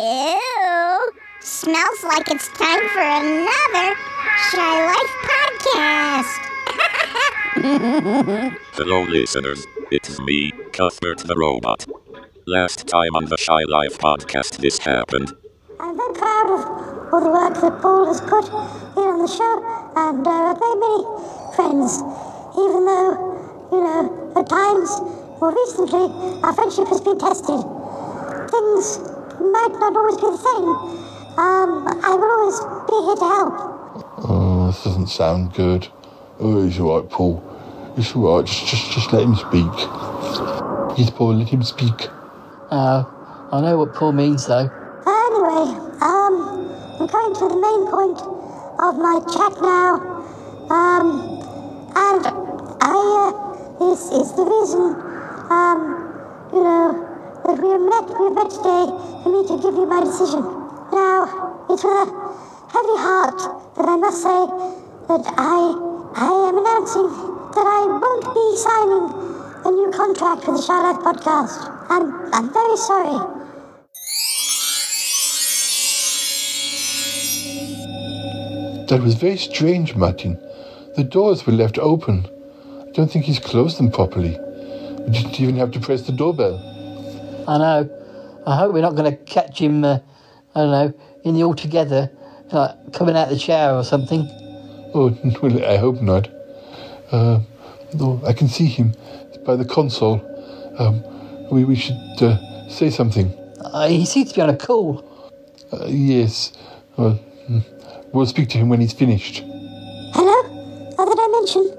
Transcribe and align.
Ew. 0.00 1.12
Smells 1.40 2.02
like 2.04 2.30
it's 2.30 2.48
time 2.48 2.88
for 2.88 3.02
another 3.02 3.94
Shy 4.48 4.86
Life 4.86 5.14
podcast. 5.28 6.40
Hello, 8.72 9.02
listeners. 9.02 9.66
It's 9.90 10.18
me, 10.20 10.52
Cuthbert 10.72 11.18
the 11.18 11.36
Robot. 11.36 11.84
Last 12.46 12.86
time 12.88 13.14
on 13.14 13.26
the 13.26 13.36
Shy 13.36 13.62
Life 13.68 13.98
podcast, 13.98 14.56
this 14.56 14.78
happened. 14.78 15.34
I'm 15.78 15.94
very 15.94 16.14
proud 16.14 16.48
of 16.48 16.64
all 17.12 17.20
the 17.20 17.28
work 17.28 17.60
that 17.60 17.82
Paul 17.82 18.06
has 18.06 18.22
put 18.22 18.46
in 18.48 19.04
on 19.04 19.18
the 19.18 19.28
show, 19.28 19.60
and 19.96 20.26
uh, 20.26 20.30
I've 20.30 20.60
made 20.64 20.80
many 20.80 21.04
friends, 21.56 22.00
even 22.56 22.86
though, 22.88 23.68
you 23.70 23.80
know, 23.84 24.32
at 24.34 24.48
times, 24.48 24.98
more 25.40 25.52
recently, 25.52 26.08
our 26.42 26.54
friendship 26.54 26.88
has 26.88 27.02
been 27.02 27.18
tested. 27.18 27.60
Things 28.48 29.19
might 29.40 29.72
not 29.80 29.96
always 29.96 30.16
be 30.16 30.22
the 30.22 30.36
same. 30.36 30.68
Um, 31.38 31.86
I 32.04 32.14
will 32.14 32.30
always 32.30 32.60
be 32.90 32.96
here 33.06 33.16
to 33.16 33.24
help. 33.24 33.54
Oh, 34.28 34.66
this 34.68 34.84
doesn't 34.84 35.08
sound 35.08 35.54
good. 35.54 35.88
Oh, 36.40 36.64
he's 36.64 36.78
all 36.80 37.00
right, 37.00 37.10
Paul. 37.10 37.42
It's 37.96 38.14
all 38.14 38.36
right. 38.36 38.46
Just, 38.46 38.66
just, 38.66 38.92
just 38.92 39.12
let 39.12 39.24
him 39.24 39.36
speak. 39.36 39.72
Yes, 40.98 41.10
Paul, 41.10 41.34
let 41.36 41.48
him 41.48 41.62
speak. 41.62 42.08
Uh, 42.70 43.04
I 43.52 43.60
know 43.62 43.78
what 43.78 43.94
Paul 43.94 44.12
means, 44.12 44.46
though. 44.46 44.68
Anyway, 45.06 45.78
um, 46.02 46.70
I'm 47.00 47.08
coming 47.08 47.34
to 47.36 47.48
the 47.48 47.56
main 47.60 47.86
point 47.90 48.20
of 48.80 48.98
my 48.98 49.20
chat 49.32 49.60
now. 49.62 49.96
Um, 50.70 51.40
and 51.96 52.26
I, 52.80 53.32
uh, 53.32 53.78
this 53.78 54.10
is 54.12 54.32
the 54.34 54.44
reason, 54.44 54.94
um, 55.50 56.14
you 56.52 56.62
know, 56.62 57.09
that 57.50 57.62
we 57.62 57.78
met, 57.78 58.06
we 58.06 58.26
are 58.26 58.30
met 58.30 58.50
today 58.50 58.86
for 59.22 59.30
me 59.34 59.42
to 59.48 59.56
give 59.58 59.74
you 59.74 59.86
my 59.86 60.00
decision. 60.04 60.40
Now, 60.94 61.66
it's 61.68 61.82
with 61.82 61.98
a 61.98 62.06
heavy 62.70 62.98
heart 63.02 63.38
that 63.74 63.88
I 63.88 63.96
must 63.96 64.22
say 64.22 64.42
that 65.10 65.24
I, 65.36 65.74
I 66.14 66.30
am 66.46 66.58
announcing 66.58 67.10
that 67.50 67.66
I 67.66 67.82
won't 67.90 68.26
be 68.30 68.46
signing 68.56 69.06
a 69.66 69.70
new 69.70 69.90
contract 69.90 70.46
with 70.46 70.64
the 70.64 70.72
Life 70.72 71.02
podcast. 71.02 71.58
I'm, 71.90 72.32
I'm 72.32 72.52
very 72.52 72.76
sorry. 72.76 73.18
That 78.86 79.00
was 79.02 79.14
very 79.14 79.38
strange, 79.38 79.96
Martin. 79.96 80.38
The 80.96 81.04
doors 81.04 81.46
were 81.46 81.52
left 81.52 81.78
open. 81.78 82.26
I 82.86 82.92
don't 82.92 83.10
think 83.10 83.24
he's 83.24 83.40
closed 83.40 83.78
them 83.78 83.90
properly. 83.90 84.38
We 85.00 85.10
didn't 85.10 85.40
even 85.40 85.56
have 85.56 85.72
to 85.72 85.80
press 85.80 86.02
the 86.02 86.12
doorbell. 86.12 86.69
I 87.46 87.58
know. 87.58 88.42
I 88.46 88.56
hope 88.56 88.72
we're 88.72 88.80
not 88.80 88.94
going 88.94 89.10
to 89.10 89.16
catch 89.24 89.58
him, 89.58 89.84
uh, 89.84 89.98
I 90.54 90.60
don't 90.60 90.70
know, 90.70 90.94
in 91.24 91.34
the 91.34 91.42
altogether, 91.42 92.10
like 92.50 92.92
coming 92.92 93.16
out 93.16 93.28
the 93.28 93.38
shower 93.38 93.78
or 93.78 93.84
something. 93.84 94.28
Oh, 94.94 95.16
well, 95.42 95.64
I 95.64 95.76
hope 95.76 96.00
not. 96.00 96.28
Uh, 97.10 97.40
though 97.92 98.20
I 98.26 98.32
can 98.32 98.48
see 98.48 98.66
him 98.66 98.94
by 99.44 99.56
the 99.56 99.64
console. 99.64 100.20
Um, 100.78 101.02
we, 101.50 101.64
we 101.64 101.76
should 101.76 101.96
uh, 102.22 102.68
say 102.68 102.90
something. 102.90 103.32
Uh, 103.60 103.88
he 103.88 104.06
seems 104.06 104.30
to 104.30 104.34
be 104.36 104.42
on 104.42 104.50
a 104.50 104.56
call. 104.56 105.04
Uh, 105.72 105.86
yes. 105.86 106.52
Well, 106.96 107.14
hmm. 107.46 107.60
we'll 108.12 108.26
speak 108.26 108.48
to 108.50 108.58
him 108.58 108.68
when 108.68 108.80
he's 108.80 108.92
finished. 108.92 109.42
Hello? 110.14 110.94
Other 110.98 111.14
dimension? 111.14 111.76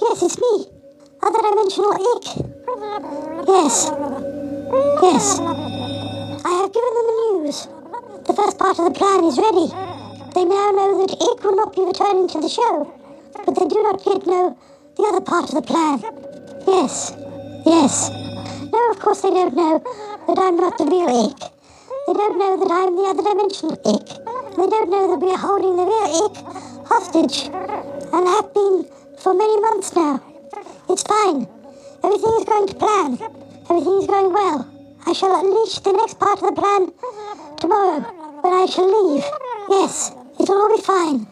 Yes, 0.00 0.22
it's 0.22 0.38
me. 0.38 0.66
Other 1.22 1.38
dimensional 1.38 1.92
Ikk. 1.92 3.46
Yes. 3.46 4.39
Yes. 4.72 5.40
I 5.40 6.52
have 6.62 6.72
given 6.72 6.92
them 6.94 7.06
the 7.10 7.16
news. 7.26 7.66
The 8.22 8.34
first 8.34 8.56
part 8.56 8.78
of 8.78 8.84
the 8.84 8.94
plan 8.94 9.24
is 9.24 9.36
ready. 9.36 9.66
They 10.34 10.44
now 10.44 10.70
know 10.70 11.02
that 11.02 11.10
Ikk 11.10 11.42
will 11.42 11.56
not 11.56 11.74
be 11.74 11.82
returning 11.82 12.28
to 12.28 12.40
the 12.40 12.48
show, 12.48 12.86
but 13.34 13.54
they 13.56 13.66
do 13.66 13.82
not 13.82 13.98
yet 14.06 14.26
know 14.26 14.56
the 14.96 15.02
other 15.10 15.20
part 15.22 15.50
of 15.50 15.54
the 15.58 15.62
plan. 15.62 15.98
Yes. 16.68 17.16
Yes. 17.66 18.10
No, 18.70 18.90
of 18.92 19.00
course 19.00 19.22
they 19.22 19.30
don't 19.30 19.56
know 19.56 19.82
that 20.28 20.38
I'm 20.38 20.56
not 20.56 20.78
the 20.78 20.84
real 20.84 21.10
Ikk. 21.26 21.40
They 22.06 22.12
don't 22.12 22.38
know 22.38 22.56
that 22.62 22.70
I'm 22.70 22.94
the 22.94 23.10
other 23.10 23.24
dimensional 23.26 23.74
Ikk. 23.74 24.06
They 24.54 24.66
don't 24.70 24.90
know 24.90 25.10
that 25.10 25.18
we 25.18 25.32
are 25.32 25.38
holding 25.38 25.74
the 25.74 25.84
real 25.84 26.30
Ikk 26.30 26.86
hostage, 26.86 27.50
and 27.50 28.26
have 28.28 28.54
been 28.54 28.86
for 29.18 29.34
many 29.34 29.60
months 29.60 29.96
now. 29.96 30.22
It's 30.88 31.02
fine. 31.02 31.48
Everything 32.04 32.34
is 32.38 32.44
going 32.44 32.68
to 32.68 32.74
plan. 32.74 33.49
Everything 33.70 33.98
is 34.00 34.06
going 34.08 34.32
well. 34.32 34.68
I 35.06 35.12
shall 35.12 35.32
unleash 35.38 35.78
the 35.78 35.92
next 35.92 36.18
part 36.18 36.42
of 36.42 36.54
the 36.54 36.60
plan 36.60 36.90
tomorrow 37.56 38.00
when 38.42 38.52
I 38.52 38.66
shall 38.66 39.14
leave. 39.14 39.24
Yes, 39.68 40.10
it'll 40.40 40.56
all 40.56 40.76
be 40.76 40.82
fine. 40.82 41.26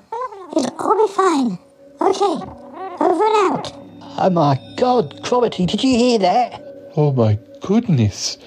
It'll 0.56 0.76
all 0.78 1.06
be 1.06 1.12
fine. 1.12 1.58
Okay, 2.00 3.04
over 3.04 3.24
and 3.24 3.56
out. 3.56 3.72
Oh 4.20 4.30
my 4.30 4.56
God, 4.76 5.20
Cromitty, 5.24 5.66
did 5.66 5.82
you 5.82 5.98
hear 5.98 6.18
that? 6.20 6.62
Oh 6.96 7.12
my 7.12 7.40
goodness. 7.60 8.38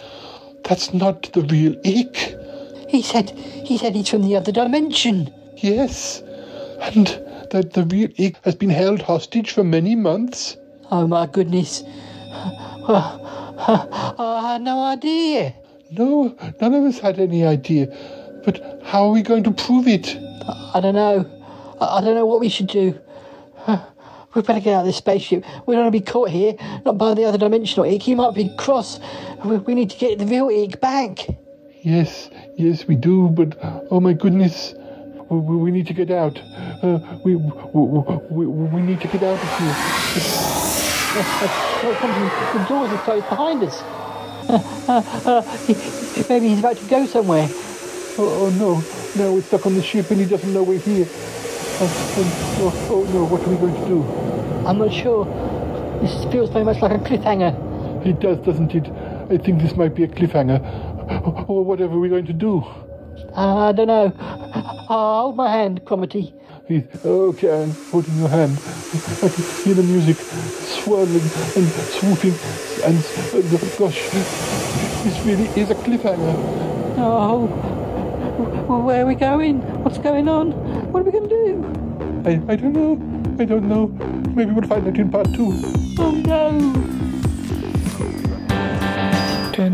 That's 0.63 0.93
not 0.93 1.23
the 1.33 1.41
real 1.41 1.73
Ikk. 1.83 2.89
He 2.89 3.01
said, 3.01 3.31
he 3.31 3.77
said 3.77 3.93
he's 3.93 4.07
from 4.07 4.21
the 4.21 4.37
other 4.37 4.53
dimension. 4.53 5.33
Yes. 5.57 6.21
And 6.81 7.07
that 7.51 7.73
the 7.73 7.83
real 7.83 8.07
Ikk 8.17 8.37
has 8.45 8.55
been 8.55 8.69
held 8.69 9.01
hostage 9.01 9.51
for 9.51 9.65
many 9.65 9.95
months. 9.95 10.55
Oh 10.91 11.07
my 11.07 11.25
goodness. 11.27 11.83
Oh, 12.83 13.31
I 13.67 14.51
had 14.53 14.61
no 14.61 14.83
idea. 14.83 15.53
No, 15.91 16.35
none 16.59 16.73
of 16.73 16.83
us 16.83 16.99
had 16.99 17.19
any 17.19 17.45
idea. 17.45 17.87
But 18.43 18.81
how 18.83 19.03
are 19.05 19.11
we 19.11 19.21
going 19.21 19.43
to 19.43 19.51
prove 19.51 19.87
it? 19.87 20.17
I 20.73 20.79
don't 20.81 20.95
know. 20.95 21.29
I 21.79 22.01
don't 22.01 22.15
know 22.15 22.25
what 22.25 22.39
we 22.39 22.49
should 22.49 22.67
do. 22.67 22.99
We 24.33 24.41
better 24.41 24.61
get 24.61 24.75
out 24.75 24.79
of 24.79 24.85
this 24.85 24.95
spaceship. 24.95 25.43
We 25.65 25.75
don't 25.75 25.83
want 25.83 25.93
to 25.93 25.99
be 25.99 26.05
caught 26.05 26.29
here, 26.29 26.55
not 26.85 26.97
by 26.97 27.13
the 27.15 27.25
other 27.25 27.37
dimensional 27.37 27.85
Ikk. 27.85 28.01
He 28.01 28.15
might 28.15 28.33
be 28.33 28.49
cross. 28.55 28.97
We, 29.43 29.57
we 29.57 29.75
need 29.75 29.89
to 29.89 29.97
get 29.97 30.19
the 30.19 30.25
real 30.25 30.47
Ikk 30.47 30.79
back. 30.79 31.27
Yes, 31.81 32.29
yes, 32.55 32.87
we 32.87 32.95
do, 32.95 33.27
but 33.27 33.57
oh 33.91 33.99
my 33.99 34.13
goodness. 34.13 34.73
We, 35.29 35.37
we, 35.37 35.55
we 35.57 35.71
need 35.71 35.85
to 35.87 35.93
get 35.93 36.11
out. 36.11 36.39
Uh, 36.81 36.99
we, 37.25 37.35
we, 37.35 38.15
we, 38.29 38.45
we 38.45 38.81
need 38.81 39.01
to 39.01 39.07
get 39.09 39.21
out 39.21 39.37
of 39.37 39.59
here. 39.59 40.60
Oh, 41.13 42.53
the 42.53 42.65
doors 42.69 42.91
are 42.91 43.03
closed 43.03 43.27
behind 43.29 43.63
us. 43.63 43.81
He- 45.67 46.23
maybe 46.29 46.49
he's 46.49 46.59
about 46.59 46.77
to 46.77 46.85
go 46.85 47.05
somewhere. 47.05 47.47
Oh, 48.17 48.45
oh 48.45 48.49
no, 48.51 48.75
now 49.21 49.33
we're 49.33 49.41
stuck 49.41 49.65
on 49.65 49.75
the 49.75 49.83
ship 49.83 50.09
and 50.11 50.19
he 50.19 50.25
doesn't 50.25 50.53
know 50.53 50.63
we're 50.63 50.79
here. 50.79 51.05
Um, 51.05 51.89
oh, 52.59 52.87
oh 52.91 53.03
no, 53.13 53.25
what 53.25 53.41
are 53.41 53.49
we 53.49 53.57
going 53.57 53.73
to 53.73 53.87
do? 53.87 54.03
I'm 54.67 54.77
not 54.77 54.93
sure. 54.93 55.25
This 56.01 56.23
feels 56.31 56.49
very 56.49 56.63
much 56.63 56.81
like 56.81 56.91
a 56.91 56.97
cliffhanger. 57.03 58.05
It 58.05 58.19
does, 58.19 58.37
doesn't 58.39 58.73
it? 58.73 58.87
I 59.31 59.37
think 59.37 59.61
this 59.61 59.75
might 59.75 59.95
be 59.95 60.03
a 60.03 60.07
cliffhanger. 60.07 60.59
Or 61.49 61.65
whatever 61.65 61.99
we're 61.99 62.09
going 62.09 62.27
to 62.27 62.33
do. 62.33 62.63
Uh, 63.35 63.69
I 63.69 63.71
don't 63.73 63.87
know. 63.87 64.13
Uh, 64.17 64.61
hold 64.61 65.35
my 65.35 65.51
hand, 65.51 65.83
Cromitty. 65.83 66.33
He's, 66.67 66.83
okay, 67.03 67.63
I'm 67.63 67.71
holding 67.91 68.17
your 68.17 68.29
hand. 68.29 68.57
I 69.23 69.29
can 69.33 69.43
hear 69.63 69.73
the 69.73 69.83
music 69.83 70.17
swirling 70.17 71.27
and 71.55 71.67
swooping. 71.97 72.35
And 72.85 72.97
uh, 72.97 73.77
gosh, 73.77 74.09
this 75.03 75.19
really 75.25 75.47
is 75.59 75.69
a 75.69 75.75
cliffhanger. 75.75 76.35
Oh, 76.97 77.47
where 78.85 79.03
are 79.03 79.05
we 79.05 79.15
going? 79.15 79.61
What's 79.83 79.97
going 79.97 80.27
on? 80.27 80.51
What 80.91 81.01
are 81.01 81.03
we 81.03 81.11
going 81.11 81.29
to 81.29 81.35
do? 81.45 81.81
I, 82.29 82.53
I 82.53 82.55
don't 82.55 82.73
know. 82.73 82.93
I 83.39 83.45
don't 83.45 83.67
know. 83.67 83.87
Maybe 84.33 84.51
we'll 84.51 84.67
find 84.67 84.87
out 84.87 84.97
in 84.97 85.09
part 85.09 85.33
two. 85.33 85.51
Oh 85.99 86.11
no! 86.11 86.57
10, 89.51 89.73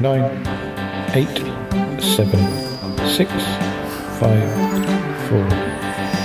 9, 0.00 0.46
8, 1.16 2.00
7, 2.00 3.08
6, 3.08 3.32
5, 4.20 5.28
4, 5.28 5.63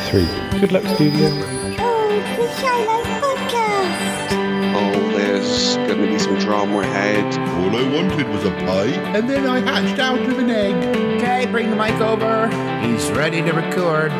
3. 0.09 0.25
Good 0.59 0.71
luck, 0.71 0.83
studio. 0.95 1.29
Oh, 1.77 2.09
the 2.35 2.47
Shy 2.57 2.81
podcast. 3.21 4.31
Oh, 4.73 5.11
there's 5.11 5.75
gonna 5.87 6.07
be 6.07 6.17
some 6.17 6.39
drama 6.39 6.79
ahead. 6.79 7.25
All 7.37 7.75
I 7.75 7.83
wanted 7.93 8.27
was 8.29 8.43
a 8.43 8.49
pie, 8.65 8.95
and 9.15 9.29
then 9.29 9.45
I 9.45 9.59
hatched 9.59 9.99
out 9.99 10.19
of 10.19 10.39
an 10.39 10.49
egg. 10.49 10.73
Okay, 11.17 11.45
bring 11.51 11.69
the 11.69 11.75
mic 11.75 11.93
over. 12.01 12.47
He's 12.81 13.11
ready 13.11 13.43
to 13.43 13.51
record. 13.51 14.11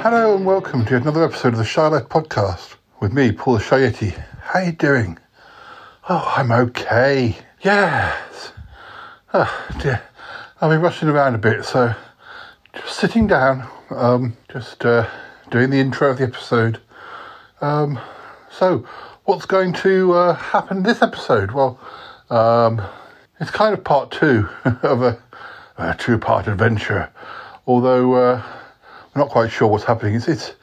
Hello 0.01 0.37
and 0.37 0.45
welcome 0.45 0.85
to 0.85 0.95
another 0.95 1.25
episode 1.25 1.49
of 1.49 1.57
the 1.57 1.65
Shy 1.65 1.85
Life 1.85 2.07
podcast 2.07 2.75
with 3.01 3.11
me, 3.11 3.33
Paul 3.33 3.59
Shy 3.59 3.79
Yeti. 3.79 4.17
How 4.39 4.61
you 4.61 4.71
doing? 4.71 5.17
Oh, 6.07 6.33
I'm 6.37 6.53
okay. 6.53 7.35
Yes. 7.59 8.53
Oh, 9.33 9.67
dear. 9.81 10.01
I've 10.61 10.71
been 10.71 10.79
rushing 10.79 11.09
around 11.09 11.35
a 11.35 11.39
bit, 11.39 11.65
so 11.65 11.93
just 12.73 12.99
sitting 12.99 13.27
down, 13.27 13.67
um, 13.89 14.37
just 14.49 14.85
uh, 14.85 15.09
doing 15.51 15.71
the 15.71 15.81
intro 15.81 16.11
of 16.11 16.19
the 16.19 16.23
episode. 16.23 16.79
Um, 17.59 17.99
so, 18.49 18.85
what's 19.25 19.45
going 19.45 19.73
to 19.73 20.13
uh, 20.13 20.35
happen 20.35 20.83
this 20.83 21.01
episode? 21.01 21.51
Well, 21.51 21.77
um, 22.29 22.81
it's 23.41 23.51
kind 23.51 23.73
of 23.73 23.83
part 23.83 24.09
two 24.09 24.47
of 24.63 25.01
a, 25.01 25.21
a 25.77 25.95
two-part 25.95 26.47
adventure, 26.47 27.09
although 27.67 28.13
uh, 28.13 28.41
I'm 28.43 29.21
not 29.21 29.29
quite 29.29 29.51
sure 29.51 29.67
what's 29.67 29.83
happening. 29.83 30.15
It's 30.15 30.27
it's 30.27 30.53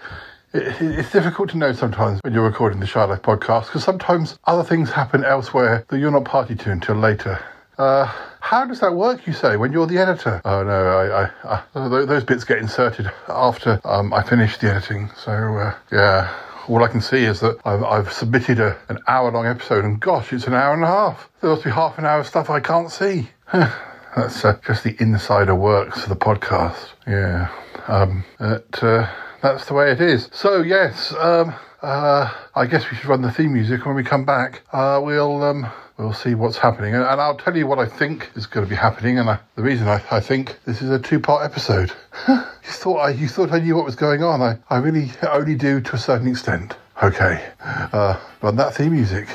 it's 0.54 1.10
difficult 1.10 1.50
to 1.50 1.56
know 1.56 1.72
sometimes 1.72 2.20
when 2.22 2.34
you're 2.34 2.44
recording 2.44 2.80
the 2.80 2.86
Shy 2.86 3.02
Life 3.04 3.22
podcast 3.22 3.66
because 3.66 3.84
sometimes 3.84 4.38
other 4.44 4.62
things 4.62 4.90
happen 4.90 5.24
elsewhere 5.24 5.84
that 5.88 5.98
you're 5.98 6.10
not 6.10 6.24
party 6.24 6.54
to 6.54 6.70
until 6.70 6.96
later. 6.96 7.42
Uh, 7.78 8.04
how 8.40 8.66
does 8.66 8.80
that 8.80 8.94
work, 8.94 9.26
you 9.26 9.32
say, 9.32 9.56
when 9.56 9.72
you're 9.72 9.86
the 9.86 9.96
editor? 9.96 10.42
Oh, 10.44 10.62
no, 10.62 10.72
I, 10.72 11.24
I, 11.24 11.62
I 11.74 11.88
those 11.88 12.22
bits 12.22 12.44
get 12.44 12.58
inserted 12.58 13.10
after 13.28 13.80
um, 13.84 14.12
I 14.12 14.22
finish 14.22 14.58
the 14.58 14.70
editing. 14.70 15.10
So, 15.16 15.32
uh, 15.32 15.74
yeah, 15.90 16.30
all 16.68 16.84
I 16.84 16.88
can 16.88 17.00
see 17.00 17.24
is 17.24 17.40
that 17.40 17.58
I've, 17.64 17.82
I've 17.82 18.12
submitted 18.12 18.60
a, 18.60 18.76
an 18.90 18.98
hour 19.08 19.30
long 19.32 19.46
episode, 19.46 19.84
and 19.84 19.98
gosh, 19.98 20.32
it's 20.32 20.46
an 20.46 20.54
hour 20.54 20.74
and 20.74 20.84
a 20.84 20.88
half. 20.88 21.30
There 21.40 21.48
must 21.48 21.64
be 21.64 21.70
half 21.70 21.98
an 21.98 22.04
hour 22.04 22.20
of 22.20 22.26
stuff 22.26 22.50
I 22.50 22.60
can't 22.60 22.90
see. 22.90 23.30
That's 24.16 24.44
uh, 24.44 24.58
just 24.66 24.84
the 24.84 24.94
insider 25.00 25.54
works 25.54 26.02
of 26.02 26.08
the 26.08 26.16
podcast. 26.16 26.90
Yeah. 27.06 27.48
Um, 27.88 28.24
but, 28.38 28.82
uh, 28.82 29.10
that's 29.42 29.64
the 29.66 29.74
way 29.74 29.90
it 29.90 30.00
is. 30.00 30.28
So, 30.32 30.62
yes, 30.62 31.12
um, 31.14 31.54
uh, 31.82 32.32
I 32.54 32.66
guess 32.66 32.90
we 32.90 32.96
should 32.96 33.06
run 33.06 33.22
the 33.22 33.32
theme 33.32 33.52
music 33.52 33.84
when 33.84 33.96
we 33.96 34.04
come 34.04 34.24
back. 34.24 34.62
Uh, 34.72 35.00
we'll 35.02 35.42
um, 35.42 35.66
we'll 35.98 36.12
see 36.12 36.34
what's 36.34 36.56
happening, 36.56 36.94
and, 36.94 37.02
and, 37.02 37.20
I'll 37.20 37.36
tell 37.36 37.56
you 37.56 37.66
what 37.66 37.80
I 37.80 37.86
think 37.86 38.30
is 38.36 38.46
going 38.46 38.64
to 38.64 38.70
be 38.70 38.76
happening. 38.76 39.18
And 39.18 39.28
I, 39.28 39.40
the 39.56 39.62
reason 39.62 39.88
I, 39.88 40.00
I, 40.10 40.20
think 40.20 40.58
this 40.64 40.80
is 40.80 40.90
a 40.90 40.98
two-part 40.98 41.44
episode. 41.44 41.92
you 42.28 42.44
thought 42.62 42.98
I 42.98 43.10
you 43.10 43.26
thought 43.26 43.50
I 43.50 43.58
knew 43.58 43.74
what 43.74 43.84
was 43.84 43.96
going 43.96 44.22
on. 44.22 44.40
I, 44.40 44.58
I 44.70 44.78
really 44.78 45.10
only 45.28 45.56
do 45.56 45.80
to 45.80 45.96
a 45.96 45.98
certain 45.98 46.28
extent. 46.28 46.76
Okay, 47.02 47.44
uh, 47.64 48.20
run 48.42 48.54
that 48.56 48.74
theme 48.74 48.92
music. 48.92 49.26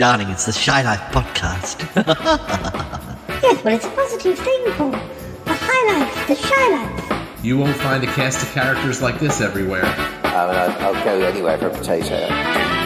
Darling, 0.00 0.30
it's 0.30 0.46
the 0.46 0.52
Shy 0.52 0.80
Life 0.80 1.12
podcast. 1.12 1.78
yes, 3.42 3.62
but 3.62 3.74
it's 3.74 3.84
a 3.84 3.90
positive 3.90 4.38
thing, 4.38 4.72
Paul. 4.72 4.92
The 4.92 4.98
high 5.46 5.98
life, 5.98 6.26
the 6.26 6.36
shy 6.36 6.68
life. 6.70 7.44
You 7.44 7.58
won't 7.58 7.76
find 7.76 8.02
a 8.02 8.06
cast 8.06 8.42
of 8.42 8.50
characters 8.54 9.02
like 9.02 9.20
this 9.20 9.42
everywhere. 9.42 9.84
I 9.84 10.46
mean, 10.46 10.56
I'll, 10.56 10.96
I'll 10.96 11.04
go 11.04 11.20
anywhere 11.20 11.58
for 11.58 11.66
a 11.66 11.70
potato. 11.70 12.16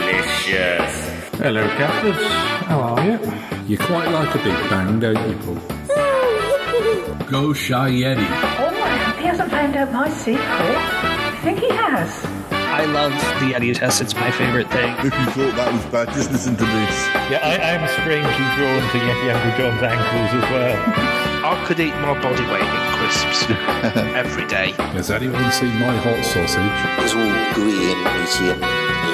Delicious. 0.00 1.08
Hello, 1.38 1.68
Cathers. 1.76 2.26
How 2.66 2.80
are 2.80 3.06
you? 3.06 3.32
You 3.68 3.78
quite 3.78 4.10
like 4.10 4.34
a 4.34 4.38
big 4.38 4.68
bang, 4.68 4.98
don't 4.98 5.28
you, 5.28 5.36
Paul? 5.36 7.26
Go 7.30 7.52
Shy 7.52 7.90
Yeti. 7.92 8.26
Oh 8.58 8.72
my, 8.72 9.20
he 9.20 9.26
hasn't 9.28 9.52
found 9.52 9.76
out 9.76 9.92
my 9.92 10.08
secret. 10.08 10.40
I 10.42 11.38
think 11.44 11.60
he 11.60 11.68
has. 11.68 12.43
I 12.74 12.86
love 12.86 13.12
the 13.38 13.54
Yeti 13.54 13.72
test. 13.72 14.02
It's 14.02 14.16
my 14.16 14.32
favorite 14.32 14.68
thing. 14.68 14.96
If 14.98 15.14
you 15.14 15.26
thought 15.30 15.54
that 15.54 15.72
was 15.72 15.84
bad, 15.94 16.08
just 16.10 16.32
listen 16.32 16.56
to 16.56 16.64
this. 16.64 16.96
Yeah, 17.30 17.38
I, 17.46 17.54
I'm 17.70 17.86
strangely 18.02 18.46
drawn 18.58 18.82
to 18.90 18.98
Yeti 18.98 19.30
Uncle 19.30 19.54
John's 19.54 19.78
ankles 19.78 20.30
as 20.34 20.46
well. 20.50 20.74
I 21.54 21.64
could 21.66 21.78
eat 21.78 21.94
my 22.02 22.18
body 22.18 22.42
weight 22.50 22.66
in 22.66 22.84
crisps 22.98 23.46
every 24.18 24.44
day. 24.48 24.72
Has 24.98 25.08
anyone 25.12 25.52
seen 25.52 25.70
my 25.78 25.94
hot 26.02 26.18
sausage? 26.26 26.66
It's 26.98 27.14
all 27.14 27.30
gooey 27.54 27.94
and 27.94 28.02
meaty 28.10 28.50
and 28.50 28.58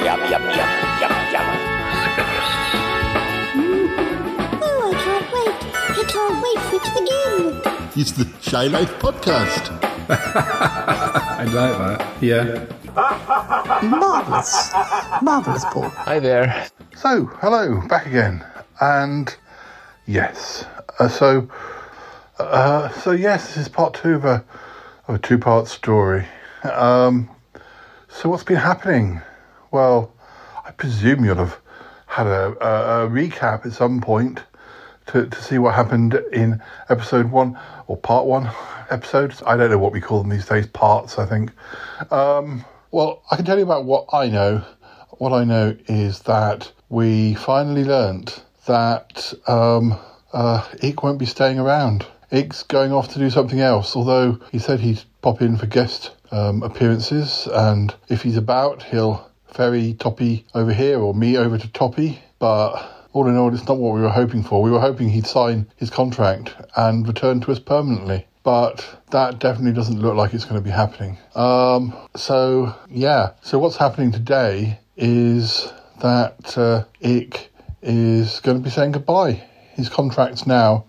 yum, 0.08 0.20
yum, 0.32 0.40
yum, 0.56 0.72
yum, 1.04 1.14
yum. 1.28 1.46
Mm. 3.60 4.56
Oh, 4.64 4.88
I 4.88 4.96
can't 5.04 5.28
wait. 5.36 5.60
I 5.68 6.04
can't 6.08 6.36
wait 6.40 6.60
for 6.64 6.76
it 6.80 6.84
to 6.88 6.92
begin. 6.96 8.00
It's 8.00 8.12
the 8.12 8.24
Shy 8.40 8.68
Life 8.68 8.98
podcast. 8.98 9.68
I 10.08 11.44
like 11.44 11.52
that. 11.76 12.22
Yeah. 12.22 12.79
Marvellous. 12.94 14.72
Marvellous, 15.22 15.64
Paul. 15.66 15.88
Hi 15.90 16.18
there. 16.18 16.68
So, 16.96 17.26
hello, 17.26 17.86
back 17.86 18.06
again. 18.06 18.44
And 18.80 19.34
yes, 20.06 20.64
uh, 20.98 21.08
so, 21.08 21.48
uh, 22.38 22.88
so 22.88 23.12
yes, 23.12 23.46
this 23.48 23.58
is 23.58 23.68
part 23.68 23.94
two 23.94 24.14
of 24.14 24.24
a, 24.24 24.44
of 25.06 25.14
a 25.14 25.18
two-part 25.18 25.68
story. 25.68 26.26
Um, 26.64 27.30
so 28.08 28.28
what's 28.28 28.42
been 28.42 28.56
happening? 28.56 29.20
Well, 29.70 30.12
I 30.64 30.72
presume 30.72 31.24
you'll 31.24 31.36
have 31.36 31.60
had 32.06 32.26
a, 32.26 32.56
a, 32.60 33.06
a 33.06 33.08
recap 33.08 33.66
at 33.66 33.72
some 33.72 34.00
point 34.00 34.42
to, 35.06 35.26
to 35.26 35.42
see 35.42 35.58
what 35.58 35.74
happened 35.74 36.14
in 36.32 36.60
episode 36.88 37.30
one 37.30 37.56
or 37.86 37.96
part 37.96 38.26
one 38.26 38.50
episodes. 38.90 39.42
I 39.46 39.56
don't 39.56 39.70
know 39.70 39.78
what 39.78 39.92
we 39.92 40.00
call 40.00 40.22
them 40.22 40.30
these 40.30 40.46
days, 40.46 40.66
parts, 40.66 41.18
I 41.18 41.26
think. 41.26 41.52
Um, 42.12 42.64
well, 42.90 43.22
I 43.30 43.36
can 43.36 43.44
tell 43.44 43.56
you 43.56 43.64
about 43.64 43.84
what 43.84 44.06
I 44.12 44.28
know. 44.28 44.64
What 45.18 45.32
I 45.32 45.44
know 45.44 45.76
is 45.86 46.20
that 46.20 46.72
we 46.88 47.34
finally 47.34 47.84
learnt 47.84 48.42
that 48.66 49.32
um, 49.46 49.98
uh, 50.32 50.66
won't 51.02 51.18
be 51.18 51.26
staying 51.26 51.58
around. 51.58 52.06
Ikk's 52.32 52.62
going 52.64 52.92
off 52.92 53.12
to 53.12 53.18
do 53.18 53.30
something 53.30 53.60
else, 53.60 53.94
although 53.94 54.40
he 54.50 54.58
said 54.58 54.80
he'd 54.80 55.02
pop 55.22 55.40
in 55.42 55.56
for 55.56 55.66
guest 55.66 56.10
um, 56.30 56.62
appearances, 56.62 57.48
and 57.52 57.94
if 58.08 58.22
he's 58.22 58.36
about, 58.36 58.82
he'll 58.84 59.30
ferry 59.46 59.94
Toppie 59.94 60.44
over 60.54 60.72
here 60.72 61.00
or 61.00 61.14
me 61.14 61.36
over 61.36 61.58
to 61.58 61.68
Toppie. 61.68 62.18
But 62.38 63.08
all 63.12 63.26
in 63.26 63.36
all, 63.36 63.52
it's 63.52 63.66
not 63.66 63.78
what 63.78 63.94
we 63.94 64.00
were 64.00 64.08
hoping 64.08 64.42
for. 64.42 64.62
We 64.62 64.70
were 64.70 64.80
hoping 64.80 65.10
he'd 65.10 65.26
sign 65.26 65.66
his 65.76 65.90
contract 65.90 66.54
and 66.76 67.06
return 67.06 67.40
to 67.42 67.52
us 67.52 67.58
permanently 67.58 68.26
but 68.42 69.02
that 69.10 69.38
definitely 69.38 69.72
doesn't 69.72 70.00
look 70.00 70.14
like 70.14 70.34
it's 70.34 70.44
going 70.44 70.60
to 70.60 70.64
be 70.64 70.70
happening. 70.70 71.18
Um, 71.34 71.96
so 72.16 72.74
yeah, 72.88 73.32
so 73.42 73.58
what's 73.58 73.76
happening 73.76 74.12
today 74.12 74.80
is 74.96 75.72
that 76.00 76.56
uh, 76.56 76.84
Ikk 77.00 77.48
is 77.82 78.40
going 78.40 78.58
to 78.58 78.62
be 78.62 78.70
saying 78.70 78.92
goodbye. 78.92 79.42
His 79.74 79.88
contract's 79.88 80.46
now 80.46 80.84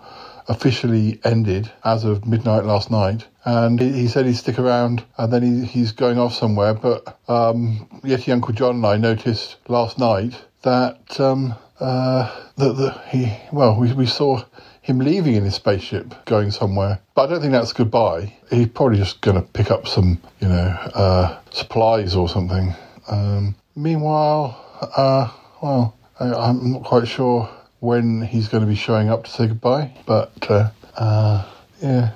officially 0.48 1.20
ended 1.24 1.72
as 1.84 2.04
of 2.04 2.28
midnight 2.28 2.66
last 2.66 2.92
night. 2.92 3.28
And 3.46 3.80
he, 3.80 4.08
said 4.08 4.26
he'd 4.26 4.36
stick 4.36 4.60
around 4.60 5.04
and 5.18 5.32
then 5.32 5.42
he, 5.42 5.66
he's 5.66 5.92
going 5.92 6.20
off 6.20 6.34
somewhere. 6.34 6.74
But 6.74 7.20
um, 7.28 7.88
Yeti 8.04 8.32
Uncle 8.32 8.54
John 8.54 8.76
and 8.76 8.86
I 8.86 8.98
noticed 8.98 9.58
last 9.68 9.98
night 9.98 10.34
that, 10.62 11.20
um, 11.20 11.56
uh, 11.80 12.30
that, 12.58 12.74
that 12.74 13.06
he, 13.10 13.34
well, 13.52 13.80
we, 13.80 13.94
we 13.94 14.06
saw 14.06 14.44
him 14.82 15.00
leaving 15.00 15.36
in 15.36 15.44
his 15.44 15.56
spaceship, 15.56 16.26
going 16.26 16.52
somewhere. 16.52 17.00
But 17.14 17.24
I 17.24 17.34
don't 17.34 17.42
think 17.42 17.54
that's 17.54 17.74
goodbye. 17.74 18.34
He's 18.50 18.68
probably 18.68 18.98
just 18.98 19.22
going 19.22 19.36
to 19.36 19.48
pick 19.48 19.70
up 19.70 19.88
some, 19.88 20.20
you 20.40 20.48
know, 20.48 20.78
uh, 20.96 21.40
supplies 21.52 22.16
or 22.16 22.28
something. 22.28 22.74
Um, 23.08 23.56
meanwhile, 23.76 24.58
uh, 24.96 25.32
well, 25.62 25.96
I, 26.20 26.34
I'm 26.34 26.74
not 26.74 26.84
quite 26.84 27.08
sure 27.08 27.50
when 27.80 28.22
he's 28.22 28.48
going 28.48 28.62
to 28.62 28.68
be 28.68 28.76
showing 28.76 29.10
up 29.10 29.26
to 29.26 29.32
say 29.32 29.48
goodbye. 29.48 29.94
But 30.06 30.50
uh, 30.50 30.72
uh, 30.96 31.48
yeah, 31.82 32.12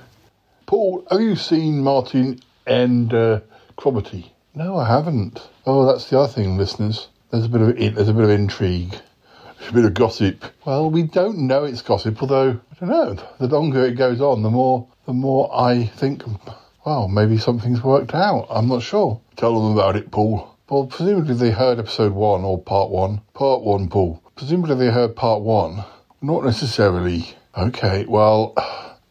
Paul, 0.66 1.06
have 1.12 1.22
you 1.22 1.36
seen 1.36 1.84
Martin 1.84 2.40
and 2.66 3.14
uh, 3.14 3.42
Cromitty? 3.78 4.30
No, 4.56 4.78
I 4.78 4.88
haven't. 4.88 5.48
Oh, 5.66 5.86
that's 5.86 6.10
the 6.10 6.20
other 6.20 6.34
thing, 6.34 6.58
listeners. 6.58 7.10
There's 7.30 7.46
a 7.46 7.50
bit 7.50 7.62
of 7.62 7.96
there's 7.96 8.08
a 8.08 8.14
bit 8.14 8.24
of 8.24 8.30
intrigue 8.30 8.96
a 9.70 9.74
bit 9.74 9.86
of 9.86 9.94
gossip. 9.94 10.46
Well, 10.66 10.90
we 10.90 11.04
don't 11.04 11.40
know 11.40 11.64
it's 11.64 11.82
gossip, 11.82 12.22
although 12.22 12.60
I 12.72 12.76
don't 12.80 12.90
know. 12.90 13.24
The 13.40 13.48
longer 13.48 13.86
it 13.86 13.96
goes 13.96 14.22
on, 14.22 14.44
the 14.44 14.50
more 14.50 14.88
the 15.06 15.14
more 15.14 15.50
I 15.54 15.86
think, 15.86 16.24
well, 16.86 17.08
maybe 17.08 17.38
something's 17.38 17.84
worked 17.84 18.14
out. 18.14 18.48
I'm 18.50 18.68
not 18.68 18.82
sure. 18.82 19.22
Tell 19.36 19.60
them 19.60 19.78
about 19.78 19.96
it, 19.96 20.12
Paul. 20.12 20.56
Well, 20.70 20.88
presumably 20.88 21.36
they 21.36 21.52
heard 21.52 21.78
episode 21.78 22.14
one 22.14 22.44
or 22.44 22.60
part 22.60 22.90
one. 22.90 23.22
Part 23.34 23.62
one, 23.62 23.88
Paul. 23.88 24.22
Presumably 24.36 24.76
they 24.76 24.92
heard 24.92 25.16
part 25.16 25.42
one. 25.42 25.84
Not 26.22 26.44
necessarily. 26.44 27.36
Okay, 27.56 28.06
well, 28.06 28.54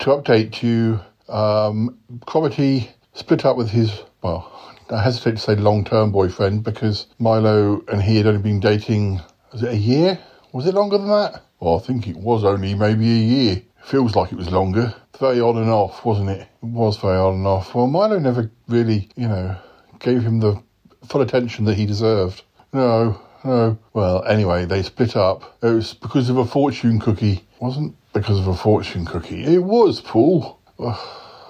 to 0.01 0.07
update 0.07 0.63
you, 0.63 1.01
um, 1.29 1.97
Cromitty 2.27 2.89
split 3.13 3.45
up 3.45 3.57
with 3.57 3.71
his, 3.71 4.03
well, 4.23 4.51
I 4.91 5.03
hesitate 5.03 5.33
to 5.33 5.39
say 5.39 5.55
long 5.55 5.85
term 5.85 6.11
boyfriend 6.11 6.65
because 6.65 7.07
Milo 7.19 7.85
and 7.89 8.03
he 8.03 8.17
had 8.17 8.27
only 8.27 8.43
been 8.43 8.61
dating, 8.61 9.21
was 9.53 9.63
it 9.63 9.73
a 9.73 9.77
year? 9.77 10.19
Was 10.55 10.67
it 10.69 10.75
longer 10.75 10.99
than 10.99 11.09
that? 11.09 11.43
Well, 11.59 11.79
I 11.79 11.81
think 11.81 12.07
it 12.07 12.17
was 12.17 12.45
only 12.45 12.77
maybe 12.77 13.11
a 13.11 13.25
year. 13.25 13.63
Feels 13.83 14.15
like 14.15 14.31
it 14.31 14.39
was 14.39 14.53
longer. 14.53 14.95
Very 15.19 15.41
on 15.41 15.57
and 15.57 15.69
off, 15.69 16.05
wasn't 16.05 16.31
it? 16.31 16.43
It 16.43 16.67
was 16.67 16.97
very 16.97 17.17
on 17.17 17.35
and 17.35 17.47
off. 17.47 17.75
Well, 17.75 17.89
Milo 17.89 18.21
never 18.21 18.49
really, 18.69 19.09
you 19.17 19.27
know, 19.27 19.57
gave 19.99 20.23
him 20.23 20.39
the 20.39 20.63
full 21.09 21.23
attention 21.23 21.65
that 21.65 21.77
he 21.77 21.87
deserved. 21.87 22.45
No, 22.73 23.21
no. 23.45 23.77
Well, 23.95 24.23
anyway, 24.27 24.65
they 24.65 24.85
split 24.85 25.17
up. 25.17 25.59
It 25.61 25.73
was 25.73 25.93
because 25.93 26.31
of 26.31 26.37
a 26.37 26.45
fortune 26.45 27.01
cookie. 27.01 27.33
It 27.33 27.61
Wasn't 27.61 27.97
because 28.13 28.39
of 28.39 28.47
a 28.47 28.55
fortune 28.55 29.07
cookie. 29.07 29.43
It 29.43 29.65
was, 29.65 30.01
Paul. 30.03 30.61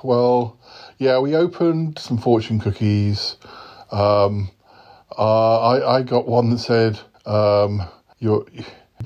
Well, 0.02 0.58
yeah, 0.96 1.18
we 1.18 1.36
opened 1.36 1.98
some 1.98 2.16
fortune 2.16 2.58
cookies. 2.58 3.36
Um, 3.92 4.50
uh, 5.18 5.60
I, 5.60 5.96
I 5.96 6.02
got 6.02 6.26
one 6.26 6.48
that 6.48 6.58
said, 6.58 6.98
um, 7.26 7.82
you're, 8.18 8.46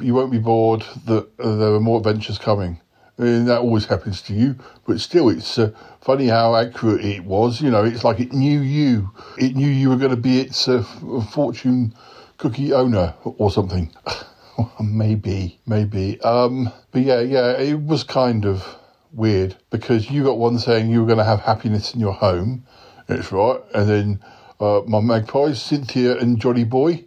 you 0.03 0.15
won't 0.15 0.33
be 0.33 0.39
bored, 0.39 0.85
that 1.07 1.29
uh, 1.39 1.57
there 1.57 1.75
are 1.75 1.81
more 1.81 1.99
adventures 1.99 2.39
coming. 2.39 2.81
And 3.19 3.49
that 3.49 3.61
always 3.61 3.87
happens 3.87 4.23
to 4.23 4.33
you, 4.33 4.55
but 4.87 5.01
still, 5.01 5.29
it's 5.29 5.59
uh, 5.59 5.73
funny 6.01 6.29
how 6.29 6.55
accurate 6.55 7.05
it 7.05 7.25
was. 7.25 7.61
You 7.61 7.71
know, 7.71 7.85
it's 7.85 8.05
like 8.05 8.21
it 8.21 8.33
knew 8.33 8.61
you. 8.61 9.11
It 9.37 9.57
knew 9.57 9.69
you 9.69 9.91
were 9.91 9.97
going 9.97 10.13
to 10.13 10.17
be 10.17 10.41
its 10.41 10.69
uh, 10.69 10.85
fortune 11.33 11.95
cookie 12.37 12.73
owner 12.73 13.15
or 13.25 13.51
something. 13.51 13.93
maybe, 14.81 15.59
maybe. 15.67 16.21
Um, 16.21 16.73
but 16.93 17.03
yeah, 17.03 17.21
yeah, 17.21 17.59
it 17.59 17.83
was 17.83 18.05
kind 18.05 18.45
of 18.45 18.77
weird 19.13 19.57
because 19.71 20.11
you 20.11 20.25
got 20.25 20.39
one 20.39 20.59
saying 20.59 20.91
you 20.91 21.01
were 21.01 21.07
going 21.07 21.19
to 21.19 21.25
have 21.25 21.41
happiness 21.41 21.95
in 21.95 22.01
your 22.01 22.13
home. 22.13 22.65
That's 23.07 23.33
right. 23.33 23.61
And 23.75 23.89
then 23.89 24.21
uh, 24.61 24.83
my 24.87 25.01
magpies, 25.01 25.61
Cynthia 25.61 26.19
and 26.19 26.41
Johnny 26.41 26.65
Boy, 26.65 27.05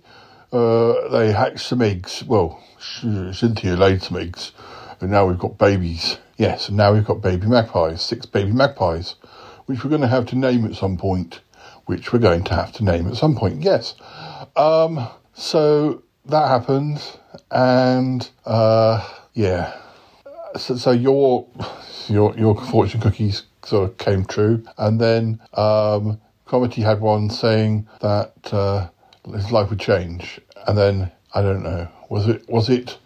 uh, 0.52 1.10
they 1.10 1.32
hatched 1.32 1.66
some 1.66 1.82
eggs. 1.82 2.24
Well, 2.24 2.62
Cynthia 2.80 3.76
laid 3.76 4.02
some 4.02 4.18
eggs, 4.18 4.52
and 5.00 5.12
now 5.12 5.26
we've 5.26 5.40
got 5.40 5.58
babies. 5.58 6.18
Yes, 6.38 6.68
and 6.68 6.78
now 6.78 6.94
we've 6.94 7.06
got 7.06 7.22
baby 7.22 7.48
magpies, 7.48 8.02
six 8.02 8.26
baby 8.26 8.52
magpies, 8.52 9.16
which 9.66 9.84
we're 9.84 9.90
going 9.90 10.02
to 10.02 10.08
have 10.08 10.26
to 10.28 10.36
name 10.36 10.66
at 10.66 10.76
some 10.76 10.98
point. 10.98 11.42
Which 11.86 12.14
we're 12.14 12.20
going 12.20 12.44
to 12.46 12.56
have 12.56 12.72
to 12.74 12.84
name 12.84 13.08
at 13.08 13.18
some 13.18 13.36
point. 13.36 13.64
Yes. 13.64 13.96
Um, 14.56 15.08
so 15.34 16.04
that 16.26 16.48
happened, 16.48 17.02
and 17.50 18.30
uh, 18.46 19.08
yeah. 19.34 19.78
So, 20.58 20.76
so 20.76 20.92
your 20.92 21.48
your 22.08 22.38
your 22.38 22.56
fortune 22.56 23.02
cookies 23.02 23.44
sort 23.64 23.90
of 23.90 23.98
came 23.98 24.26
true, 24.26 24.64
and 24.78 25.00
then 25.00 25.40
um, 25.54 26.20
Cromitty 26.48 26.84
had 26.84 27.00
one 27.02 27.30
saying 27.30 27.88
that 28.02 28.34
uh, 28.54 28.90
his 29.26 29.52
life 29.52 29.70
would 29.70 29.80
change, 29.80 30.40
and 30.68 30.78
then 30.78 31.12
I 31.34 31.42
don't 31.42 31.64
know. 31.64 31.88
Was 32.10 32.28
it 32.28 32.50
was 32.50 32.70
it 32.70 32.98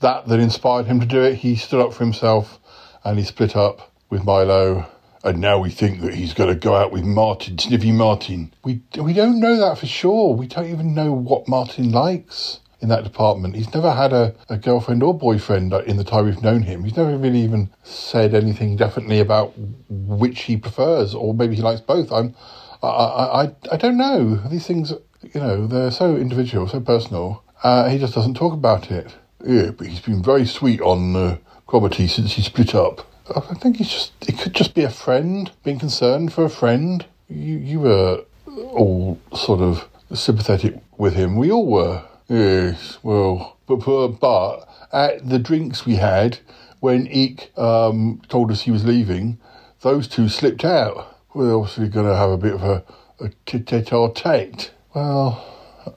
that 0.00 0.28
that 0.28 0.40
inspired 0.40 0.86
him 0.86 1.00
to 1.00 1.06
do 1.06 1.22
it? 1.22 1.36
He 1.36 1.56
stood 1.56 1.80
up 1.80 1.92
for 1.92 2.04
himself, 2.04 2.58
and 3.04 3.18
he 3.18 3.24
split 3.24 3.56
up 3.56 3.92
with 4.10 4.24
Milo. 4.24 4.86
And 5.24 5.40
now 5.40 5.60
we 5.60 5.70
think 5.70 6.00
that 6.00 6.14
he's 6.14 6.34
going 6.34 6.48
to 6.48 6.56
go 6.56 6.74
out 6.74 6.90
with 6.90 7.04
Martin, 7.04 7.56
Sniffy 7.56 7.92
Martin. 7.92 8.52
We 8.64 8.82
we 8.98 9.12
don't 9.12 9.38
know 9.38 9.56
that 9.56 9.78
for 9.78 9.86
sure. 9.86 10.34
We 10.34 10.48
don't 10.48 10.68
even 10.68 10.94
know 10.94 11.12
what 11.12 11.46
Martin 11.46 11.92
likes 11.92 12.58
in 12.82 12.88
that 12.88 13.04
department. 13.04 13.54
He's 13.54 13.72
never 13.72 13.92
had 13.92 14.12
a, 14.12 14.34
a 14.48 14.58
girlfriend 14.58 15.04
or 15.04 15.16
boyfriend 15.16 15.72
in 15.72 15.96
the 15.96 16.04
time 16.04 16.24
we've 16.24 16.42
known 16.42 16.62
him. 16.62 16.82
He's 16.82 16.96
never 16.96 17.16
really 17.16 17.38
even 17.38 17.70
said 17.84 18.34
anything 18.34 18.76
definitely 18.76 19.20
about 19.20 19.54
which 19.88 20.42
he 20.42 20.56
prefers, 20.56 21.14
or 21.14 21.32
maybe 21.32 21.54
he 21.54 21.62
likes 21.62 21.80
both. 21.80 22.10
I'm, 22.12 22.34
I, 22.82 22.88
I, 22.88 23.42
I, 23.44 23.52
I 23.70 23.76
don't 23.76 23.96
know. 23.96 24.34
These 24.48 24.66
things, 24.66 24.92
you 25.22 25.40
know, 25.40 25.66
they're 25.66 25.90
so 25.90 26.16
individual, 26.16 26.68
so 26.68 26.80
personal. 26.80 27.42
Uh, 27.62 27.88
he 27.88 27.98
just 27.98 28.14
doesn't 28.14 28.34
talk 28.34 28.52
about 28.52 28.90
it. 28.90 29.14
Yeah, 29.44 29.70
but 29.70 29.86
he's 29.86 30.00
been 30.00 30.22
very 30.22 30.46
sweet 30.46 30.80
on 30.80 31.16
uh, 31.16 31.36
Cromitty 31.66 32.08
since 32.08 32.34
he 32.34 32.42
split 32.42 32.74
up. 32.74 33.08
I 33.34 33.54
think 33.54 33.76
he's 33.76 33.88
just, 33.88 34.12
it 34.28 34.38
could 34.38 34.54
just 34.54 34.74
be 34.74 34.82
a 34.82 34.90
friend, 34.90 35.50
being 35.64 35.78
concerned 35.78 36.32
for 36.32 36.44
a 36.44 36.50
friend. 36.50 37.06
You, 37.28 37.56
you 37.56 37.80
were 37.80 38.24
all 38.46 39.18
sort 39.34 39.60
of 39.60 39.88
sympathetic 40.12 40.74
with 40.98 41.14
him. 41.14 41.36
We 41.36 41.50
all 41.50 41.66
were. 41.66 42.04
Yes, 42.28 42.98
well, 43.02 43.56
but, 43.66 43.76
but, 43.76 44.08
but 44.20 44.68
at 44.92 45.28
the 45.28 45.38
drinks 45.38 45.86
we 45.86 45.96
had, 45.96 46.38
when 46.80 47.06
Ikk 47.06 47.56
um, 47.58 48.20
told 48.28 48.50
us 48.50 48.62
he 48.62 48.70
was 48.70 48.84
leaving, 48.84 49.38
those 49.80 50.08
two 50.08 50.28
slipped 50.28 50.64
out. 50.64 51.18
We're 51.34 51.56
obviously 51.56 51.88
going 51.88 52.06
to 52.06 52.16
have 52.16 52.30
a 52.30 52.36
bit 52.36 52.54
of 52.54 52.62
a, 52.62 52.84
a 53.20 53.30
tete-a-tete. 53.46 54.72
Well, 54.94 55.42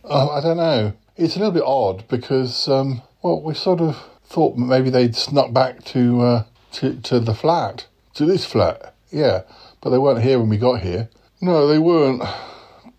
uh, 0.05 0.29
I 0.29 0.41
don't 0.41 0.57
know. 0.57 0.93
It's 1.17 1.35
a 1.35 1.39
little 1.39 1.53
bit 1.53 1.63
odd 1.65 2.07
because, 2.07 2.67
um, 2.69 3.01
well, 3.21 3.41
we 3.41 3.53
sort 3.53 3.81
of 3.81 3.97
thought 4.25 4.57
maybe 4.57 4.89
they'd 4.89 5.15
snuck 5.15 5.51
back 5.51 5.83
to, 5.85 6.21
uh, 6.21 6.43
to 6.73 6.95
to 7.01 7.19
the 7.19 7.33
flat, 7.33 7.87
to 8.13 8.25
this 8.25 8.45
flat. 8.45 8.93
Yeah, 9.11 9.41
but 9.81 9.89
they 9.89 9.97
weren't 9.97 10.21
here 10.21 10.39
when 10.39 10.49
we 10.49 10.57
got 10.57 10.81
here. 10.81 11.09
No, 11.41 11.67
they 11.67 11.77
weren't. 11.77 12.23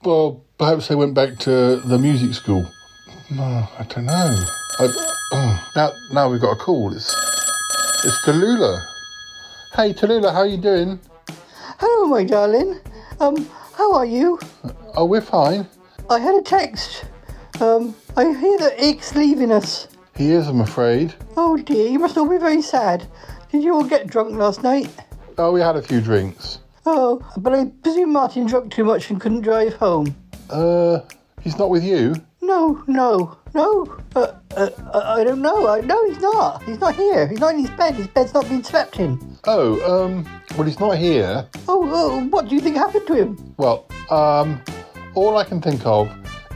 Well, 0.02 0.42
perhaps 0.58 0.88
they 0.88 0.94
went 0.94 1.14
back 1.14 1.38
to 1.40 1.76
the 1.76 1.98
music 1.98 2.34
school. 2.34 2.66
No, 3.30 3.42
I 3.42 3.82
don't 3.88 4.04
know. 4.04 4.44
I, 4.78 4.88
oh, 5.32 5.70
now, 5.74 5.92
now 6.12 6.30
we've 6.30 6.40
got 6.40 6.52
a 6.52 6.56
call. 6.56 6.94
It's 6.94 7.08
it's 8.04 8.18
Tallulah. 8.26 8.84
Hey, 9.74 9.94
Tallulah, 9.94 10.32
how 10.32 10.44
you 10.44 10.58
doing? 10.58 11.00
Hello, 11.78 12.06
my 12.06 12.24
darling. 12.24 12.80
Um, 13.18 13.48
how 13.74 13.94
are 13.94 14.06
you? 14.06 14.38
Oh, 14.94 15.06
we're 15.06 15.20
fine. 15.22 15.66
I 16.08 16.20
had 16.20 16.36
a 16.36 16.42
text. 16.42 17.04
Um, 17.60 17.96
I 18.16 18.24
hear 18.32 18.58
that 18.58 18.78
Ikk's 18.78 19.16
leaving 19.16 19.50
us. 19.50 19.88
He 20.16 20.30
is, 20.30 20.46
I'm 20.46 20.60
afraid. 20.60 21.14
Oh 21.36 21.56
dear, 21.56 21.88
you 21.88 21.98
must 21.98 22.16
all 22.16 22.28
be 22.28 22.38
very 22.38 22.62
sad. 22.62 23.06
Did 23.50 23.64
you 23.64 23.74
all 23.74 23.84
get 23.84 24.06
drunk 24.06 24.34
last 24.36 24.62
night? 24.62 24.88
Oh, 25.36 25.52
we 25.52 25.60
had 25.60 25.74
a 25.76 25.82
few 25.82 26.00
drinks. 26.00 26.60
Oh, 26.84 27.20
but 27.38 27.52
I 27.52 27.64
presume 27.82 28.12
Martin 28.12 28.46
drank 28.46 28.72
too 28.72 28.84
much 28.84 29.10
and 29.10 29.20
couldn't 29.20 29.40
drive 29.40 29.74
home. 29.74 30.14
Uh, 30.48 31.00
he's 31.42 31.58
not 31.58 31.70
with 31.70 31.82
you? 31.82 32.14
No, 32.40 32.84
no, 32.86 33.36
no. 33.52 33.98
Uh, 34.14 34.32
uh, 34.56 34.70
I 34.94 35.24
don't 35.24 35.42
know. 35.42 35.66
I, 35.66 35.80
no, 35.80 36.08
he's 36.08 36.20
not. 36.20 36.62
He's 36.62 36.78
not 36.78 36.94
here. 36.94 37.26
He's 37.26 37.40
not 37.40 37.54
in 37.54 37.60
his 37.60 37.70
bed. 37.70 37.96
His 37.96 38.06
bed's 38.06 38.32
not 38.32 38.48
been 38.48 38.62
slept 38.62 39.00
in. 39.00 39.38
Oh, 39.44 40.04
um, 40.04 40.24
well, 40.56 40.66
he's 40.66 40.78
not 40.78 40.96
here. 40.96 41.44
Oh, 41.66 41.90
oh, 41.92 42.24
what 42.26 42.48
do 42.48 42.54
you 42.54 42.60
think 42.60 42.76
happened 42.76 43.08
to 43.08 43.14
him? 43.14 43.54
Well, 43.56 43.88
um, 44.10 44.62
all 45.16 45.36
I 45.38 45.44
can 45.44 45.60
think 45.60 45.84
of 45.84 46.12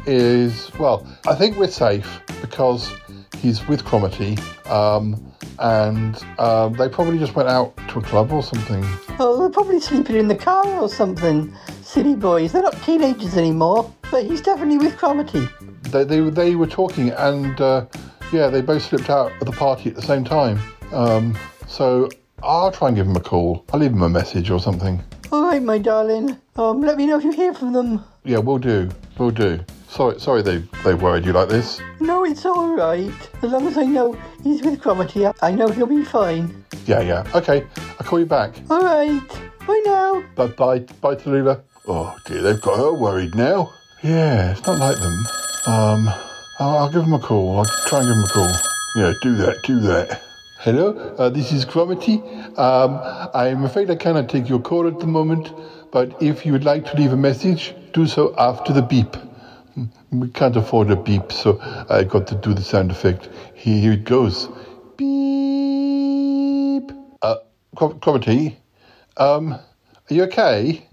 is, 0.07 0.71
well, 0.79 1.07
I 1.27 1.35
think 1.35 1.57
we're 1.57 1.69
safe 1.69 2.21
because 2.41 2.93
he's 3.39 3.67
with 3.67 3.85
Cromitty, 3.85 4.39
um, 4.71 5.33
and 5.59 6.23
um, 6.39 6.75
they 6.75 6.89
probably 6.89 7.19
just 7.19 7.35
went 7.35 7.49
out 7.49 7.77
to 7.89 7.99
a 7.99 8.03
club 8.03 8.33
or 8.33 8.43
something. 8.43 8.85
Oh, 9.19 9.39
they're 9.41 9.51
probably 9.51 9.81
sleeping 9.81 10.17
in 10.17 10.29
the 10.29 10.37
car 10.37 10.67
or 10.81 10.89
something. 10.89 11.53
Silly 11.83 12.15
boys. 12.15 12.53
They're 12.53 12.63
not 12.63 12.81
teenagers 12.83 13.37
anymore. 13.37 13.93
But 14.11 14.25
he's 14.25 14.41
definitely 14.41 14.79
with 14.79 14.97
Cromitty. 14.97 15.49
They, 15.91 16.05
they, 16.05 16.21
they 16.31 16.55
were 16.55 16.67
talking, 16.67 17.11
and 17.11 17.61
uh, 17.61 17.87
yeah, 18.33 18.49
they 18.49 18.61
both 18.61 18.83
slipped 18.83 19.09
out 19.09 19.33
of 19.41 19.47
the 19.47 19.53
party 19.53 19.89
at 19.89 19.97
the 19.97 20.03
same 20.03 20.25
time. 20.25 20.59
Um, 20.93 21.39
so 21.67 22.09
I'll 22.43 22.73
try 22.73 22.89
and 22.89 22.97
give 22.97 23.07
him 23.07 23.17
a 23.17 23.21
call. 23.21 23.65
I'll 23.73 23.81
leave 23.81 23.93
him 23.93 24.03
a 24.03 24.09
message 24.09 24.51
or 24.51 24.59
something. 24.61 25.01
All 25.31 25.45
right, 25.45 25.63
my 25.63 25.79
darling. 25.79 26.37
Um, 26.57 26.81
let 26.81 26.97
me 26.97 27.07
know 27.07 27.19
if 27.19 27.25
you 27.25 27.31
hear 27.31 27.55
from 27.55 27.73
them. 27.73 28.05
Yeah, 28.25 28.39
we'll 28.39 28.59
do. 28.59 28.91
We'll 29.19 29.31
do. 29.31 29.61
Sorry, 29.89 30.21
sorry 30.21 30.43
they, 30.43 30.59
they 30.85 30.95
worried 30.95 31.25
you 31.25 31.33
like 31.33 31.49
this. 31.49 31.81
No, 32.01 32.25
it's 32.25 32.45
all 32.45 32.77
right. 32.77 33.13
As 33.43 33.51
long 33.51 33.67
as 33.67 33.77
I 33.79 33.85
know 33.85 34.13
he's 34.43 34.63
with 34.63 34.81
Cromitty, 34.81 35.33
I 35.43 35.51
know 35.53 35.69
he'll 35.69 35.87
be 35.87 36.05
fine. 36.05 36.65
Yeah, 36.87 37.01
yeah. 37.01 37.31
Okay, 37.35 37.67
I'll 37.99 38.07
call 38.07 38.21
you 38.21 38.27
back. 38.27 38.55
All 38.71 38.83
right. 38.83 39.27
Bye 39.67 39.83
now. 39.87 40.23
Bye, 40.37 40.47
bye, 40.49 40.79
bye, 41.01 41.15
Tallulah. 41.17 41.61
Oh 41.89 42.15
dear, 42.27 42.43
they've 42.43 42.61
got 42.61 42.77
her 42.77 42.93
worried 42.93 43.35
now. 43.35 43.73
Yeah, 44.03 44.53
it's 44.53 44.67
not 44.67 44.79
like 44.79 44.97
them. 44.99 45.27
Um, 45.67 46.09
I'll, 46.59 46.79
I'll 46.79 46.93
give 46.93 47.03
them 47.03 47.15
a 47.15 47.19
call. 47.19 47.59
I'll 47.59 47.65
try 47.87 48.01
and 48.01 48.09
give 48.09 48.17
them 48.17 48.25
a 48.25 48.29
call. 48.29 48.57
Yeah, 48.97 49.13
do 49.23 49.35
that, 49.37 49.63
do 49.65 49.81
that. 49.81 50.23
Hello, 50.61 50.91
uh, 51.19 51.31
this 51.31 51.53
is 51.53 51.65
Cromitty. 51.65 52.23
Um, 52.59 53.01
I'm 53.35 53.65
afraid 53.65 53.91
I 53.91 53.97
cannot 53.97 54.29
take 54.29 54.49
your 54.49 54.61
call 54.61 54.87
at 54.87 55.01
the 55.01 55.07
moment, 55.07 55.53
but 55.93 56.23
if 56.23 56.47
you 56.47 56.53
would 56.53 56.65
like 56.65 56.85
to 56.87 56.97
leave 56.97 57.13
a 57.13 57.17
message, 57.17 57.75
do 57.93 58.07
so 58.07 58.35
after 58.39 58.73
the 58.73 58.83
beep. 58.83 59.17
We 60.11 60.29
can't 60.31 60.57
afford 60.57 60.91
a 60.91 60.97
beep, 60.97 61.31
so 61.33 61.61
I 61.89 62.05
got 62.05 62.27
to 62.29 62.35
do 62.35 62.53
the 62.55 62.63
sound 62.63 62.91
effect. 62.91 63.29
Here, 63.55 63.93
it 63.93 64.05
goes. 64.05 64.49
Beep. 64.97 66.91
Uh, 67.23 67.37
Cromitty, 67.77 68.57
um, 69.17 69.53
are 69.53 69.61
you 70.09 70.25
okay? 70.25 70.87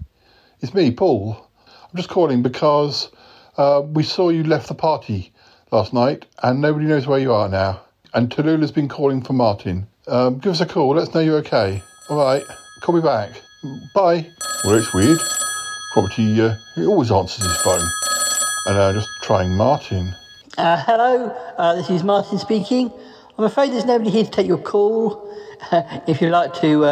It's 0.60 0.74
me, 0.74 0.90
Paul. 0.90 1.36
I'm 1.66 1.96
just 1.96 2.08
calling 2.08 2.42
because 2.42 3.10
uh, 3.56 3.82
we 3.84 4.02
saw 4.02 4.28
you 4.28 4.44
left 4.44 4.68
the 4.68 4.74
party 4.74 5.32
last 5.70 5.92
night, 5.92 6.26
and 6.42 6.60
nobody 6.60 6.86
knows 6.86 7.06
where 7.06 7.18
you 7.18 7.32
are 7.32 7.48
now. 7.48 7.80
And 8.14 8.30
Tallulah's 8.30 8.72
been 8.72 8.88
calling 8.88 9.22
for 9.22 9.32
Martin. 9.32 9.86
Um, 10.06 10.38
give 10.38 10.52
us 10.52 10.60
a 10.60 10.66
call. 10.66 10.94
Let 10.94 11.08
us 11.08 11.14
know 11.14 11.20
you're 11.20 11.38
okay. 11.38 11.82
All 12.08 12.16
right. 12.16 12.44
Call 12.80 12.94
me 12.94 13.02
back. 13.02 13.42
Bye. 13.62 14.30
Well, 14.64 14.76
it's 14.76 14.94
weird. 14.94 15.18
Property, 15.92 16.40
uh, 16.40 16.54
he 16.76 16.86
always 16.86 17.10
answers 17.10 17.44
his 17.44 17.56
phone. 17.62 17.84
And 18.66 18.78
uh, 18.78 18.92
just 18.92 19.08
trying 19.22 19.56
Martin. 19.56 20.14
Uh, 20.56 20.76
hello, 20.84 21.30
uh, 21.56 21.74
this 21.74 21.90
is 21.90 22.04
Martin 22.04 22.38
speaking. 22.38 22.92
I'm 23.36 23.44
afraid 23.44 23.72
there's 23.72 23.84
nobody 23.84 24.10
here 24.10 24.24
to 24.24 24.30
take 24.30 24.46
your 24.46 24.58
call. 24.58 25.28
if 26.06 26.20
you'd 26.20 26.30
like 26.30 26.54
to 26.60 26.84
uh, 26.84 26.88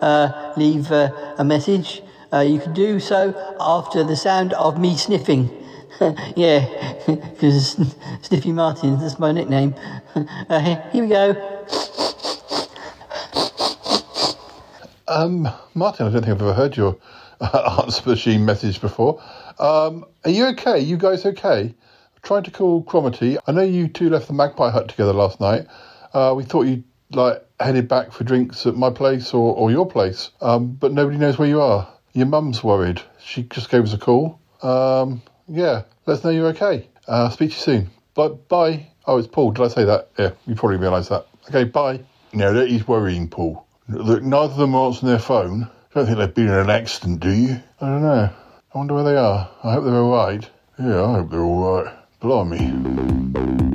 uh, 0.00 0.54
leave 0.56 0.90
uh, 0.90 1.34
a 1.38 1.44
message, 1.44 2.02
uh, 2.32 2.40
you 2.40 2.58
can 2.58 2.72
do 2.72 2.98
so 2.98 3.54
after 3.60 4.02
the 4.02 4.16
sound 4.16 4.52
of 4.54 4.80
me 4.80 4.96
sniffing. 4.96 5.48
yeah, 6.36 6.66
because 7.06 7.76
Sniffy 8.22 8.52
Martin, 8.52 8.98
that's 8.98 9.20
my 9.20 9.30
nickname. 9.30 9.74
Uh, 10.16 10.58
here, 10.58 10.84
here 10.92 11.02
we 11.04 11.08
go. 11.10 11.66
Um, 15.08 15.48
Martin, 15.74 16.06
I 16.06 16.10
don't 16.10 16.22
think 16.22 16.34
I've 16.34 16.42
ever 16.42 16.54
heard 16.54 16.76
your 16.76 16.98
uh, 17.40 17.82
answer 17.84 18.08
machine 18.08 18.44
message 18.44 18.80
before. 18.80 19.22
Um, 19.58 20.04
are 20.24 20.30
you 20.30 20.46
okay? 20.48 20.78
You 20.78 20.96
guys 20.96 21.24
okay? 21.24 21.74
trying 22.22 22.42
to 22.42 22.50
call 22.50 22.82
Cromitty. 22.82 23.38
I 23.46 23.52
know 23.52 23.62
you 23.62 23.88
two 23.88 24.10
left 24.10 24.26
the 24.26 24.34
Magpie 24.34 24.70
Hut 24.70 24.88
together 24.88 25.12
last 25.12 25.40
night. 25.40 25.66
Uh, 26.12 26.34
we 26.36 26.44
thought 26.44 26.66
you 26.66 26.84
like 27.10 27.42
headed 27.58 27.88
back 27.88 28.12
for 28.12 28.24
drinks 28.24 28.66
at 28.66 28.76
my 28.76 28.90
place 28.90 29.32
or, 29.32 29.54
or 29.54 29.70
your 29.70 29.86
place, 29.86 30.30
um, 30.42 30.72
but 30.72 30.92
nobody 30.92 31.16
knows 31.16 31.38
where 31.38 31.48
you 31.48 31.60
are. 31.60 31.88
Your 32.12 32.26
mum's 32.26 32.62
worried. 32.62 33.00
She 33.18 33.44
just 33.44 33.70
gave 33.70 33.84
us 33.84 33.94
a 33.94 33.98
call. 33.98 34.40
Um, 34.62 35.22
yeah, 35.46 35.84
let 36.06 36.18
us 36.18 36.24
know 36.24 36.30
you're 36.30 36.48
okay. 36.48 36.88
Uh, 37.06 37.30
speak 37.30 37.50
to 37.50 37.56
you 37.56 37.62
soon. 37.62 37.90
Bye. 38.14 38.28
Bye. 38.48 38.88
Oh, 39.06 39.16
it's 39.16 39.28
Paul. 39.28 39.52
Did 39.52 39.64
I 39.64 39.68
say 39.68 39.84
that? 39.84 40.10
Yeah, 40.18 40.32
you 40.46 40.54
probably 40.54 40.76
realised 40.76 41.10
that. 41.10 41.26
Okay, 41.48 41.64
bye. 41.64 42.00
No, 42.34 42.52
that 42.52 42.68
is 42.68 42.86
worrying, 42.86 43.28
Paul. 43.28 43.66
Look, 43.90 44.22
neither 44.22 44.52
of 44.52 44.58
them 44.58 44.74
answering 44.74 45.08
their 45.08 45.18
phone. 45.18 45.62
I 45.62 45.68
don't 45.94 46.06
think 46.06 46.18
they've 46.18 46.34
been 46.34 46.48
in 46.48 46.54
an 46.54 46.68
accident, 46.68 47.20
do 47.20 47.30
you? 47.30 47.60
I 47.80 47.86
don't 47.86 48.02
know. 48.02 48.30
I 48.74 48.78
wonder 48.78 48.94
where 48.94 49.04
they 49.04 49.16
are. 49.16 49.48
I 49.64 49.72
hope 49.72 49.84
they're 49.84 49.94
all 49.94 50.26
right. 50.26 50.50
Yeah, 50.78 51.04
I 51.04 51.12
hope 51.14 51.30
they're 51.30 51.40
all 51.40 51.82
right. 51.84 51.94
Blimey. 52.20 53.67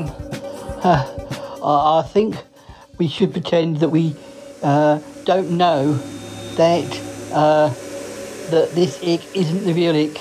Um, 0.00 0.10
uh, 1.62 1.98
I 1.98 2.08
think 2.08 2.36
we 2.98 3.08
should 3.08 3.32
pretend 3.32 3.78
that 3.78 3.88
we 3.90 4.14
uh, 4.62 5.00
don't 5.24 5.50
know 5.52 5.94
that 6.56 7.00
uh, 7.32 7.68
that 8.50 8.70
this 8.74 8.98
Ikk 8.98 9.22
isn't 9.34 9.64
the 9.64 9.74
real 9.74 9.94
Ikk, 9.94 10.14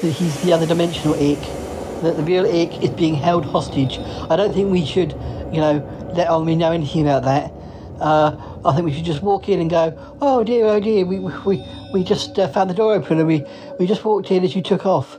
that 0.00 0.10
he's 0.10 0.40
the 0.42 0.52
other 0.52 0.66
dimensional 0.66 1.14
Ikk, 1.14 1.40
that 2.02 2.16
the 2.16 2.22
real 2.22 2.44
Ikk 2.44 2.82
is 2.82 2.90
being 2.90 3.14
held 3.14 3.44
hostage. 3.44 3.98
I 3.98 4.36
don't 4.36 4.52
think 4.52 4.70
we 4.70 4.84
should, 4.84 5.12
you 5.52 5.60
know, 5.60 6.12
let 6.14 6.28
Olmi 6.28 6.56
know 6.56 6.72
anything 6.72 7.02
about 7.02 7.24
that. 7.24 7.52
Uh, 8.00 8.36
I 8.64 8.74
think 8.74 8.86
we 8.86 8.92
should 8.94 9.04
just 9.04 9.22
walk 9.22 9.48
in 9.48 9.60
and 9.60 9.70
go, 9.70 10.16
oh 10.20 10.42
dear, 10.42 10.66
oh 10.66 10.80
dear, 10.80 11.04
we, 11.04 11.18
we, 11.18 11.64
we 11.92 12.02
just 12.02 12.38
uh, 12.38 12.48
found 12.48 12.70
the 12.70 12.74
door 12.74 12.94
open 12.94 13.18
and 13.18 13.26
we, 13.26 13.44
we 13.78 13.86
just 13.86 14.04
walked 14.04 14.30
in 14.30 14.42
as 14.42 14.56
you 14.56 14.62
took 14.62 14.86
off. 14.86 15.18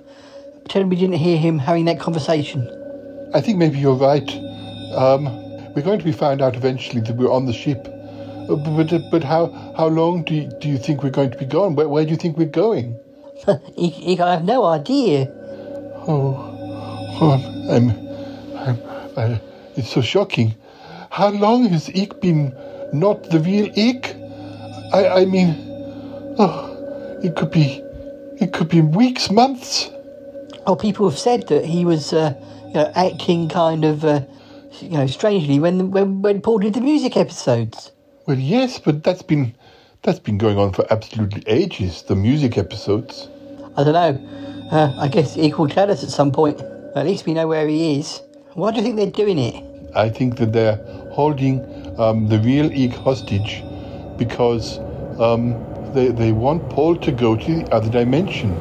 Pretend 0.63 0.89
we 0.89 0.95
didn't 0.95 1.17
hear 1.17 1.37
him 1.37 1.59
having 1.59 1.85
that 1.85 1.99
conversation. 1.99 2.80
I 3.33 3.41
think 3.41 3.57
maybe 3.57 3.79
you're 3.79 3.95
right. 3.95 4.29
Um, 4.93 5.25
we're 5.73 5.83
going 5.83 5.99
to 5.99 6.05
be 6.05 6.11
found 6.11 6.41
out 6.41 6.55
eventually 6.55 7.01
that 7.01 7.15
we're 7.15 7.31
on 7.31 7.45
the 7.45 7.53
ship. 7.53 7.87
Uh, 7.87 8.55
But, 8.55 8.87
but, 8.87 9.11
but 9.11 9.23
how, 9.23 9.47
how 9.77 9.87
long 9.87 10.23
do 10.23 10.35
you, 10.35 10.49
do 10.59 10.67
you 10.67 10.77
think 10.77 11.03
we're 11.03 11.11
going 11.11 11.31
to 11.31 11.37
be 11.37 11.45
gone? 11.45 11.75
Where, 11.75 11.87
where 11.87 12.03
do 12.03 12.11
you 12.11 12.17
think 12.17 12.37
we're 12.37 12.45
going? 12.45 12.99
Ikk, 13.77 13.95
Ikk, 14.05 14.19
I 14.19 14.33
have 14.33 14.43
no 14.43 14.65
idea. 14.65 15.27
Oh, 16.07 16.35
oh 17.21 17.31
I'm, 17.71 17.89
I'm, 18.57 18.77
I, 19.17 19.41
it's 19.75 19.89
so 19.89 20.01
shocking. 20.01 20.55
How 21.09 21.29
long 21.29 21.69
has 21.69 21.89
Ikk 21.89 22.19
been 22.19 22.53
not 22.91 23.29
the 23.29 23.39
real 23.39 23.67
Ikk? 23.75 24.15
I, 24.93 25.21
I 25.21 25.25
mean, 25.25 25.55
oh, 26.37 27.19
it 27.23 27.35
could 27.35 27.51
be, 27.51 27.81
it 28.41 28.51
could 28.51 28.67
be 28.67 28.81
weeks, 28.81 29.31
months. 29.31 29.89
Oh, 30.67 30.75
people 30.75 31.09
have 31.09 31.17
said 31.17 31.47
that 31.47 31.65
he 31.65 31.85
was, 31.85 32.11
uh, 32.13 32.33
you 32.71 32.79
know, 32.79 32.91
acting 32.95 33.49
kind 33.49 33.83
of, 33.83 34.05
uh, 34.05 34.21
you 34.79 34.89
know, 34.91 35.05
strangely 35.05 35.59
when 35.59 35.91
when 35.91 36.21
when 36.21 36.41
Paul 36.41 36.59
did 36.59 36.73
the 36.73 36.81
music 36.81 37.17
episodes. 37.17 37.91
Well, 38.25 38.39
yes, 38.39 38.79
but 38.79 39.03
that's 39.03 39.21
been, 39.21 39.53
that's 40.03 40.19
been 40.19 40.37
going 40.37 40.57
on 40.57 40.71
for 40.71 40.85
absolutely 40.89 41.43
ages. 41.47 42.03
The 42.03 42.15
music 42.15 42.57
episodes. 42.57 43.27
I 43.75 43.83
don't 43.83 43.93
know. 43.93 44.69
Uh, 44.71 44.95
I 44.97 45.09
guess 45.09 45.35
Ikk 45.35 45.57
will 45.57 45.67
tell 45.67 45.91
us 45.91 46.01
at 46.01 46.09
some 46.09 46.31
point. 46.31 46.61
At 46.95 47.05
least 47.05 47.25
we 47.25 47.33
know 47.33 47.47
where 47.47 47.67
he 47.67 47.99
is. 47.99 48.21
Why 48.53 48.71
do 48.71 48.77
you 48.77 48.83
think 48.83 48.95
they're 48.95 49.25
doing 49.25 49.37
it? 49.37 49.65
I 49.93 50.07
think 50.07 50.37
that 50.37 50.53
they're 50.53 50.77
holding 51.11 51.59
um, 51.99 52.27
the 52.27 52.39
real 52.39 52.69
Ikk 52.69 52.93
hostage 52.93 53.63
because 54.17 54.79
um, 55.19 55.55
they, 55.93 56.07
they 56.07 56.31
want 56.31 56.69
Paul 56.69 56.95
to 56.97 57.11
go 57.11 57.35
to 57.35 57.55
the 57.63 57.73
other 57.73 57.89
dimension. 57.89 58.51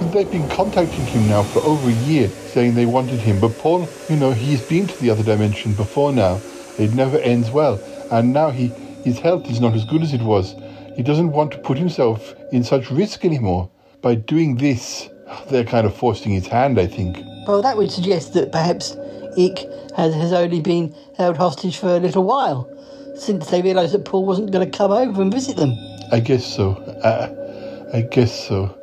They've 0.00 0.30
been 0.30 0.48
contacting 0.48 1.06
him 1.06 1.28
now 1.28 1.42
for 1.44 1.60
over 1.60 1.88
a 1.88 1.92
year, 1.92 2.28
saying 2.28 2.74
they 2.74 2.86
wanted 2.86 3.20
him. 3.20 3.38
But 3.38 3.56
Paul, 3.58 3.88
you 4.08 4.16
know, 4.16 4.32
he's 4.32 4.60
been 4.60 4.86
to 4.86 5.00
the 5.00 5.10
other 5.10 5.22
dimension 5.22 5.74
before 5.74 6.12
now. 6.12 6.40
It 6.78 6.94
never 6.94 7.18
ends 7.18 7.50
well. 7.50 7.78
And 8.10 8.32
now 8.32 8.50
he, 8.50 8.68
his 9.04 9.20
health 9.20 9.48
is 9.48 9.60
not 9.60 9.74
as 9.74 9.84
good 9.84 10.02
as 10.02 10.12
it 10.12 10.22
was. 10.22 10.56
He 10.96 11.02
doesn't 11.02 11.30
want 11.30 11.52
to 11.52 11.58
put 11.58 11.78
himself 11.78 12.34
in 12.50 12.64
such 12.64 12.90
risk 12.90 13.24
anymore. 13.24 13.70
By 14.02 14.16
doing 14.16 14.56
this, 14.56 15.08
they're 15.48 15.64
kind 15.64 15.86
of 15.86 15.94
forcing 15.94 16.32
his 16.32 16.46
hand, 16.46 16.80
I 16.80 16.86
think. 16.86 17.18
Well, 17.46 17.62
that 17.62 17.76
would 17.76 17.92
suggest 17.92 18.34
that 18.34 18.50
perhaps 18.50 18.96
Ikk 19.36 19.58
has, 19.96 20.14
has 20.14 20.32
only 20.32 20.60
been 20.60 20.94
held 21.16 21.36
hostage 21.36 21.76
for 21.76 21.88
a 21.88 22.00
little 22.00 22.24
while, 22.24 22.68
since 23.16 23.50
they 23.50 23.62
realised 23.62 23.94
that 23.94 24.04
Paul 24.06 24.26
wasn't 24.26 24.50
going 24.50 24.68
to 24.68 24.76
come 24.76 24.90
over 24.90 25.22
and 25.22 25.32
visit 25.32 25.56
them. 25.56 25.72
I 26.10 26.20
guess 26.20 26.44
so. 26.44 26.72
Uh, 27.04 27.90
I 27.94 28.00
guess 28.02 28.48
so. 28.48 28.79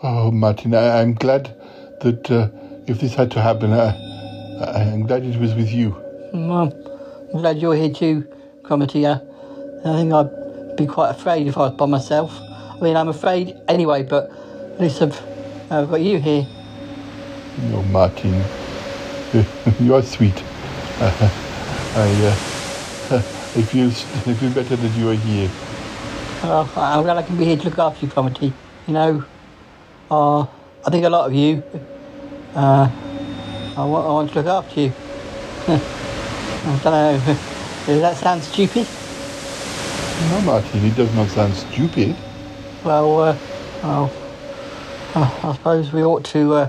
Oh, 0.00 0.30
Martin, 0.30 0.74
I, 0.74 1.00
I'm 1.00 1.14
glad 1.14 1.56
that 2.02 2.30
uh, 2.30 2.48
if 2.86 3.00
this 3.00 3.14
had 3.14 3.32
to 3.32 3.42
happen, 3.42 3.72
I, 3.72 3.88
I'm 4.62 5.08
glad 5.08 5.24
it 5.24 5.40
was 5.40 5.56
with 5.56 5.72
you. 5.72 5.90
Well, 6.32 6.72
I'm 7.34 7.40
glad 7.40 7.58
you're 7.58 7.74
here 7.74 7.92
too, 7.92 8.24
Cromitty. 8.62 9.06
I, 9.06 9.14
I 9.88 9.96
think 9.96 10.12
I'd 10.12 10.76
be 10.76 10.86
quite 10.86 11.10
afraid 11.10 11.48
if 11.48 11.56
I 11.56 11.62
was 11.62 11.72
by 11.72 11.86
myself. 11.86 12.32
I 12.40 12.78
mean, 12.80 12.96
I'm 12.96 13.08
afraid 13.08 13.56
anyway, 13.66 14.04
but 14.04 14.30
at 14.74 14.80
least 14.80 15.02
I've, 15.02 15.20
I've 15.68 15.90
got 15.90 16.00
you 16.00 16.20
here. 16.20 16.46
Oh, 17.72 17.82
Martin, 17.90 18.40
you 19.80 19.96
are 19.96 20.02
sweet. 20.02 20.44
Uh, 21.00 21.10
I, 21.96 22.08
uh, 22.22 23.16
I 23.16 23.62
feel 23.62 23.88
I 23.88 24.34
feel 24.34 24.52
better 24.52 24.76
that 24.76 24.96
you 24.96 25.10
are 25.10 25.14
here. 25.14 25.50
Well, 26.44 26.70
I'm 26.76 27.02
glad 27.02 27.16
I 27.16 27.22
can 27.24 27.36
be 27.36 27.46
here 27.46 27.56
to 27.56 27.64
look 27.64 27.78
after 27.80 28.06
you, 28.06 28.12
Cromitty. 28.12 28.52
You 28.86 28.94
know, 28.94 29.24
uh, 30.10 30.42
I 30.42 30.90
think 30.90 31.04
a 31.04 31.10
lot 31.10 31.26
of 31.26 31.34
you. 31.34 31.62
Uh, 32.54 32.90
I, 33.76 33.84
want, 33.84 34.06
I 34.06 34.10
want 34.10 34.32
to 34.32 34.42
look 34.42 34.46
after 34.46 34.80
you. 34.80 34.92
I 35.68 36.80
don't 36.82 36.84
know. 36.84 37.20
Does 37.86 38.00
that 38.02 38.16
sound 38.16 38.42
stupid? 38.42 38.86
No, 40.30 40.40
Martin, 40.42 40.84
it 40.84 40.94
does 40.94 41.14
not 41.14 41.30
sound 41.30 41.54
stupid. 41.54 42.14
Well, 42.84 43.20
uh, 43.20 43.38
well, 43.82 44.12
I 45.14 45.52
suppose 45.54 45.92
we 45.92 46.02
ought 46.02 46.24
to 46.26 46.54
uh, 46.54 46.68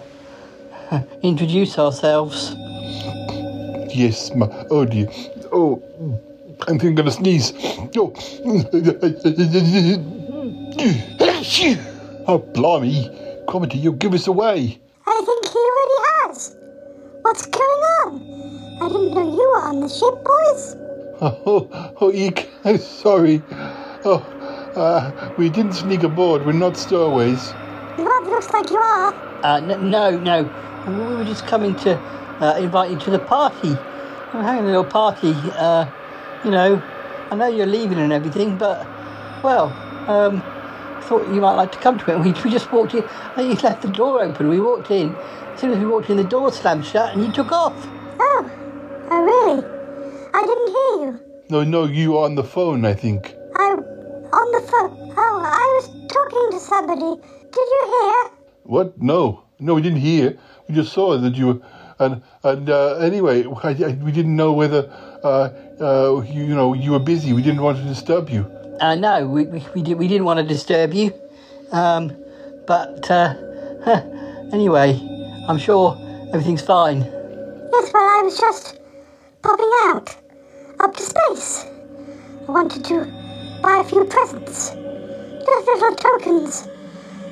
introduce 1.21 1.77
ourselves. 1.77 2.55
Yes, 3.93 4.33
ma- 4.33 4.47
oh 4.69 4.85
dear. 4.85 5.09
Oh, 5.51 5.83
I 6.61 6.65
think 6.77 6.83
I'm 6.83 6.95
gonna 6.95 7.11
sneeze. 7.11 7.53
Oh, 7.97 8.13
oh 12.27 12.37
blimey. 12.53 13.28
Cromitty, 13.49 13.81
you'll 13.81 13.93
give 13.93 14.13
us 14.13 14.27
away. 14.27 14.79
I 15.07 15.21
think 15.25 15.45
he 15.47 15.57
already 15.57 15.99
has. 16.21 16.55
What's 17.23 17.47
going 17.47 17.63
on? 18.05 18.77
I 18.79 18.87
didn't 18.87 19.11
know 19.15 19.23
you 19.35 19.49
were 19.55 19.63
on 19.63 19.79
the 19.79 19.89
ship, 19.89 20.23
boys. 20.23 20.75
Oh, 21.21 21.67
oh, 21.99 22.11
Ikk, 22.11 22.47
I'm 22.63 22.77
sorry. 23.01 23.41
Oh, 24.05 24.23
Uh, 24.75 25.33
we 25.35 25.49
didn't 25.49 25.73
sneak 25.73 26.03
aboard. 26.03 26.45
We're 26.45 26.53
not 26.53 26.77
stowaways. 26.77 27.51
Well, 27.97 28.07
it 28.23 28.29
looks 28.29 28.49
like 28.53 28.69
you 28.69 28.77
are. 28.77 29.13
Uh, 29.43 29.57
n- 29.57 29.89
no, 29.89 30.11
no. 30.11 30.43
We 30.87 31.15
were 31.15 31.25
just 31.25 31.47
coming 31.47 31.75
to 31.77 31.97
uh, 32.39 32.55
invite 32.59 32.91
you 32.91 32.99
to 32.99 33.09
the 33.09 33.19
party. 33.19 33.69
We're 34.31 34.43
having 34.43 34.65
a 34.65 34.67
little 34.67 34.85
party. 34.85 35.33
Uh, 35.57 35.89
you 36.45 36.51
know, 36.51 36.81
I 37.31 37.35
know 37.35 37.47
you're 37.47 37.65
leaving 37.65 37.97
and 37.97 38.13
everything, 38.13 38.57
but, 38.57 38.85
well, 39.43 39.73
um, 40.07 40.41
thought 41.03 41.27
you 41.33 41.41
might 41.41 41.53
like 41.53 41.71
to 41.71 41.77
come 41.79 41.97
to 41.97 42.11
it. 42.11 42.19
We, 42.19 42.31
we 42.43 42.51
just 42.51 42.71
walked 42.71 42.93
in. 42.93 43.03
I 43.35 43.41
you 43.41 43.53
left 43.55 43.81
the 43.81 43.87
door 43.89 44.21
open. 44.21 44.49
We 44.49 44.59
walked 44.59 44.91
in. 44.91 45.15
As 45.15 45.59
soon 45.59 45.71
as 45.71 45.79
we 45.79 45.85
walked 45.85 46.09
in, 46.09 46.17
the 46.17 46.23
door 46.23 46.51
slammed 46.51 46.85
shut 46.85 47.13
and 47.13 47.25
you 47.25 47.31
took 47.31 47.51
off. 47.51 47.73
Oh, 48.19 48.51
oh 49.11 49.23
really? 49.23 49.63
I 50.33 50.41
didn't 50.45 50.67
hear 50.67 51.07
you. 51.07 51.19
No, 51.49 51.63
no, 51.63 51.85
you 51.85 52.11
were 52.11 52.19
on 52.19 52.35
the 52.35 52.43
phone, 52.43 52.85
I 52.85 52.93
think. 52.93 53.35
I 53.55 53.71
on 53.71 54.51
the 54.51 54.67
phone. 54.67 55.13
Oh, 55.17 55.41
I 55.43 55.81
was 55.81 55.89
talking 56.07 56.51
to 56.51 56.59
somebody. 56.59 57.21
Did 57.51 57.55
you 57.55 57.83
hear? 58.01 58.31
What? 58.63 59.01
No, 59.01 59.43
no, 59.59 59.73
we 59.73 59.81
didn't 59.81 59.99
hear. 59.99 60.37
We 60.67 60.75
just 60.75 60.93
saw 60.93 61.17
that 61.17 61.35
you 61.35 61.47
were. 61.47 61.61
And 61.99 62.21
and 62.43 62.69
uh, 62.69 62.97
anyway, 62.97 63.43
I, 63.63 63.69
I, 63.69 63.97
we 64.01 64.11
didn't 64.11 64.35
know 64.35 64.53
whether 64.53 64.89
uh, 65.23 65.49
uh, 65.81 66.21
you, 66.21 66.43
you 66.45 66.55
know 66.55 66.73
you 66.73 66.91
were 66.91 66.99
busy. 66.99 67.33
We 67.33 67.41
didn't 67.41 67.61
want 67.61 67.77
to 67.79 67.83
disturb 67.83 68.29
you. 68.29 68.58
Uh, 68.79 68.95
no, 68.95 69.27
we, 69.27 69.45
we, 69.45 69.65
we, 69.75 69.81
did, 69.81 69.97
we 69.97 70.07
didn't 70.07 70.23
want 70.23 70.39
to 70.39 70.45
disturb 70.45 70.93
you. 70.93 71.13
Um, 71.71 72.15
but 72.65 73.11
uh, 73.11 73.35
anyway, 74.53 74.97
I'm 75.47 75.57
sure 75.57 75.97
everything's 76.33 76.61
fine. 76.61 77.01
Yes, 77.01 77.93
well, 77.93 78.03
I 78.03 78.21
was 78.23 78.39
just 78.39 78.79
popping 79.41 79.71
out 79.83 80.15
up 80.79 80.95
to 80.95 81.03
space. 81.03 81.65
I 82.47 82.51
wanted 82.51 82.85
to 82.85 83.05
buy 83.61 83.81
a 83.81 83.83
few 83.83 84.05
presents, 84.05 84.69
just 84.69 85.67
little 85.67 85.95
tokens 85.95 86.67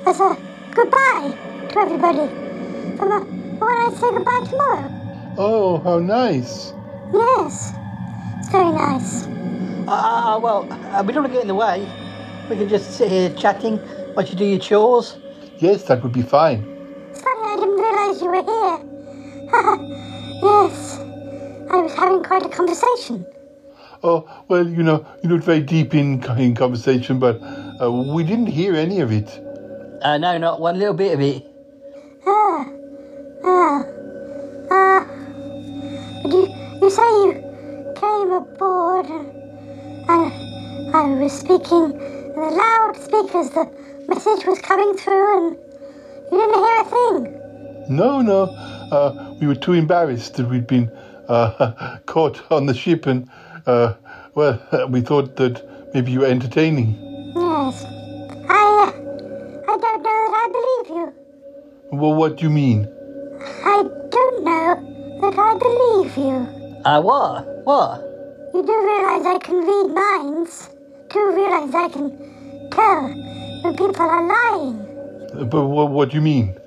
as 0.05 0.19
a 0.19 0.37
goodbye 0.71 1.37
to 1.69 1.79
everybody. 1.79 2.27
For, 2.97 3.05
my, 3.07 3.19
for 3.57 3.67
when 3.67 3.77
I 3.77 3.93
say 3.93 4.09
goodbye 4.11 4.45
tomorrow. 4.49 4.91
Oh, 5.37 5.77
how 5.79 5.99
nice! 5.99 6.73
Yes, 7.13 7.73
it's 8.39 8.49
very 8.49 8.71
nice. 8.71 9.27
Ah, 9.89 10.35
uh, 10.35 10.39
well, 10.39 10.67
uh, 10.91 11.01
we 11.01 11.13
don't 11.13 11.23
want 11.23 11.31
to 11.31 11.33
get 11.33 11.43
in 11.43 11.47
the 11.47 11.55
way. 11.55 11.87
We 12.49 12.57
can 12.57 12.67
just 12.67 12.97
sit 12.97 13.09
here 13.09 13.29
chatting 13.35 13.77
while 14.15 14.25
you 14.25 14.35
do 14.35 14.43
your 14.43 14.59
chores. 14.59 15.15
Yes, 15.59 15.83
that 15.83 16.03
would 16.03 16.11
be 16.11 16.23
fine. 16.23 16.59
It's 17.09 17.21
funny, 17.21 17.41
I 17.41 17.55
didn't 17.55 17.79
realise 17.79 18.21
you 18.21 18.27
were 18.27 18.43
here. 18.43 18.79
yes, 20.43 20.99
I 21.71 21.77
was 21.77 21.93
having 21.95 22.21
quite 22.21 22.45
a 22.45 22.49
conversation. 22.49 23.25
Oh, 24.03 24.29
well, 24.49 24.67
you 24.67 24.83
know, 24.83 25.05
you're 25.23 25.31
not 25.31 25.45
very 25.45 25.61
deep 25.61 25.95
in, 25.95 26.21
in 26.37 26.53
conversation, 26.53 27.17
but 27.17 27.41
uh, 27.81 27.89
we 27.89 28.25
didn't 28.25 28.47
hear 28.47 28.75
any 28.75 28.99
of 28.99 29.13
it. 29.13 29.39
Uh, 30.01 30.17
no, 30.17 30.37
not 30.37 30.59
one 30.59 30.77
little 30.77 30.95
bit 30.95 31.13
of 31.13 31.21
it. 31.21 31.45
Ah, 32.27 32.69
ah, 33.45 33.83
ah. 34.69 35.07
You, 36.25 36.47
you 36.81 36.89
say 36.89 37.01
you 37.01 37.93
came 37.95 38.31
aboard 38.33 39.36
and, 40.09 40.31
and 40.31 40.95
I 40.95 41.23
was 41.23 41.33
speaking 41.33 41.91
in 41.91 42.33
the 42.33 42.49
loudspeakers, 42.51 43.49
the 43.51 43.71
message 44.07 44.45
was 44.45 44.59
coming 44.59 44.95
through 44.97 45.47
and 45.47 45.57
you 46.31 46.37
didn't 46.37 46.55
hear 46.55 46.81
a 46.81 46.85
thing. 46.85 47.95
No, 47.95 48.21
no. 48.21 48.43
Uh, 48.91 49.35
we 49.39 49.47
were 49.47 49.55
too 49.55 49.73
embarrassed 49.73 50.35
that 50.35 50.47
we'd 50.49 50.67
been 50.67 50.89
uh, 51.27 51.97
caught 52.05 52.41
on 52.51 52.65
the 52.65 52.73
ship 52.73 53.05
and, 53.05 53.29
uh, 53.65 53.93
well, 54.35 54.61
we 54.89 55.01
thought 55.01 55.35
that 55.37 55.61
maybe 55.93 56.11
you 56.11 56.21
were 56.21 56.27
entertaining. 56.27 56.95
Yes. 57.35 57.85
I, 58.49 58.93
I 59.67 59.77
don't 59.77 59.81
know 59.81 60.01
that 60.01 60.31
I 60.33 60.49
believe 60.51 60.97
you. 60.97 61.13
Well, 61.91 62.13
what 62.13 62.37
do 62.37 62.43
you 62.43 62.49
mean? 62.49 62.87
I 63.63 63.83
don't 64.09 64.43
know 64.43 65.19
that 65.21 65.39
I 65.39 65.57
believe 65.57 66.17
you. 66.17 66.83
Uh, 66.85 67.01
what? 67.01 67.45
What? 67.65 68.06
You 68.57 68.65
do 68.65 68.73
realize 68.73 69.23
I 69.23 69.37
can 69.37 69.57
read 69.57 69.93
minds. 69.93 70.69
Do 71.11 71.31
realize 71.31 71.75
I 71.75 71.89
can 71.89 72.69
tell 72.71 73.01
when 73.61 73.77
people 73.77 74.01
are 74.01 74.25
lying. 74.25 75.47
But 75.47 75.67
what, 75.67 75.91
what 75.91 76.09
do 76.09 76.15
you 76.15 76.21
mean? 76.21 76.57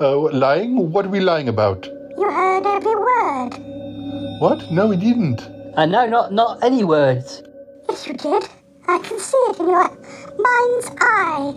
Uh, 0.00 0.16
lying? 0.32 0.90
What 0.90 1.04
are 1.04 1.10
we 1.10 1.20
lying 1.20 1.50
about? 1.50 1.84
You 2.16 2.30
heard 2.30 2.64
every 2.64 2.96
word. 2.96 3.50
What? 4.40 4.72
No, 4.72 4.86
we 4.86 4.96
didn't. 4.96 5.42
Uh, 5.76 5.84
no, 5.84 6.06
not 6.06 6.32
not 6.32 6.64
any 6.64 6.84
words. 6.84 7.42
Yes, 7.90 8.06
you 8.06 8.14
did. 8.14 8.48
I 8.88 8.96
can 9.00 9.18
see 9.18 9.36
it 9.50 9.60
in 9.60 9.68
your 9.68 9.90
mind's 10.40 10.88
eye. 11.02 11.52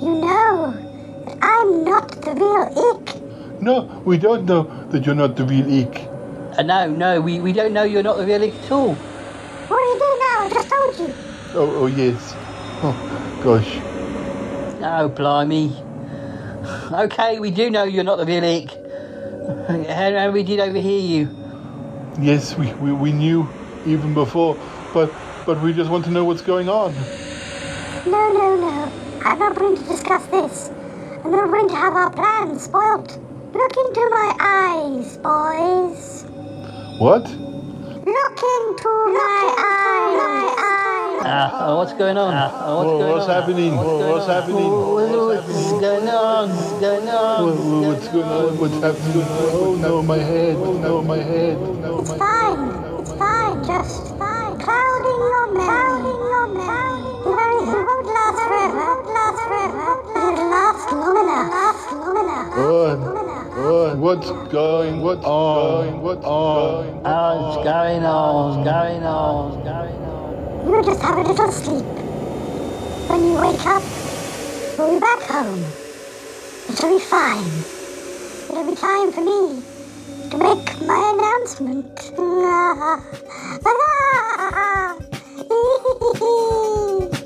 You 0.00 0.14
know 0.24 0.72
that 1.26 1.36
I'm 1.42 1.84
not 1.84 2.08
the 2.22 2.32
real 2.32 2.64
Ikk. 2.94 3.60
No, 3.60 4.02
we 4.06 4.16
don't 4.16 4.46
know 4.46 4.62
that 4.88 5.04
you're 5.04 5.14
not 5.14 5.36
the 5.36 5.44
real 5.44 5.66
Ikk. 5.66 6.08
Uh, 6.56 6.62
no, 6.62 6.88
no, 6.88 7.20
we, 7.20 7.40
we 7.40 7.52
don't 7.52 7.74
know 7.74 7.82
you're 7.82 8.02
not 8.02 8.16
the 8.16 8.24
real 8.24 8.40
Ikk 8.40 8.54
at 8.64 8.72
all. 8.72 8.96
What 9.68 9.78
do 9.78 9.84
you 9.84 9.98
do 9.98 10.10
now? 10.18 10.36
I 10.40 10.50
just 10.52 10.68
told 10.68 10.98
you. 10.98 11.14
Oh, 11.54 11.82
oh 11.82 11.86
yes. 11.86 12.34
Oh, 12.82 13.40
gosh. 13.42 13.78
Oh, 14.82 15.08
blimey. 15.08 15.76
Okay, 16.90 17.38
we 17.38 17.50
do 17.50 17.70
know 17.70 17.84
you're 17.84 18.04
not 18.04 18.16
the 18.16 18.26
real 18.26 18.42
Ikk. 18.42 18.72
And 19.68 20.32
we 20.32 20.42
did 20.42 20.60
overhear 20.60 21.00
you. 21.00 21.28
Yes, 22.20 22.56
we, 22.56 22.72
we, 22.74 22.92
we 22.92 23.12
knew 23.12 23.48
even 23.86 24.14
before, 24.14 24.56
but 24.92 25.12
but 25.46 25.62
we 25.62 25.72
just 25.72 25.90
want 25.90 26.04
to 26.04 26.10
know 26.10 26.24
what's 26.24 26.42
going 26.42 26.68
on. 26.68 26.94
No, 28.06 28.32
no, 28.32 28.56
no. 28.56 28.92
I'm 29.24 29.38
not 29.38 29.54
going 29.56 29.76
to 29.76 29.84
discuss 29.84 30.26
this. 30.26 30.70
I'm 31.24 31.30
not 31.30 31.50
going 31.50 31.68
to 31.68 31.76
have 31.76 31.94
our 31.94 32.10
plans 32.10 32.64
spoilt. 32.64 33.18
Look 33.54 33.76
into 33.76 34.08
my 34.10 34.36
eyes, 34.40 35.16
boys. 35.18 36.24
What? 36.98 37.47
Look 38.08 38.40
into 38.40 38.88
my 39.12 39.52
eyes. 39.58 41.20
Uh, 41.28 41.74
what's 41.76 41.92
going 41.92 42.16
on? 42.16 42.32
Uh, 42.32 42.48
what's 42.48 42.88
Whoa, 42.88 42.98
going 42.98 43.12
what's 43.12 43.28
on? 43.28 43.34
happening? 43.36 43.76
What's, 43.76 43.86
Whoa, 43.86 43.98
going 43.98 44.12
what's 44.12 44.26
happening? 44.32 44.70
What's 44.72 45.72
going 45.84 46.08
on? 46.08 46.48
What's 46.48 46.72
going 46.80 47.08
on? 47.08 47.44
Whoa, 47.44 47.52
whoa, 47.52 47.92
what's 47.92 48.08
going 48.08 48.24
on? 48.24 48.58
What's 48.58 48.80
happening? 48.80 49.26
Oh 49.28 49.76
no, 49.78 50.02
my 50.02 50.16
head! 50.16 50.56
Oh 50.56 50.72
no, 50.78 51.02
my 51.02 51.18
head! 51.18 51.58
Oh 51.60 51.74
no, 51.74 51.98
It's 52.00 52.12
fine. 52.16 52.72
It's 52.96 53.12
fine. 53.12 53.64
Just 53.68 54.16
fine. 54.16 54.56
Clouding 54.56 55.20
your 55.28 55.52
memory. 55.52 55.68
Clouding 55.68 56.20
your 56.32 56.48
memory. 56.48 57.12
It 57.12 57.36
won't, 57.36 57.68
it 57.68 57.84
won't 57.84 58.06
last 58.08 58.40
forever. 58.40 58.80
It 58.80 58.88
won't 58.88 59.06
last 59.12 59.36
forever. 59.44 59.84
It'll 60.16 60.48
last 60.48 60.92
long 60.96 61.16
enough. 61.28 61.52
Last 61.52 61.92
long 61.92 62.16
enough. 62.24 63.37
What? 63.58 63.98
What? 63.98 64.18
What's 64.18 64.52
going? 64.52 65.00
What's 65.00 65.24
going? 65.24 66.00
What's 66.00 66.24
oh. 66.24 66.84
going? 66.84 67.02
Oh, 67.04 67.48
it's 67.48 67.64
going 67.64 68.04
on, 68.04 68.60
it's 68.60 68.70
going 68.70 69.02
on, 69.02 69.52
it's 69.52 69.64
going 69.64 70.02
on. 70.04 70.70
You'll 70.70 70.84
just 70.84 71.02
have 71.02 71.18
a 71.18 71.22
little 71.22 71.50
sleep. 71.50 71.84
When 73.10 73.24
you 73.24 73.32
wake 73.34 73.66
up, 73.66 73.82
we'll 74.78 74.94
be 74.94 75.00
back 75.00 75.22
home. 75.22 75.64
It'll 76.70 76.98
be 76.98 77.04
fine. 77.04 77.64
It'll 78.48 78.70
be 78.70 78.76
time 78.76 79.10
for 79.10 79.22
me 79.22 79.60
to 80.30 80.38
make 80.38 80.80
my 80.86 81.10
announcement. 81.18 82.12
Ah, 82.40 83.02
ah, 83.64 84.98
ah, 85.50 87.14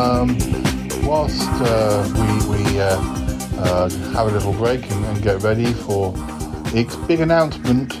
Um, 0.00 0.38
whilst 1.04 1.46
uh, 1.60 2.08
we, 2.16 2.56
we 2.56 2.80
uh, 2.80 2.96
uh, 3.58 3.90
have 4.14 4.28
a 4.28 4.30
little 4.30 4.54
break 4.54 4.90
and, 4.90 5.04
and 5.04 5.22
get 5.22 5.42
ready 5.42 5.74
for 5.74 6.14
Ikk's 6.72 6.96
big 7.06 7.20
announcement, 7.20 7.96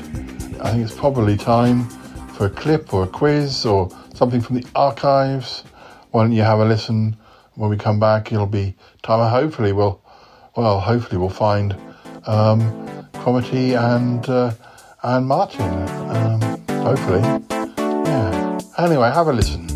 I 0.62 0.70
think 0.70 0.82
it's 0.82 0.94
probably 0.94 1.36
time 1.36 1.86
for 2.30 2.46
a 2.46 2.50
clip 2.50 2.94
or 2.94 3.02
a 3.02 3.06
quiz 3.06 3.66
or 3.66 3.90
something 4.14 4.40
from 4.40 4.56
the 4.56 4.66
archives. 4.74 5.62
Why 6.12 6.22
don't 6.22 6.32
you 6.32 6.40
have 6.40 6.60
a 6.60 6.64
listen? 6.64 7.18
When 7.56 7.68
we 7.68 7.76
come 7.76 8.00
back, 8.00 8.32
it'll 8.32 8.46
be 8.46 8.76
time. 9.02 9.30
Hopefully, 9.30 9.72
we'll 9.72 10.00
well, 10.56 10.80
hopefully 10.80 11.18
we'll 11.18 11.28
find 11.28 11.74
um, 12.26 12.60
Cromitty 13.12 13.78
and 13.78 14.26
uh, 14.26 14.54
and 15.02 15.26
Martin. 15.26 15.70
Um, 16.16 16.40
hopefully, 16.82 17.20
yeah. 17.20 18.58
Anyway, 18.78 19.10
have 19.10 19.26
a 19.26 19.34
listen. 19.34 19.69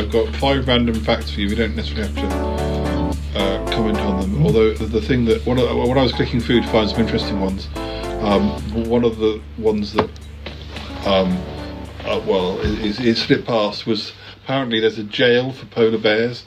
I've 0.00 0.10
got 0.10 0.34
five 0.36 0.66
random 0.66 0.94
facts 0.94 1.30
for 1.30 1.40
you. 1.40 1.48
We 1.50 1.54
don't 1.56 1.76
necessarily 1.76 2.10
have 2.10 2.16
to 2.16 3.38
uh, 3.38 3.70
comment 3.70 3.98
on 3.98 4.18
them. 4.22 4.46
Although 4.46 4.72
the, 4.72 4.86
the 4.86 5.02
thing 5.02 5.26
that 5.26 5.44
when 5.44 5.58
I, 5.58 5.74
when 5.74 5.98
I 5.98 6.02
was 6.02 6.12
clicking 6.12 6.40
through 6.40 6.62
to 6.62 6.68
find 6.68 6.88
some 6.88 7.00
interesting 7.00 7.38
ones, 7.38 7.68
um, 8.22 8.48
one 8.88 9.04
of 9.04 9.18
the 9.18 9.42
ones 9.58 9.92
that 9.92 10.08
um, 11.04 11.36
uh, 12.06 12.18
well 12.26 12.58
is, 12.60 12.98
is 12.98 13.20
slipped 13.20 13.46
past 13.46 13.86
was 13.86 14.14
apparently 14.42 14.80
there's 14.80 14.96
a 14.96 15.04
jail 15.04 15.52
for 15.52 15.66
polar 15.66 15.98
bears. 15.98 16.46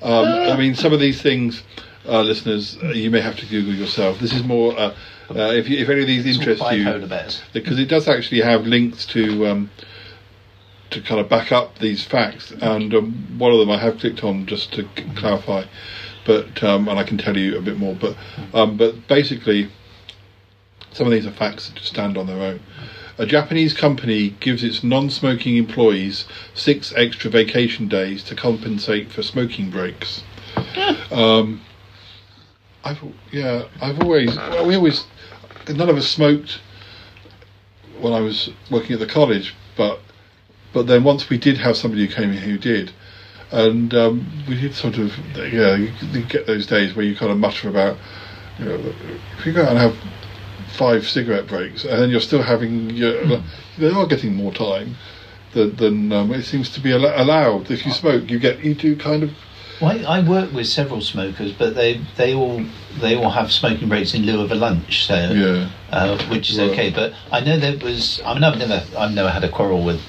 Um, 0.00 0.24
I 0.24 0.56
mean, 0.56 0.74
some 0.74 0.94
of 0.94 0.98
these 0.98 1.20
things, 1.20 1.64
uh, 2.08 2.22
listeners, 2.22 2.78
uh, 2.82 2.88
you 2.88 3.10
may 3.10 3.20
have 3.20 3.36
to 3.36 3.46
Google 3.46 3.74
yourself. 3.74 4.20
This 4.20 4.32
is 4.32 4.42
more 4.42 4.72
uh, 4.78 4.94
uh, 5.28 5.52
if 5.52 5.68
you, 5.68 5.76
if 5.76 5.90
any 5.90 6.00
of 6.00 6.06
these 6.06 6.24
interest 6.24 6.62
you, 6.72 6.84
because 7.52 7.78
it 7.78 7.90
does 7.90 8.08
actually 8.08 8.40
have 8.40 8.66
links 8.66 9.04
to 9.06 9.46
um, 9.48 9.70
to 10.90 11.00
kind 11.00 11.20
of 11.20 11.28
back 11.28 11.52
up 11.52 11.78
these 11.78 12.04
facts, 12.04 12.52
and 12.60 12.94
um, 12.94 13.38
one 13.38 13.52
of 13.52 13.58
them 13.58 13.70
I 13.70 13.78
have 13.78 13.98
clicked 13.98 14.22
on 14.22 14.46
just 14.46 14.72
to 14.74 14.82
c- 14.96 15.04
clarify, 15.16 15.64
but 16.24 16.62
um, 16.62 16.88
and 16.88 16.98
I 16.98 17.04
can 17.04 17.18
tell 17.18 17.36
you 17.36 17.58
a 17.58 17.60
bit 17.60 17.78
more. 17.78 17.94
But 17.94 18.16
um, 18.54 18.76
but 18.76 19.06
basically, 19.08 19.70
some 20.92 21.06
of 21.06 21.12
these 21.12 21.26
are 21.26 21.32
facts 21.32 21.68
that 21.68 21.76
just 21.76 21.88
stand 21.88 22.16
on 22.16 22.26
their 22.26 22.40
own. 22.40 22.60
A 23.18 23.26
Japanese 23.26 23.72
company 23.72 24.36
gives 24.40 24.62
its 24.62 24.84
non-smoking 24.84 25.56
employees 25.56 26.26
six 26.54 26.92
extra 26.94 27.30
vacation 27.30 27.88
days 27.88 28.22
to 28.24 28.34
compensate 28.34 29.10
for 29.10 29.22
smoking 29.22 29.70
breaks. 29.70 30.22
Um, 31.10 31.60
I've 32.84 33.02
yeah, 33.32 33.64
I've 33.80 34.00
always 34.00 34.36
well, 34.36 34.66
we 34.66 34.76
always 34.76 35.06
none 35.68 35.88
of 35.88 35.96
us 35.96 36.06
smoked 36.06 36.60
when 38.00 38.12
I 38.12 38.20
was 38.20 38.50
working 38.70 38.92
at 38.92 39.00
the 39.00 39.06
college, 39.06 39.54
but 39.76 40.00
but 40.76 40.86
then 40.86 41.04
once 41.04 41.30
we 41.30 41.38
did 41.38 41.56
have 41.56 41.74
somebody 41.74 42.06
who 42.06 42.14
came 42.14 42.30
in 42.32 42.36
who 42.36 42.58
did, 42.58 42.92
and 43.50 43.94
um, 43.94 44.30
we 44.46 44.60
did 44.60 44.74
sort 44.74 44.98
of 44.98 45.10
yeah, 45.34 45.74
you, 45.74 45.90
you 46.12 46.22
get 46.22 46.46
those 46.46 46.66
days 46.66 46.94
where 46.94 47.06
you 47.06 47.16
kind 47.16 47.32
of 47.32 47.38
mutter 47.38 47.70
about 47.70 47.96
you 48.58 48.66
know 48.66 48.92
if 49.38 49.46
you 49.46 49.54
go 49.54 49.62
out 49.62 49.70
and 49.70 49.78
have 49.78 49.96
five 50.68 51.08
cigarette 51.08 51.46
breaks 51.46 51.84
and 51.86 51.98
then 52.02 52.10
you're 52.10 52.20
still 52.20 52.42
having 52.42 52.90
your 52.90 53.40
they 53.78 53.88
are 53.88 54.06
getting 54.06 54.34
more 54.34 54.52
time 54.52 54.96
than, 55.54 55.74
than 55.76 56.12
um, 56.12 56.30
it 56.30 56.42
seems 56.42 56.68
to 56.74 56.80
be 56.80 56.92
al- 56.92 57.22
allowed. 57.22 57.70
If 57.70 57.86
you 57.86 57.92
smoke, 57.92 58.28
you 58.28 58.38
get 58.38 58.62
you 58.62 58.74
do 58.74 58.94
kind 58.96 59.22
of 59.22 59.30
Well, 59.80 59.92
I, 60.06 60.18
I 60.18 60.28
work 60.28 60.52
with 60.52 60.66
several 60.66 61.00
smokers, 61.00 61.52
but 61.52 61.74
they 61.74 62.02
they 62.18 62.34
all 62.34 62.62
they 63.00 63.16
all 63.16 63.30
have 63.30 63.50
smoking 63.50 63.88
breaks 63.88 64.12
in 64.12 64.26
lieu 64.26 64.42
of 64.42 64.52
a 64.52 64.54
lunch, 64.54 65.06
so 65.06 65.14
Yeah. 65.14 65.70
uh, 65.90 66.18
which 66.28 66.50
is 66.50 66.58
Right. 66.58 66.70
okay. 66.72 66.90
But 66.90 67.14
I 67.32 67.40
know 67.40 67.56
there 67.58 67.78
was. 67.78 68.20
I 68.26 68.34
mean, 68.34 68.44
I've 68.44 68.58
never 68.58 68.84
I've 68.98 69.14
never 69.14 69.30
had 69.30 69.42
a 69.42 69.48
quarrel 69.48 69.82
with 69.82 70.02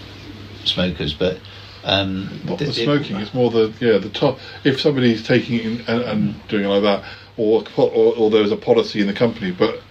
smokers, 0.67 1.13
but 1.13 1.39
um, 1.83 2.41
not 2.45 2.59
the 2.59 2.65
th- 2.65 2.77
it- 2.79 2.83
smoking. 2.83 3.15
It's 3.17 3.33
more 3.33 3.49
the 3.51 3.73
yeah 3.79 3.97
the 3.97 4.09
top. 4.09 4.39
If 4.63 4.79
somebody's 4.81 5.23
taking 5.25 5.59
it 5.59 5.87
and, 5.89 6.01
and 6.01 6.47
doing 6.47 6.65
it 6.65 6.67
like 6.67 6.83
that, 6.83 7.03
or, 7.37 7.63
or 7.77 8.15
or 8.15 8.29
there's 8.29 8.51
a 8.51 8.57
policy 8.57 8.99
in 9.01 9.07
the 9.07 9.13
company, 9.13 9.51
but 9.51 9.81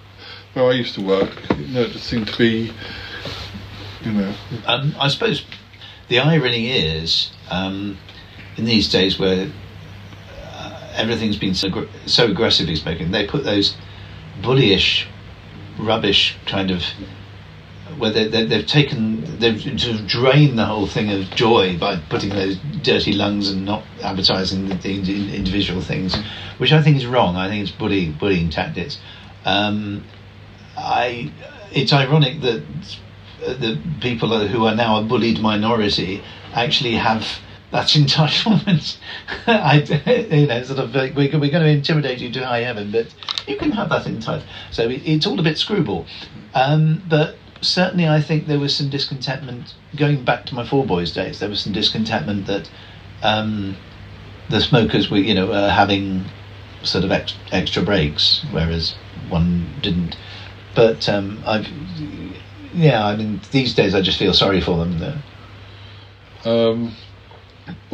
where 0.54 0.66
I 0.66 0.72
used 0.72 0.94
to 0.94 1.02
work, 1.04 1.30
you 1.58 1.66
know, 1.68 1.82
it 1.82 1.90
just 1.90 2.06
seemed 2.06 2.28
to 2.28 2.38
be, 2.38 2.72
you 4.04 4.12
know, 4.12 4.34
Um, 4.66 4.94
I 4.98 5.08
suppose 5.08 5.44
the 6.08 6.18
irony 6.18 6.70
is, 6.72 7.30
um, 7.50 7.98
in 8.56 8.64
these 8.64 8.90
days 8.90 9.18
where 9.18 9.50
uh, 10.44 10.88
everything's 10.94 11.36
been 11.36 11.54
so, 11.54 11.86
so 12.06 12.30
aggressively 12.30 12.74
spoken, 12.76 13.10
they 13.10 13.26
put 13.26 13.44
those 13.44 13.76
bullyish, 14.40 15.06
rubbish 15.78 16.36
kind 16.46 16.70
of. 16.70 16.82
Where 17.98 18.10
they, 18.10 18.28
they, 18.28 18.44
they've 18.44 18.66
taken, 18.66 19.38
they've 19.38 19.60
sort 19.60 20.00
of 20.00 20.06
drained 20.06 20.58
the 20.58 20.64
whole 20.66 20.86
thing 20.86 21.10
of 21.10 21.30
joy 21.30 21.78
by 21.78 21.96
putting 22.08 22.30
those 22.30 22.58
dirty 22.82 23.12
lungs 23.12 23.50
and 23.50 23.64
not 23.64 23.84
advertising 24.02 24.68
the, 24.68 24.74
the 24.74 25.34
individual 25.34 25.80
things, 25.80 26.16
which 26.58 26.72
I 26.72 26.82
think 26.82 26.96
is 26.96 27.06
wrong. 27.06 27.36
I 27.36 27.48
think 27.48 27.62
it's 27.62 27.76
bullying, 27.76 28.12
bullying 28.12 28.50
tactics. 28.50 28.98
Um, 29.44 30.04
I, 30.76 31.32
it's 31.72 31.92
ironic 31.92 32.40
that 32.42 32.62
the 33.40 33.78
people 34.00 34.46
who 34.46 34.66
are 34.66 34.74
now 34.74 35.00
a 35.00 35.02
bullied 35.02 35.40
minority 35.40 36.22
actually 36.52 36.94
have 36.94 37.26
that 37.70 37.86
entitlement. 37.88 38.98
I, 39.46 39.82
you 40.30 40.46
know, 40.46 40.62
sort 40.62 40.78
of 40.78 40.94
like 40.94 41.14
we're, 41.14 41.38
we're 41.38 41.50
going 41.50 41.64
to 41.64 41.68
intimidate 41.68 42.18
you 42.18 42.30
to 42.32 42.46
high 42.46 42.60
heaven, 42.60 42.90
but 42.90 43.14
you 43.46 43.56
can 43.56 43.72
have 43.72 43.88
that 43.90 44.06
entitlement. 44.06 44.46
So 44.70 44.88
it, 44.88 45.02
it's 45.04 45.26
all 45.26 45.38
a 45.38 45.42
bit 45.42 45.58
screwball. 45.58 46.06
Um, 46.54 47.02
but 47.08 47.36
certainly, 47.66 48.08
I 48.08 48.20
think 48.20 48.46
there 48.46 48.58
was 48.58 48.74
some 48.74 48.88
discontentment 48.88 49.74
going 49.94 50.24
back 50.24 50.46
to 50.46 50.54
my 50.54 50.66
four 50.66 50.84
boys 50.84 51.12
days. 51.12 51.38
There 51.38 51.48
was 51.48 51.60
some 51.60 51.72
discontentment 51.72 52.46
that 52.46 52.70
um, 53.22 53.76
the 54.48 54.60
smokers 54.60 55.10
were, 55.10 55.18
you 55.18 55.34
know, 55.34 55.52
uh, 55.52 55.70
having 55.70 56.24
sort 56.82 57.04
of 57.04 57.12
ex- 57.12 57.34
extra 57.52 57.82
breaks, 57.82 58.44
whereas 58.50 58.94
one 59.28 59.66
didn't. 59.82 60.16
But 60.74 61.08
um, 61.08 61.42
I've, 61.46 61.68
yeah, 62.74 63.04
I 63.04 63.16
mean, 63.16 63.40
these 63.50 63.74
days 63.74 63.94
I 63.94 64.00
just 64.00 64.18
feel 64.18 64.34
sorry 64.34 64.60
for 64.60 64.76
them. 64.78 64.98
Though. 64.98 65.18
Um, 66.44 66.94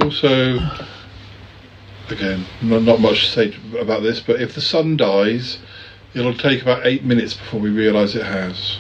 also, 0.03 0.59
again, 2.11 2.45
not, 2.63 2.83
not 2.83 3.01
much 3.01 3.27
to 3.27 3.31
say 3.31 3.57
about 3.79 4.03
this, 4.03 4.21
but 4.21 4.41
if 4.41 4.55
the 4.55 4.61
sun 4.61 4.97
dies, 4.97 5.59
it'll 6.15 6.37
take 6.37 6.63
about 6.63 6.87
eight 6.87 7.05
minutes 7.05 7.35
before 7.35 7.61
we 7.61 7.71
realise 7.71 8.15
it 8.15 8.27
has. 8.27 8.79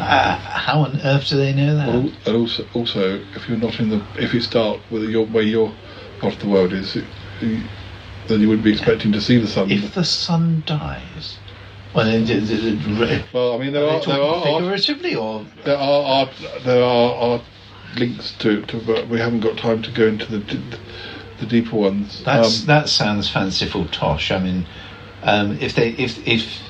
Uh, 0.00 0.36
how 0.38 0.80
on 0.80 0.98
earth 1.02 1.28
do 1.28 1.36
they 1.36 1.52
know 1.52 1.76
that? 1.76 1.88
Al- 1.88 2.12
And 2.26 2.36
also, 2.36 2.66
also, 2.74 3.20
if 3.36 3.48
you're 3.48 3.58
not 3.58 3.78
in 3.78 3.90
the, 3.90 4.04
if 4.18 4.34
it's 4.34 4.46
dark 4.48 4.80
where 4.88 5.02
your 5.04 5.26
where 5.26 5.42
your 5.42 5.72
part 6.20 6.34
of 6.34 6.40
the 6.40 6.48
world 6.48 6.72
is, 6.72 6.96
it, 6.96 7.04
then 7.40 8.40
you 8.40 8.48
wouldn't 8.48 8.64
be 8.64 8.72
expecting 8.72 9.12
to 9.12 9.20
see 9.20 9.38
the 9.38 9.46
sun. 9.46 9.70
If 9.70 9.94
the 9.94 10.04
sun 10.04 10.62
dies, 10.66 11.38
well, 11.94 12.06
then, 12.06 13.24
well, 13.32 13.54
I 13.54 13.58
mean, 13.58 13.72
there 13.72 13.86
are, 13.86 14.00
they 14.00 14.06
there 14.06 14.20
are 14.22 14.34
art- 14.36 14.44
figuratively 14.62 15.14
or 15.16 15.44
there 15.64 15.76
are 15.76 16.02
art, 16.20 16.30
there 16.64 16.82
are 16.82 17.14
art 17.14 17.42
links 17.96 18.32
to, 18.38 18.62
to, 18.66 18.80
but 18.80 19.08
we 19.08 19.18
haven't 19.18 19.40
got 19.40 19.58
time 19.58 19.82
to 19.82 19.90
go 19.90 20.06
into 20.06 20.26
the 20.26 20.38
d- 20.38 20.62
the 21.40 21.46
deeper 21.46 21.76
ones. 21.76 22.22
That's 22.24 22.60
Um, 22.60 22.66
that 22.66 22.88
sounds 22.88 23.28
fanciful, 23.28 23.86
tosh. 23.88 24.30
I 24.30 24.38
mean, 24.38 24.66
um, 25.22 25.58
if 25.60 25.74
they 25.74 25.90
if 25.90 26.26
if 26.26 26.69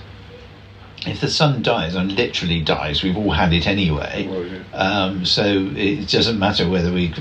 if 1.07 1.21
the 1.21 1.29
sun 1.29 1.63
dies 1.63 1.95
and 1.95 2.13
literally 2.13 2.61
dies, 2.61 3.03
we've 3.03 3.17
all 3.17 3.31
had 3.31 3.53
it 3.53 3.67
anyway. 3.67 4.27
Um, 4.73 5.25
so 5.25 5.45
it 5.75 6.09
doesn't 6.11 6.39
matter 6.39 6.69
whether 6.69 6.93
we, 6.93 7.15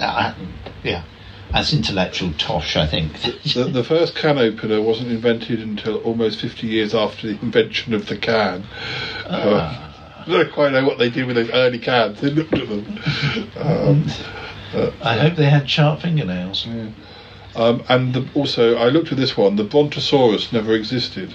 uh, 0.00 0.34
yeah, 0.82 1.04
that's 1.52 1.72
intellectual 1.72 2.32
tosh. 2.38 2.76
I 2.76 2.86
think. 2.86 3.12
the, 3.54 3.64
the 3.72 3.84
first 3.84 4.14
can 4.16 4.38
opener 4.38 4.82
wasn't 4.82 5.10
invented 5.10 5.60
until 5.60 5.98
almost 5.98 6.40
50 6.40 6.66
years 6.66 6.94
after 6.94 7.28
the 7.28 7.40
invention 7.40 7.94
of 7.94 8.06
the 8.06 8.16
can. 8.16 8.64
Uh, 9.26 9.90
I 10.26 10.30
don't 10.30 10.52
quite 10.52 10.72
know 10.72 10.84
what 10.84 10.98
they 10.98 11.10
did 11.10 11.26
with 11.26 11.36
those 11.36 11.50
early 11.50 11.78
cans. 11.78 12.20
They 12.20 12.30
looked 12.30 12.54
at 12.54 12.68
them. 12.68 12.98
Um, 13.56 14.06
I 15.02 15.16
hope 15.16 15.36
they 15.36 15.50
had 15.50 15.68
sharp 15.68 16.02
fingernails. 16.02 16.66
um, 17.56 17.82
and 17.88 18.14
the, 18.14 18.28
also, 18.34 18.76
I 18.76 18.88
looked 18.88 19.10
at 19.10 19.18
this 19.18 19.36
one. 19.36 19.56
The 19.56 19.64
Brontosaurus 19.64 20.52
never 20.52 20.74
existed. 20.74 21.34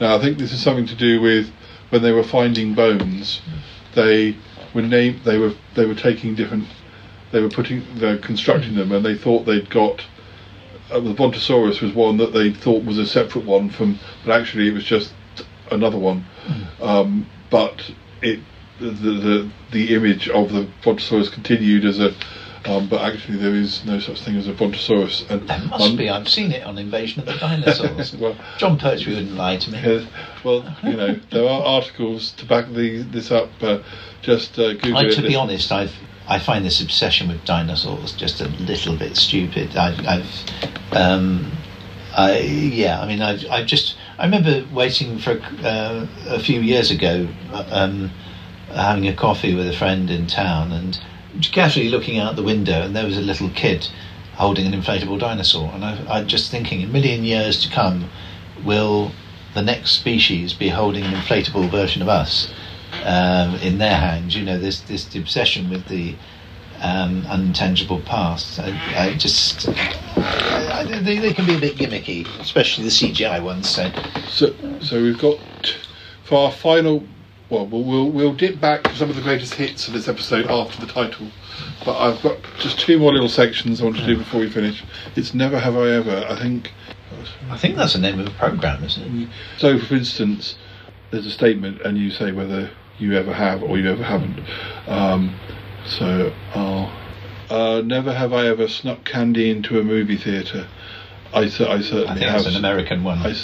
Now, 0.00 0.16
I 0.16 0.20
think 0.20 0.38
this 0.38 0.52
is 0.52 0.62
something 0.62 0.86
to 0.86 0.94
do 0.94 1.20
with 1.20 1.50
when 1.90 2.02
they 2.02 2.12
were 2.12 2.24
finding 2.24 2.74
bones. 2.74 3.40
They 3.94 4.36
were 4.74 4.82
named. 4.82 5.24
They 5.24 5.38
were 5.38 5.54
they 5.74 5.86
were 5.86 5.94
taking 5.94 6.34
different. 6.34 6.66
They 7.30 7.40
were 7.40 7.50
putting. 7.50 7.82
They 7.96 8.12
were 8.12 8.18
constructing 8.18 8.74
them, 8.74 8.92
and 8.92 9.04
they 9.04 9.16
thought 9.16 9.44
they'd 9.44 9.70
got 9.70 10.04
uh, 10.92 11.00
the 11.00 11.14
Brontosaurus 11.14 11.80
was 11.80 11.92
one 11.94 12.18
that 12.18 12.32
they 12.32 12.52
thought 12.52 12.84
was 12.84 12.98
a 12.98 13.06
separate 13.06 13.44
one 13.44 13.70
from, 13.70 13.98
but 14.24 14.38
actually 14.38 14.68
it 14.68 14.74
was 14.74 14.84
just 14.84 15.12
another 15.70 15.98
one. 15.98 16.24
Um, 16.80 17.26
but 17.50 17.90
it 18.20 18.40
the, 18.78 18.90
the 18.90 19.50
the 19.70 19.94
image 19.94 20.28
of 20.28 20.52
the 20.52 20.68
Brontosaurus 20.82 21.28
continued 21.28 21.84
as 21.84 21.98
a. 21.98 22.14
Um, 22.64 22.88
but 22.88 23.00
actually, 23.00 23.38
there 23.38 23.54
is 23.54 23.84
no 23.84 23.98
such 23.98 24.20
thing 24.22 24.36
as 24.36 24.46
a 24.46 24.52
Brontosaurus. 24.52 25.28
And 25.28 25.48
There 25.48 25.58
must 25.58 25.96
be. 25.96 26.08
I've 26.08 26.28
seen 26.28 26.52
it 26.52 26.64
on 26.64 26.78
Invasion 26.78 27.20
of 27.20 27.26
the 27.26 27.34
Dinosaurs. 27.34 28.14
well, 28.20 28.36
Jon 28.58 28.78
Pertwee 28.78 29.14
wouldn't 29.14 29.34
lie 29.34 29.56
to 29.56 29.70
me. 29.70 29.80
Yes. 29.82 30.06
Well, 30.44 30.76
you 30.82 30.94
know, 30.94 31.18
there 31.30 31.44
are 31.44 31.62
articles 31.62 32.32
to 32.32 32.46
back 32.46 32.66
the, 32.68 33.02
this 33.02 33.30
up. 33.30 33.50
Uh, 33.60 33.80
just 34.20 34.58
uh, 34.58 34.74
Google 34.74 34.98
I, 34.98 35.02
it. 35.04 35.14
to 35.16 35.22
be 35.22 35.34
honest, 35.34 35.72
I've 35.72 35.94
I 36.28 36.38
find 36.38 36.64
this 36.64 36.80
obsession 36.80 37.28
with 37.28 37.44
dinosaurs 37.44 38.12
just 38.12 38.40
a 38.40 38.48
little 38.48 38.96
bit 38.96 39.16
stupid. 39.16 39.76
I've, 39.76 40.06
I've 40.06 40.44
um, 40.92 41.50
I 42.16 42.38
yeah, 42.38 43.00
I 43.00 43.06
mean, 43.06 43.22
I've, 43.22 43.44
I've 43.50 43.66
just 43.66 43.96
I 44.18 44.24
remember 44.24 44.64
waiting 44.72 45.18
for 45.18 45.40
uh, 45.64 46.06
a 46.28 46.38
few 46.38 46.60
years 46.60 46.90
ago, 46.90 47.28
um, 47.52 48.10
having 48.68 49.08
a 49.08 49.14
coffee 49.14 49.54
with 49.54 49.66
a 49.68 49.72
friend 49.72 50.10
in 50.10 50.26
town, 50.26 50.72
and 50.72 51.00
casually 51.52 51.88
looking 51.88 52.18
out 52.18 52.36
the 52.36 52.42
window, 52.42 52.82
and 52.82 52.94
there 52.94 53.06
was 53.06 53.16
a 53.16 53.22
little 53.22 53.50
kid 53.50 53.88
holding 54.34 54.66
an 54.66 54.72
inflatable 54.80 55.18
dinosaur, 55.18 55.70
and 55.74 55.84
I, 55.84 55.98
I'm 56.08 56.26
just 56.26 56.50
thinking, 56.50 56.82
a 56.82 56.86
million 56.86 57.24
years 57.24 57.60
to 57.62 57.70
come, 57.70 58.10
will 58.64 59.12
the 59.54 59.62
next 59.62 59.92
species 59.92 60.54
be 60.54 60.68
holding 60.68 61.04
an 61.04 61.12
inflatable 61.12 61.70
version 61.70 62.02
of 62.02 62.08
us? 62.08 62.52
um, 63.04 63.54
in 63.56 63.78
their 63.78 63.96
hands. 63.96 64.36
You 64.36 64.44
know, 64.44 64.58
this 64.58 64.80
this 64.80 65.14
obsession 65.14 65.70
with 65.70 65.86
the 65.88 66.14
um, 66.80 67.22
unintangible 67.22 68.04
past. 68.04 68.58
I, 68.58 69.08
I 69.08 69.14
just 69.14 69.68
I- 69.68 71.00
they, 71.02 71.18
they 71.18 71.32
can 71.32 71.46
be 71.46 71.54
a 71.54 71.58
bit 71.58 71.76
gimmicky, 71.76 72.26
especially 72.40 72.84
the 72.84 72.90
CGI 72.90 73.42
ones. 73.42 73.68
So 73.68 73.90
So, 74.28 74.54
so 74.80 75.00
we've 75.02 75.18
got 75.18 75.38
for 76.24 76.46
our 76.46 76.52
final. 76.52 77.04
Well, 77.52 77.66
we'll 77.66 77.84
we'll, 77.84 78.10
we'll 78.10 78.32
dip 78.32 78.62
back 78.62 78.84
to 78.84 78.96
some 78.96 79.10
of 79.10 79.16
the 79.16 79.20
greatest 79.20 79.52
hits 79.52 79.86
of 79.86 79.92
this 79.92 80.08
episode 80.08 80.46
after 80.46 80.80
the 80.80 80.90
title, 80.90 81.26
but 81.84 81.98
I've 81.98 82.22
got 82.22 82.38
just 82.58 82.80
two 82.80 82.98
more 82.98 83.12
little 83.12 83.28
sections 83.28 83.82
I 83.82 83.84
want 83.84 83.98
to 83.98 84.06
do 84.06 84.16
before 84.16 84.40
we 84.40 84.48
finish. 84.48 84.82
It's 85.16 85.34
never 85.34 85.58
have 85.58 85.76
I 85.76 85.90
ever. 85.90 86.24
I 86.30 86.40
think. 86.40 86.72
I 87.50 87.58
think 87.58 87.76
that's 87.76 87.92
the 87.92 87.98
name 87.98 88.18
of 88.18 88.24
the 88.24 88.32
program, 88.32 88.82
isn't 88.82 89.24
it? 89.24 89.28
So, 89.58 89.78
for 89.78 89.96
instance, 89.96 90.56
there's 91.10 91.26
a 91.26 91.30
statement, 91.30 91.82
and 91.82 91.98
you 91.98 92.10
say 92.10 92.32
whether 92.32 92.70
you 92.98 93.18
ever 93.18 93.34
have 93.34 93.62
or 93.62 93.76
you 93.76 93.90
ever 93.90 94.02
haven't. 94.02 94.40
Um, 94.86 95.38
so, 95.84 96.32
I'll. 96.54 96.90
Uh, 97.50 97.82
never 97.82 98.14
have 98.14 98.32
I 98.32 98.46
ever 98.46 98.66
snuck 98.66 99.04
candy 99.04 99.50
into 99.50 99.78
a 99.78 99.84
movie 99.84 100.16
theatre. 100.16 100.68
I, 101.34 101.40
I 101.40 101.48
certainly 101.50 102.06
I 102.08 102.14
think 102.14 102.30
have. 102.30 102.40
it's 102.40 102.46
an 102.46 102.56
American 102.56 103.04
one. 103.04 103.18
I 103.18 103.34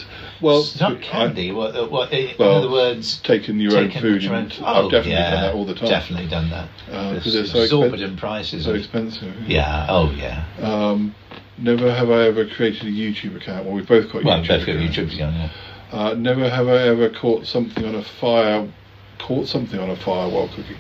well, 0.40 0.61
it's 0.61 0.81
not 0.81 1.01
candy. 1.01 1.53
what, 1.53 1.74
uh, 1.77 1.87
what, 1.87 2.12
in 2.12 2.35
well, 2.38 2.57
other 2.57 2.70
words, 2.70 3.18
taking 3.22 3.59
your 3.59 3.72
taking 3.72 3.96
own 3.96 4.03
food. 4.03 4.22
your 4.22 4.35
own 4.35 4.46
f- 4.46 4.62
I've 4.62 4.85
oh, 4.85 4.90
definitely 4.90 5.12
yeah, 5.12 5.31
done 5.31 5.42
that 5.42 5.55
all 5.55 5.64
the 5.66 5.74
time. 5.74 5.88
Definitely 5.88 6.29
done 6.29 6.51
that. 6.51 6.68
Uh, 6.90 7.14
It's 7.16 7.33
they're 7.33 7.46
so 7.46 7.62
exorbitant 7.62 8.16
expen- 8.16 8.18
prices. 8.18 8.64
So 8.64 8.74
expensive. 8.74 9.35
Yeah. 9.46 9.87
Oh, 9.88 10.11
yeah. 10.11 10.44
Um, 10.61 11.14
never 11.57 11.92
have 11.92 12.11
I 12.11 12.27
ever 12.27 12.46
created 12.46 12.83
a 12.85 12.90
YouTube 12.90 13.37
account. 13.37 13.64
Well, 13.66 13.74
we've 13.74 13.87
both 13.88 14.12
got 14.12 14.24
Well, 14.24 14.38
YouTube 14.40 14.48
both 14.48 14.66
got. 14.66 14.77
YouTube 14.77 15.14
account, 15.14 15.35
yeah. 15.37 15.51
Uh, 15.90 16.14
never 16.14 16.48
have 16.48 16.68
I 16.68 16.83
ever 16.88 17.09
caught 17.11 17.46
something 17.46 17.85
on 17.85 17.94
a 17.94 18.05
fire. 18.05 18.68
Caught 19.18 19.48
something 19.48 19.81
on 19.81 19.90
a 19.90 19.96
fire 19.96 20.29
while 20.29 20.48
cooking. 20.48 20.77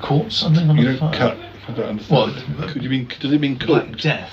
Caught 0.00 0.30
something 0.32 0.68
on 0.70 0.76
you 0.76 0.90
a 0.90 0.92
don't 0.92 0.98
fire? 0.98 1.18
Cut, 1.18 1.38
I 1.68 1.72
don't 1.72 1.88
understand. 1.88 2.58
What? 2.58 2.70
Could 2.70 2.82
you 2.82 2.90
mean? 2.90 3.10
Does 3.18 3.32
it 3.32 3.40
mean 3.40 3.58
cooked? 3.58 4.02
death. 4.02 4.32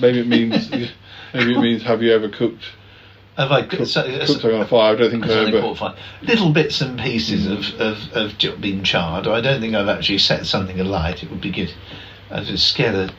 Maybe 0.00 0.20
it 0.20 0.26
means. 0.26 0.70
maybe 1.34 1.54
it 1.54 1.60
means. 1.60 1.82
Have 1.82 2.02
you 2.02 2.12
ever 2.12 2.28
cooked? 2.28 2.64
Have 3.36 3.50
I 3.50 3.62
cooked, 3.62 3.88
so- 3.88 4.02
cooked 4.02 4.26
something 4.28 4.52
on 4.54 4.66
fire? 4.66 4.92
I 4.92 4.96
don't 4.96 5.10
think 5.10 5.24
I 5.24 5.28
Something 5.28 5.54
ever. 5.54 5.94
Little 6.22 6.52
bits 6.52 6.80
and 6.82 6.98
pieces 7.00 7.46
of, 7.46 7.80
of, 7.80 8.12
of 8.42 8.60
been 8.60 8.84
charred. 8.84 9.26
I 9.26 9.40
don't 9.40 9.60
think 9.60 9.74
I've 9.74 9.88
actually 9.88 10.18
set 10.18 10.44
something 10.46 10.78
alight. 10.78 11.22
It 11.22 11.30
would 11.30 11.40
be 11.40 11.50
good. 11.50 11.72
I'd 12.30 12.44
just 12.44 12.68
scare 12.68 12.92
the 12.92 13.12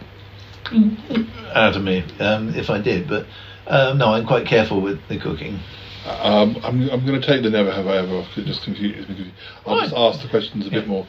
out 1.53 1.75
of 1.75 1.83
me 1.83 2.03
um, 2.19 2.49
if 2.55 2.69
I 2.69 2.79
did. 2.79 3.07
But 3.07 3.25
um, 3.67 3.97
no, 3.97 4.13
I'm 4.13 4.25
quite 4.25 4.45
careful 4.45 4.81
with 4.81 4.99
the 5.07 5.17
cooking. 5.19 5.59
Um, 6.05 6.57
I'm, 6.63 6.89
I'm 6.89 7.05
going 7.05 7.19
to 7.19 7.25
take 7.25 7.43
the 7.43 7.49
never 7.49 7.71
have 7.71 7.87
I 7.87 7.97
ever 7.97 8.17
off 8.17 8.27
'cause 8.29 8.39
it 8.39 8.45
just 8.45 8.63
confuses 8.63 9.07
me. 9.07 9.33
I'll 9.65 9.79
just 9.81 9.93
ask 9.95 10.21
the 10.21 10.27
questions 10.27 10.67
a 10.67 10.69
bit 10.69 10.87
more. 10.87 11.07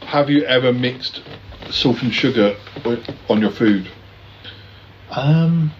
Have 0.00 0.28
you 0.28 0.44
ever 0.44 0.72
mixed 0.72 1.22
salt 1.70 2.02
and 2.02 2.12
sugar 2.12 2.56
on 3.28 3.40
your 3.40 3.52
food? 3.52 3.88
Um, 5.10 5.70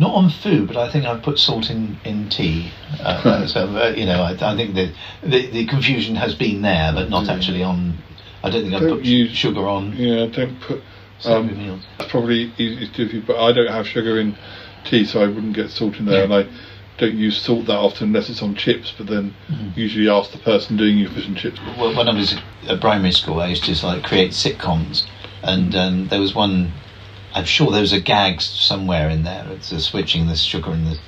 not 0.00 0.14
on 0.14 0.30
food, 0.30 0.66
but 0.66 0.78
I 0.78 0.90
think 0.90 1.04
I've 1.04 1.22
put 1.22 1.38
salt 1.38 1.70
in 1.70 1.98
in 2.04 2.28
tea. 2.30 2.72
Uh, 2.98 3.46
so 3.54 3.68
uh, 3.76 3.92
you 3.94 4.06
know, 4.06 4.22
I, 4.22 4.32
I 4.32 4.56
think 4.56 4.74
the, 4.74 4.92
the 5.22 5.50
the 5.50 5.66
confusion 5.66 6.16
has 6.16 6.34
been 6.34 6.62
there, 6.62 6.92
but 6.92 7.10
not 7.10 7.28
actually 7.28 7.62
on. 7.62 7.98
I 8.42 8.48
don't 8.48 8.62
think 8.62 8.74
I've 8.74 8.88
put 8.88 9.04
sugar 9.04 9.68
on. 9.68 9.92
Yeah, 9.96 10.26
don't 10.26 10.58
put. 10.60 10.82
Um, 11.22 11.54
meals. 11.54 11.82
that's 11.98 12.10
probably 12.10 12.50
easy 12.56 12.88
to 12.88 13.06
do, 13.06 13.22
but 13.26 13.36
I 13.36 13.52
don't 13.52 13.70
have 13.70 13.86
sugar 13.86 14.18
in 14.18 14.38
tea, 14.86 15.04
so 15.04 15.22
I 15.22 15.26
wouldn't 15.26 15.54
get 15.54 15.68
salt 15.70 15.96
in 15.96 16.06
there, 16.06 16.24
and 16.24 16.32
I 16.32 16.48
don't 16.96 17.14
use 17.14 17.36
salt 17.42 17.66
that 17.66 17.76
often 17.76 18.08
unless 18.08 18.30
it's 18.30 18.42
on 18.42 18.54
chips. 18.54 18.94
But 18.96 19.06
then 19.08 19.34
Mhm. 19.50 19.76
usually 19.76 20.08
ask 20.08 20.32
the 20.32 20.38
person 20.38 20.78
doing 20.78 20.96
your 20.96 21.10
fish 21.10 21.26
and 21.26 21.36
chips. 21.36 21.60
Well, 21.78 21.94
when 21.94 22.08
I 22.08 22.14
was 22.14 22.36
at 22.66 22.80
primary 22.80 23.12
school, 23.12 23.38
I 23.40 23.48
used 23.48 23.64
to 23.64 23.86
like 23.86 24.02
create 24.02 24.30
sitcoms, 24.30 25.04
and 25.42 25.74
um, 25.76 26.08
there 26.08 26.20
was 26.20 26.34
one. 26.34 26.72
I'm 27.34 27.44
sure 27.44 27.70
there's 27.70 27.92
a 27.92 28.00
gag 28.00 28.40
somewhere 28.40 29.08
in 29.08 29.22
there. 29.22 29.46
It's 29.50 29.72
uh, 29.72 29.78
switching 29.78 30.26
the 30.26 30.36
sugar 30.36 30.72
and 30.72 30.86
the 30.86 30.98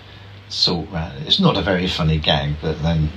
salt 0.48 0.88
round. 0.90 1.26
It's 1.26 1.40
not 1.40 1.56
a 1.56 1.62
very 1.62 1.88
funny 1.88 2.18
gag, 2.18 2.56
but 2.60 2.82
then 2.82 3.10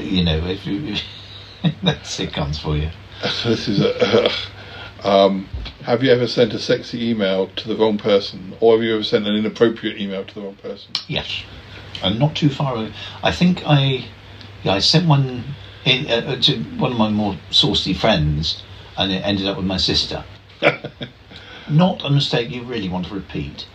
you 0.00 0.24
know, 0.24 0.44
if 0.46 0.66
you 0.66 0.96
that's 1.82 2.18
sitcoms 2.18 2.60
for 2.60 2.76
you. 2.76 2.90
This 3.44 3.68
is 3.68 3.80
a. 3.80 4.30
um, 5.08 5.48
have 5.82 6.02
you 6.02 6.10
ever 6.10 6.26
sent 6.26 6.52
a 6.52 6.58
sexy 6.58 7.10
email 7.10 7.48
to 7.56 7.68
the 7.68 7.76
wrong 7.76 7.96
person, 7.96 8.54
or 8.60 8.74
have 8.74 8.82
you 8.84 8.94
ever 8.94 9.04
sent 9.04 9.26
an 9.26 9.34
inappropriate 9.34 9.98
email 9.98 10.24
to 10.24 10.34
the 10.34 10.40
wrong 10.40 10.56
person? 10.56 10.92
Yes, 11.08 11.44
and 12.02 12.18
not 12.18 12.36
too 12.36 12.50
far. 12.50 12.74
away. 12.74 12.92
I 13.22 13.32
think 13.32 13.62
I, 13.66 14.06
yeah, 14.62 14.74
I 14.74 14.80
sent 14.80 15.08
one 15.08 15.44
in, 15.84 16.10
uh, 16.10 16.32
uh, 16.32 16.40
to 16.42 16.58
one 16.76 16.92
of 16.92 16.98
my 16.98 17.08
more 17.08 17.38
saucy 17.50 17.94
friends, 17.94 18.62
and 18.98 19.12
it 19.12 19.24
ended 19.24 19.46
up 19.46 19.56
with 19.56 19.66
my 19.66 19.78
sister. 19.78 20.24
Not 21.68 22.04
a 22.04 22.10
mistake 22.10 22.50
you 22.50 22.62
really 22.64 22.88
want 22.88 23.06
to 23.06 23.14
repeat. 23.14 23.66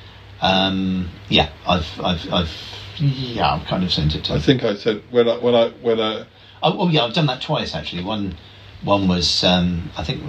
Um, 0.42 1.10
yeah, 1.30 1.52
I've, 1.68 1.88
I've, 2.04 2.34
I've, 2.34 2.52
yeah, 2.98 3.54
I've 3.54 3.68
kind 3.68 3.84
of 3.84 3.92
sent 3.92 4.16
it 4.16 4.26
to. 4.26 4.34
I 4.34 4.40
think 4.40 4.64
I 4.64 4.76
said 4.76 5.04
when 5.12 5.28
I 5.30 5.38
when 5.38 5.56
I 5.56 5.70
when 5.70 6.00
I. 6.00 6.26
Oh, 6.64 6.80
oh 6.80 6.88
yeah, 6.90 7.04
I've 7.04 7.14
done 7.14 7.28
that 7.28 7.42
twice 7.42 7.76
actually. 7.76 8.04
One, 8.04 8.36
one 8.84 9.08
was 9.08 9.44
um, 9.44 9.92
I 9.98 10.04
think, 10.04 10.24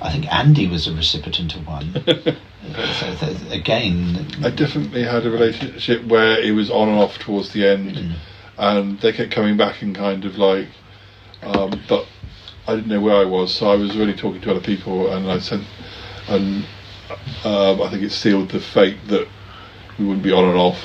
I 0.00 0.12
think 0.12 0.32
Andy 0.32 0.66
was 0.68 0.86
a 0.86 0.92
recipient 0.94 1.54
of 1.54 1.66
one. 1.66 1.92
so, 2.04 3.14
so, 3.14 3.36
again, 3.50 4.26
I 4.44 4.50
definitely 4.50 5.04
had 5.04 5.24
a 5.26 5.30
relationship 5.30 6.04
where 6.06 6.38
it 6.40 6.52
was 6.52 6.70
on 6.70 6.88
and 6.88 6.98
off 6.98 7.18
towards 7.18 7.52
the 7.52 7.66
end, 7.66 7.96
Mm. 7.96 8.14
and 8.58 9.00
they 9.00 9.12
kept 9.12 9.32
coming 9.32 9.56
back 9.56 9.82
and 9.82 9.94
kind 9.94 10.24
of 10.24 10.36
like, 10.38 10.68
um, 11.42 11.80
but 11.88 12.06
I 12.66 12.74
didn't 12.74 12.88
know 12.88 13.00
where 13.00 13.16
I 13.16 13.24
was, 13.24 13.54
so 13.54 13.70
I 13.70 13.76
was 13.76 13.96
really 13.96 14.14
talking 14.14 14.40
to 14.42 14.50
other 14.50 14.60
people, 14.60 15.12
and 15.12 15.30
I 15.30 15.38
sent, 15.38 15.64
and 16.28 16.64
um, 17.44 17.82
I 17.82 17.90
think 17.90 18.02
it 18.02 18.12
sealed 18.12 18.50
the 18.50 18.60
fate 18.60 18.98
that 19.08 19.28
we 19.98 20.04
wouldn't 20.04 20.24
be 20.24 20.32
on 20.32 20.44
and 20.44 20.58
off, 20.58 20.82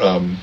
um, 0.00 0.38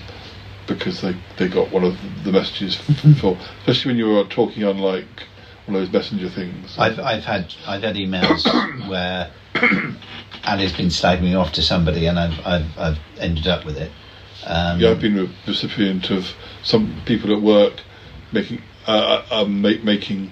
because 0.67 1.01
they 1.01 1.15
they 1.37 1.47
got 1.47 1.71
one 1.71 1.83
of 1.83 1.97
the 2.23 2.31
messages 2.31 2.75
for, 3.19 3.37
especially 3.59 3.91
when 3.91 3.97
you 3.97 4.09
were 4.09 4.23
talking 4.25 4.63
on 4.63 4.77
like 4.79 5.27
one 5.65 5.75
of 5.75 5.81
those 5.81 5.91
messenger 5.91 6.29
things. 6.29 6.77
I've 6.77 6.99
I've 6.99 7.23
had 7.23 7.53
I've 7.67 7.83
had 7.83 7.95
emails 7.95 8.45
where 8.89 9.31
Ali's 10.45 10.73
been 10.73 10.87
slagging 10.87 11.23
me 11.23 11.35
off 11.35 11.51
to 11.53 11.61
somebody, 11.61 12.05
and 12.05 12.19
I've 12.19 12.45
I've, 12.45 12.77
I've 12.77 12.99
ended 13.19 13.47
up 13.47 13.65
with 13.65 13.77
it. 13.77 13.91
Um, 14.45 14.79
yeah, 14.79 14.91
I've 14.91 15.01
been 15.01 15.19
a 15.19 15.27
recipient 15.47 16.09
of 16.09 16.33
some 16.63 17.01
people 17.05 17.31
at 17.35 17.41
work 17.41 17.81
making 18.31 18.61
uh, 18.87 19.23
uh, 19.29 19.41
um, 19.41 19.61
make, 19.61 19.83
making 19.83 20.31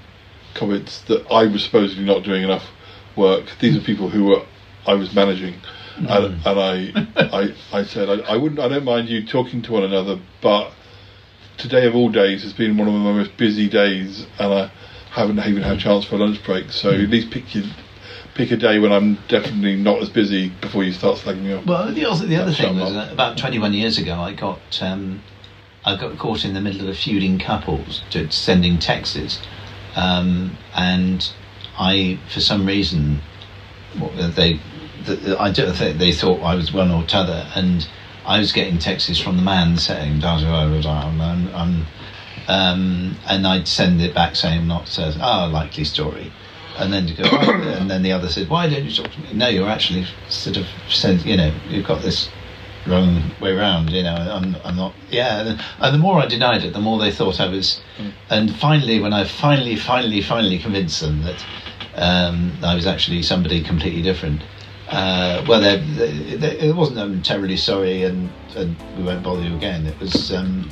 comments 0.55 1.01
that 1.03 1.25
I 1.31 1.45
was 1.45 1.63
supposedly 1.63 2.05
not 2.05 2.23
doing 2.23 2.43
enough 2.43 2.71
work. 3.15 3.51
These 3.59 3.77
are 3.77 3.81
people 3.81 4.09
who 4.09 4.25
were 4.25 4.45
I 4.85 4.93
was 4.95 5.13
managing, 5.13 5.55
and, 5.97 6.45
and 6.45 6.59
I, 6.59 6.91
I 7.15 7.79
I 7.79 7.83
said 7.83 8.09
I, 8.09 8.33
I 8.33 8.37
wouldn't 8.37 8.59
I 8.59 8.67
don't 8.67 8.85
mind 8.85 9.09
you 9.09 9.25
talking 9.25 9.61
to 9.63 9.73
one 9.73 9.83
another, 9.83 10.19
but 10.41 10.71
today 11.57 11.85
of 11.85 11.95
all 11.95 12.09
days 12.09 12.43
has 12.43 12.53
been 12.53 12.77
one 12.77 12.87
of 12.87 12.93
my 12.93 13.11
most 13.11 13.37
busy 13.37 13.69
days, 13.69 14.25
and 14.39 14.53
I 14.53 14.71
haven't 15.11 15.39
even 15.39 15.61
had 15.63 15.77
a 15.77 15.79
chance 15.79 16.05
for 16.05 16.15
a 16.15 16.19
lunch 16.19 16.43
break. 16.43 16.71
So 16.71 16.91
at 16.91 17.09
least 17.09 17.31
pick 17.31 17.53
your 17.53 17.65
pick 18.33 18.51
a 18.51 18.57
day 18.57 18.79
when 18.79 18.91
I'm 18.91 19.15
definitely 19.27 19.75
not 19.75 20.01
as 20.01 20.09
busy 20.09 20.49
before 20.61 20.83
you 20.83 20.93
start 20.93 21.17
slagging 21.17 21.43
me 21.43 21.53
off. 21.53 21.65
Well, 21.65 21.93
the 21.93 22.05
other, 22.05 22.25
the 22.25 22.37
other 22.37 22.53
thing 22.53 22.79
was 22.79 22.95
up. 22.95 23.11
about 23.11 23.37
21 23.37 23.73
years 23.73 23.97
ago, 23.97 24.15
I 24.15 24.33
got 24.33 24.81
um, 24.81 25.21
I 25.83 25.97
got 25.97 26.17
caught 26.17 26.45
in 26.45 26.53
the 26.53 26.61
middle 26.61 26.81
of 26.81 26.87
a 26.87 26.93
feuding 26.93 27.37
couples 27.37 28.01
to 28.11 28.31
sending 28.31 28.79
texts, 28.79 29.41
um, 29.95 30.57
and 30.73 31.29
I, 31.77 32.19
for 32.31 32.39
some 32.39 32.65
reason, 32.65 33.21
they 34.35 34.59
that 35.05 35.39
I 35.39 35.51
don't 35.51 35.75
think 35.75 35.97
they 35.97 36.11
thought 36.11 36.41
I 36.41 36.55
was 36.55 36.73
one 36.73 36.91
or 36.91 37.03
t'other, 37.03 37.47
and 37.55 37.87
I 38.25 38.39
was 38.39 38.51
getting 38.51 38.77
texts 38.77 39.19
from 39.19 39.37
the 39.37 39.43
man 39.43 39.77
saying, 39.77 40.19
"Da, 40.19 40.39
da, 40.39 40.67
da, 40.67 40.81
da, 40.81 41.07
I'm, 41.07 41.21
I'm, 41.21 41.55
I'm," 41.55 41.85
um, 42.47 43.17
and 43.27 43.47
I'd 43.47 43.67
send 43.67 44.01
it 44.01 44.13
back 44.13 44.35
saying, 44.35 44.67
"Not 44.67 44.87
says, 44.87 45.17
ah, 45.19 45.45
likely 45.45 45.83
story." 45.83 46.31
And 46.77 46.93
then 46.93 47.07
to 47.07 47.13
go, 47.13 47.23
"Oh," 47.31 47.75
and 47.77 47.89
then 47.89 48.03
the 48.03 48.11
other 48.11 48.29
said, 48.29 48.49
"Why 48.49 48.69
don't 48.69 48.83
you 48.83 48.91
talk 48.91 49.11
to 49.11 49.19
me?" 49.21 49.33
No, 49.33 49.47
you're 49.47 49.69
actually 49.69 50.05
sort 50.29 50.57
of 50.57 50.67
said, 50.89 51.21
you 51.21 51.37
know, 51.37 51.53
you've 51.67 51.87
got 51.87 52.01
this 52.01 52.29
wrong 52.87 53.31
way 53.41 53.53
round. 53.53 53.89
You 53.89 54.03
know, 54.03 54.15
I'm, 54.15 54.55
I'm 54.63 54.75
not. 54.75 54.93
Yeah, 55.09 55.41
and, 55.41 55.61
and 55.79 55.93
the 55.93 55.99
more 55.99 56.19
I 56.19 56.27
denied 56.27 56.63
it, 56.63 56.73
the 56.73 56.79
more 56.79 56.99
they 56.99 57.11
thought 57.11 57.39
I 57.39 57.47
was. 57.47 57.81
And 58.29 58.55
finally, 58.55 58.99
when 58.99 59.13
I 59.13 59.25
finally, 59.25 59.75
finally, 59.75 60.21
finally 60.21 60.59
convinced 60.59 61.01
them 61.01 61.23
that 61.23 61.45
um, 61.99 62.57
I 62.63 62.75
was 62.75 62.87
actually 62.87 63.21
somebody 63.23 63.63
completely 63.63 64.01
different, 64.01 64.41
uh, 64.89 65.45
well, 65.47 65.61
they, 65.61 65.77
they, 65.77 66.35
they, 66.35 66.59
it 66.59 66.75
wasn't 66.75 66.97
I'm 66.97 67.21
terribly 67.21 67.57
sorry 67.57 68.03
and, 68.03 68.29
and 68.55 68.75
we 68.97 69.03
won't 69.03 69.21
bother 69.23 69.43
you 69.43 69.55
again. 69.55 69.85
It 69.85 69.99
was. 69.99 70.33
Um, 70.33 70.69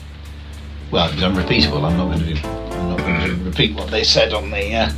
well, 0.92 1.10
it 1.10 1.16
was 1.16 1.24
unrepeatable. 1.24 1.86
I'm 1.86 1.98
not 1.98 2.18
going 2.18 2.36
to. 2.36 2.48
I'm 2.48 2.90
not 2.90 3.00
going 3.00 3.22
to 3.22 3.44
repeat 3.44 3.76
what 3.76 3.92
they 3.92 4.04
said 4.04 4.34
on 4.34 4.50
the. 4.50 4.74
Uh, 4.74 4.90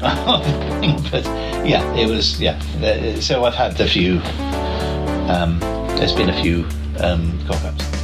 but 1.10 1.24
yeah, 1.66 1.92
it 1.94 2.08
was. 2.08 2.40
Yeah, 2.40 2.60
so 3.18 3.44
I've 3.44 3.54
had 3.54 3.80
a 3.80 3.88
few. 3.88 4.20
Um, 5.28 5.58
there's 5.96 6.12
been 6.12 6.30
a 6.30 6.42
few 6.42 6.64
um, 7.00 7.38
cock 7.46 8.01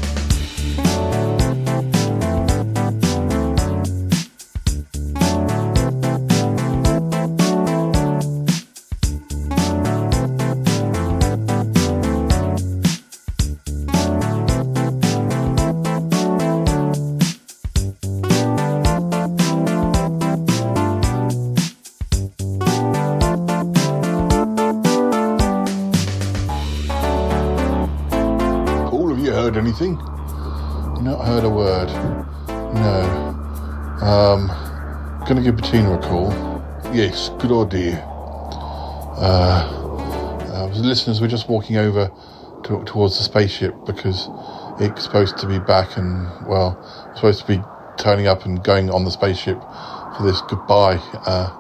19 35.73 35.91
recall. 35.91 36.31
Yes, 36.95 37.29
good 37.41 37.53
idea. 37.53 37.99
Uh, 39.19 39.69
uh, 40.49 40.69
the 40.69 40.81
listeners 40.81 41.21
just 41.29 41.47
walking 41.47 41.77
over 41.77 42.11
to, 42.65 42.83
towards 42.85 43.19
the 43.19 43.25
spaceship 43.25 43.75
because 43.85 44.31
it's 44.81 45.03
supposed 45.03 45.37
to 45.37 45.47
be 45.47 45.59
back 45.59 45.99
and, 45.99 46.27
well, 46.47 46.73
supposed 47.15 47.41
to 47.41 47.47
be 47.47 47.63
turning 47.99 48.27
up 48.27 48.47
and 48.47 48.65
going 48.65 48.89
on 48.89 49.05
the 49.05 49.11
spaceship 49.11 49.61
for 50.17 50.23
this 50.23 50.41
goodbye. 50.49 50.97
Uh, 51.27 51.51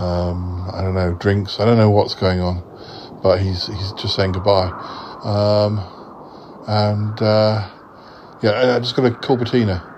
um, 0.00 0.70
I 0.72 0.82
don't 0.82 0.94
know, 0.94 1.12
drinks. 1.14 1.58
I 1.58 1.64
don't 1.64 1.78
know 1.78 1.90
what's 1.90 2.14
going 2.14 2.38
on, 2.38 2.62
but 3.24 3.40
he's 3.40 3.66
he's 3.66 3.92
just 3.94 4.14
saying 4.14 4.32
goodbye. 4.32 4.70
Um, 5.24 5.78
and 6.68 7.20
uh, 7.20 7.68
yeah, 8.40 8.50
I, 8.50 8.76
I 8.76 8.78
just 8.78 8.94
got 8.94 9.02
to 9.02 9.10
call 9.16 9.36
Bettina. 9.36 9.88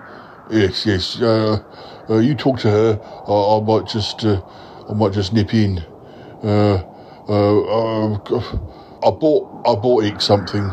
Yes, 0.51 0.87
yes. 0.87 1.21
Uh, 1.21 1.63
uh, 2.11 2.19
you 2.19 2.35
talk 2.35 2.61
to 2.61 2.71
her. 2.71 3.01
I, 3.03 3.33
I 3.33 3.61
might 3.61 3.89
just, 3.89 4.25
uh, 4.25 4.43
I 4.89 4.95
might 4.95 5.13
just 5.13 5.33
nip 5.33 5.55
in. 5.55 5.79
Uh, 6.43 6.83
uh, 7.29 7.61
uh, 7.61 8.19
I 9.03 9.11
bought, 9.11 9.63
I 9.67 9.75
bought 9.75 10.05
Ikk 10.05 10.21
something. 10.21 10.65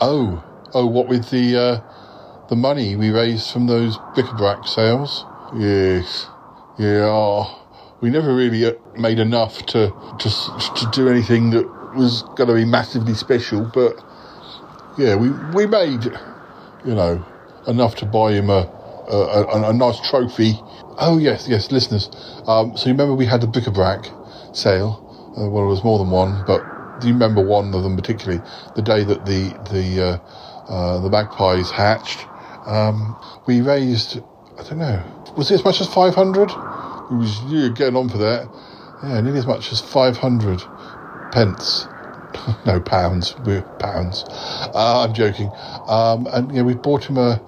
Oh, 0.00 0.42
oh, 0.72 0.86
what 0.86 1.08
with 1.08 1.30
the 1.30 1.56
uh, 1.56 2.46
the 2.48 2.56
money 2.56 2.96
we 2.96 3.10
raised 3.10 3.52
from 3.52 3.66
those 3.66 3.98
bric-a-brac 4.14 4.66
sales? 4.66 5.26
Yes, 5.56 6.26
yeah. 6.78 7.04
oh, 7.04 7.60
we 8.00 8.08
never 8.08 8.34
really 8.34 8.64
uh, 8.64 8.72
made 8.96 9.18
enough 9.18 9.66
to 9.66 9.92
to 10.18 10.28
to 10.28 10.90
do 10.92 11.08
anything 11.08 11.50
that 11.50 11.66
was 11.94 12.22
going 12.36 12.48
to 12.48 12.54
be 12.54 12.64
massively 12.64 13.14
special, 13.14 13.70
but 13.74 14.02
yeah, 14.96 15.16
we 15.16 15.30
we 15.54 15.66
made, 15.66 16.04
you 16.84 16.94
know, 16.94 17.24
enough 17.66 17.96
to 17.96 18.06
buy 18.06 18.32
him 18.32 18.48
a 18.48 18.70
a, 19.10 19.44
a, 19.44 19.70
a 19.70 19.72
nice 19.72 20.00
trophy. 20.08 20.54
Oh 20.98 21.18
yes, 21.18 21.48
yes, 21.48 21.70
listeners. 21.70 22.10
Um, 22.46 22.76
so 22.76 22.86
you 22.86 22.92
remember 22.92 23.14
we 23.14 23.26
had 23.26 23.40
the 23.40 23.46
bric-a-brac 23.46 24.06
sale. 24.52 25.06
Uh, 25.38 25.48
well, 25.48 25.64
it 25.64 25.68
was 25.68 25.84
more 25.84 25.98
than 25.98 26.10
one, 26.10 26.44
but 26.46 26.62
do 27.00 27.08
you 27.08 27.14
remember 27.14 27.42
one 27.42 27.74
of 27.74 27.82
them 27.82 27.96
particularly? 27.96 28.42
The 28.76 28.82
day 28.82 29.04
that 29.04 29.24
the 29.26 29.50
the 29.70 30.02
uh, 30.02 30.72
uh, 30.72 31.00
the 31.00 31.10
magpies 31.10 31.70
hatched, 31.70 32.26
um, 32.66 33.16
we 33.46 33.60
raised. 33.60 34.20
I 34.58 34.62
don't 34.62 34.78
know. 34.78 35.02
Was 35.36 35.50
it 35.50 35.54
as 35.54 35.64
much 35.64 35.80
as 35.80 35.92
five 35.92 36.14
hundred? 36.14 36.50
It 36.50 37.14
was 37.14 37.40
yeah, 37.48 37.68
getting 37.68 37.96
on 37.96 38.08
for 38.08 38.18
that. 38.18 38.48
Yeah, 39.02 39.20
nearly 39.20 39.38
as 39.38 39.46
much 39.46 39.72
as 39.72 39.80
five 39.80 40.16
hundred 40.16 40.62
pence. 41.32 41.86
no 42.66 42.80
pounds, 42.80 43.34
we're 43.44 43.62
pounds. 43.78 44.24
Uh, 44.74 45.04
I'm 45.04 45.14
joking. 45.14 45.50
Um, 45.86 46.26
and 46.32 46.54
yeah, 46.54 46.62
we 46.62 46.74
bought 46.74 47.04
him 47.04 47.16
a 47.16 47.40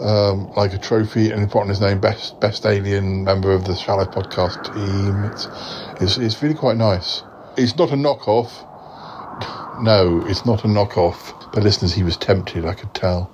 um, 0.00 0.52
like 0.54 0.72
a 0.72 0.78
trophy 0.78 1.30
and 1.30 1.50
put 1.50 1.60
on 1.60 1.68
his 1.68 1.80
name, 1.80 2.00
best 2.00 2.40
best 2.40 2.64
alien 2.66 3.24
member 3.24 3.52
of 3.52 3.64
the 3.64 3.74
Shy 3.74 3.92
Life 3.92 4.08
Podcast 4.08 4.64
team. 4.74 5.24
It's, 5.24 5.48
it's 6.02 6.18
it's 6.18 6.42
really 6.42 6.54
quite 6.54 6.76
nice. 6.76 7.22
It's 7.56 7.76
not 7.76 7.90
a 7.90 7.96
knockoff. 7.96 8.64
No, 9.80 10.24
it's 10.26 10.44
not 10.44 10.64
a 10.64 10.66
knockoff. 10.66 11.52
But 11.52 11.62
listeners, 11.62 11.94
he 11.94 12.02
was 12.02 12.16
tempted. 12.16 12.64
I 12.64 12.74
could 12.74 12.92
tell. 12.94 13.30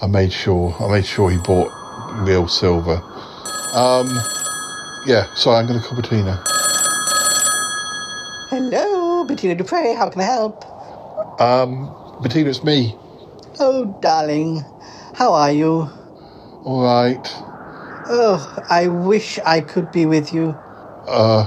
I 0.00 0.06
made 0.06 0.32
sure. 0.32 0.74
I 0.80 0.90
made 0.90 1.04
sure 1.04 1.28
he 1.28 1.36
bought 1.36 1.70
real 2.26 2.48
silver. 2.48 3.02
Um, 3.74 4.08
yeah. 5.04 5.26
Sorry, 5.34 5.58
I'm 5.58 5.66
going 5.66 5.78
to 5.78 5.86
call 5.86 6.00
Bettina. 6.00 6.42
Hello, 8.48 9.24
Bettina 9.24 9.54
Dupre. 9.54 9.94
How 9.94 10.08
can 10.08 10.22
I 10.22 10.24
help? 10.24 10.64
Um, 11.40 11.94
Bettina, 12.22 12.48
it's 12.48 12.64
me. 12.64 12.96
Oh, 13.60 13.84
darling. 14.00 14.64
How 15.14 15.32
are 15.32 15.52
you? 15.52 15.88
All 16.64 16.82
right. 16.82 17.24
Oh, 18.06 18.64
I 18.68 18.88
wish 18.88 19.38
I 19.46 19.60
could 19.60 19.92
be 19.92 20.06
with 20.06 20.34
you. 20.34 20.48
Uh, 21.06 21.46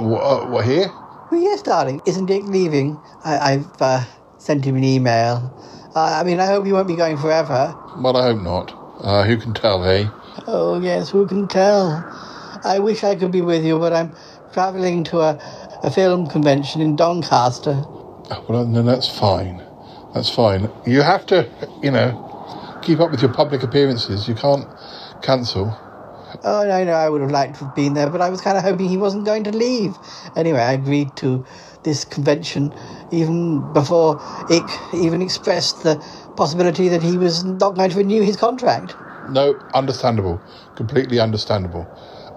what, 0.00 0.20
uh, 0.20 0.46
what 0.46 0.64
here? 0.64 0.90
Well, 1.30 1.40
yes, 1.40 1.60
darling. 1.60 2.00
Isn't 2.06 2.26
Dick 2.26 2.44
leaving? 2.44 2.98
I, 3.22 3.52
I've 3.52 3.82
uh, 3.82 4.04
sent 4.38 4.64
him 4.64 4.76
an 4.76 4.84
email. 4.84 5.54
Uh, 5.94 6.20
I 6.20 6.24
mean, 6.24 6.40
I 6.40 6.46
hope 6.46 6.64
he 6.64 6.72
won't 6.72 6.88
be 6.88 6.96
going 6.96 7.18
forever. 7.18 7.74
Well, 7.98 8.16
I 8.16 8.32
hope 8.32 8.42
not. 8.42 8.72
Uh, 9.00 9.24
who 9.24 9.36
can 9.36 9.52
tell, 9.52 9.84
eh? 9.84 10.08
Oh, 10.46 10.80
yes, 10.80 11.10
who 11.10 11.26
can 11.26 11.48
tell? 11.48 12.02
I 12.64 12.78
wish 12.78 13.04
I 13.04 13.14
could 13.14 13.30
be 13.30 13.42
with 13.42 13.62
you, 13.64 13.78
but 13.78 13.92
I'm 13.92 14.14
travelling 14.52 15.04
to 15.04 15.20
a, 15.20 15.38
a 15.82 15.90
film 15.90 16.26
convention 16.26 16.80
in 16.80 16.96
Doncaster. 16.96 17.84
Well, 18.48 18.64
then 18.64 18.86
that's 18.86 19.08
fine. 19.08 19.62
That's 20.14 20.30
fine. 20.30 20.70
You 20.86 21.02
have 21.02 21.26
to, 21.26 21.48
you 21.82 21.90
know, 21.90 22.29
keep 22.82 23.00
up 23.00 23.10
with 23.10 23.22
your 23.22 23.32
public 23.32 23.62
appearances. 23.62 24.28
You 24.28 24.34
can't 24.34 24.66
cancel. 25.22 25.76
Oh, 26.44 26.64
no, 26.64 26.84
no, 26.84 26.92
I 26.92 27.08
would 27.08 27.20
have 27.20 27.30
liked 27.30 27.58
to 27.58 27.64
have 27.64 27.74
been 27.74 27.94
there, 27.94 28.08
but 28.08 28.20
I 28.20 28.30
was 28.30 28.40
kind 28.40 28.56
of 28.56 28.62
hoping 28.62 28.88
he 28.88 28.96
wasn't 28.96 29.24
going 29.24 29.44
to 29.44 29.52
leave. 29.52 29.96
Anyway, 30.36 30.60
I 30.60 30.72
agreed 30.72 31.16
to 31.16 31.44
this 31.82 32.04
convention 32.04 32.72
even 33.10 33.72
before 33.72 34.18
Ikk 34.48 34.94
even 34.94 35.22
expressed 35.22 35.82
the 35.82 35.96
possibility 36.36 36.88
that 36.88 37.02
he 37.02 37.18
was 37.18 37.42
not 37.44 37.74
going 37.74 37.90
to 37.90 37.96
renew 37.96 38.22
his 38.22 38.36
contract. 38.36 38.94
No, 39.30 39.58
understandable. 39.74 40.40
Completely 40.76 41.18
understandable. 41.18 41.86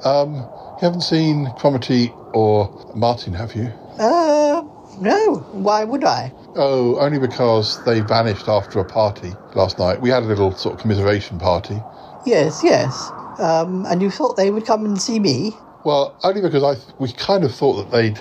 Um, 0.04 0.36
you 0.36 0.80
haven't 0.82 1.02
seen 1.02 1.48
Cromitty 1.58 2.14
or 2.34 2.70
Martin, 2.96 3.34
have 3.34 3.56
you? 3.56 3.72
Uh, 4.00 4.64
no. 5.00 5.36
Why 5.52 5.84
would 5.84 6.04
I? 6.04 6.34
Oh, 6.56 6.98
only 7.00 7.18
because 7.18 7.84
they 7.84 8.00
vanished 8.02 8.48
after 8.48 8.80
a 8.80 8.86
party 8.86 9.34
last 9.56 9.80
night. 9.80 10.02
We 10.02 10.10
had 10.10 10.24
a 10.24 10.28
little 10.28 10.52
sort 10.52 10.76
of 10.76 10.82
commiseration 10.82 11.40
party. 11.40 11.82
Yes, 12.26 12.64
yes. 12.64 13.12
Um, 13.40 13.86
and 13.88 14.02
you 14.02 14.12
thought 14.12 14.38
they 14.38 14.52
would 14.52 14.66
come 14.66 14.86
and 14.86 15.02
see 15.02 15.20
me? 15.20 15.58
Well, 15.84 16.16
only 16.24 16.42
because 16.42 16.64
I 16.64 16.76
th- 16.76 16.88
we 17.00 17.12
kind 17.14 17.44
of 17.44 17.54
thought 17.54 17.74
that 17.74 17.92
they'd 17.92 18.20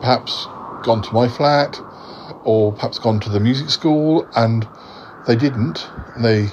perhaps 0.00 0.46
gone 0.82 1.02
to 1.02 1.14
my 1.14 1.28
flat 1.28 1.80
or 2.44 2.72
perhaps 2.72 2.98
gone 2.98 3.20
to 3.20 3.30
the 3.30 3.40
music 3.40 3.70
school, 3.70 4.28
and 4.34 4.66
they 5.26 5.36
didn't. 5.36 5.88
They 6.18 6.48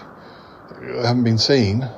haven't 1.01 1.23
been 1.23 1.37
seen, 1.37 1.89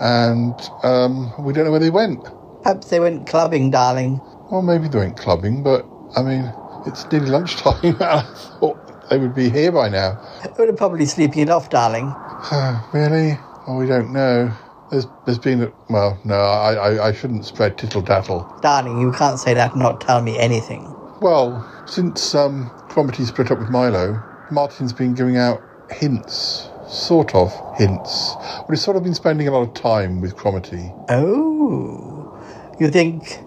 and 0.00 0.70
um, 0.82 1.32
we 1.38 1.52
don't 1.52 1.64
know 1.64 1.70
where 1.70 1.80
they 1.80 1.90
went. 1.90 2.24
Perhaps 2.62 2.88
they 2.88 3.00
went 3.00 3.26
clubbing, 3.26 3.70
darling. 3.70 4.22
Well, 4.50 4.62
maybe 4.62 4.88
they 4.88 4.98
went 4.98 5.16
clubbing, 5.16 5.62
but 5.62 5.86
I 6.16 6.22
mean, 6.22 6.52
it's 6.86 7.10
nearly 7.10 7.30
lunchtime, 7.30 7.82
and 7.82 8.02
I 8.02 8.22
thought 8.60 9.08
they 9.10 9.18
would 9.18 9.34
be 9.34 9.50
here 9.50 9.72
by 9.72 9.88
now. 9.88 10.20
They 10.56 10.66
were 10.66 10.72
probably 10.72 11.06
sleeping 11.06 11.42
it 11.42 11.50
off, 11.50 11.70
darling. 11.70 12.06
really? 12.92 13.38
Oh, 13.66 13.76
we 13.78 13.86
don't 13.86 14.12
know. 14.12 14.52
There's, 14.90 15.06
there's 15.24 15.38
been, 15.38 15.62
a, 15.62 15.72
well, 15.88 16.18
no, 16.24 16.34
I, 16.34 16.74
I, 16.74 17.08
I 17.08 17.12
shouldn't 17.12 17.44
spread 17.44 17.78
tittle 17.78 18.02
tattle. 18.02 18.52
Darling, 18.60 19.00
you 19.00 19.12
can't 19.12 19.38
say 19.38 19.54
that 19.54 19.72
and 19.72 19.82
not 19.82 20.00
tell 20.00 20.22
me 20.22 20.38
anything. 20.38 20.94
Well, 21.20 21.66
since 21.86 22.34
um, 22.34 22.70
Cromitty 22.88 23.26
split 23.26 23.50
up 23.50 23.58
with 23.58 23.70
Milo, 23.70 24.22
Martin's 24.50 24.92
been 24.92 25.14
giving 25.14 25.36
out 25.36 25.62
hints, 25.90 26.68
sort 26.86 27.34
of 27.34 27.50
hints. 27.76 28.34
Well, 28.36 28.66
he's 28.70 28.82
sort 28.82 28.96
of 28.96 29.02
been 29.04 29.14
spending 29.14 29.48
a 29.48 29.50
lot 29.50 29.62
of 29.62 29.74
time 29.74 30.20
with 30.20 30.36
Cromitty. 30.36 30.92
Oh, 31.08 32.38
you 32.78 32.88
think? 32.88 33.38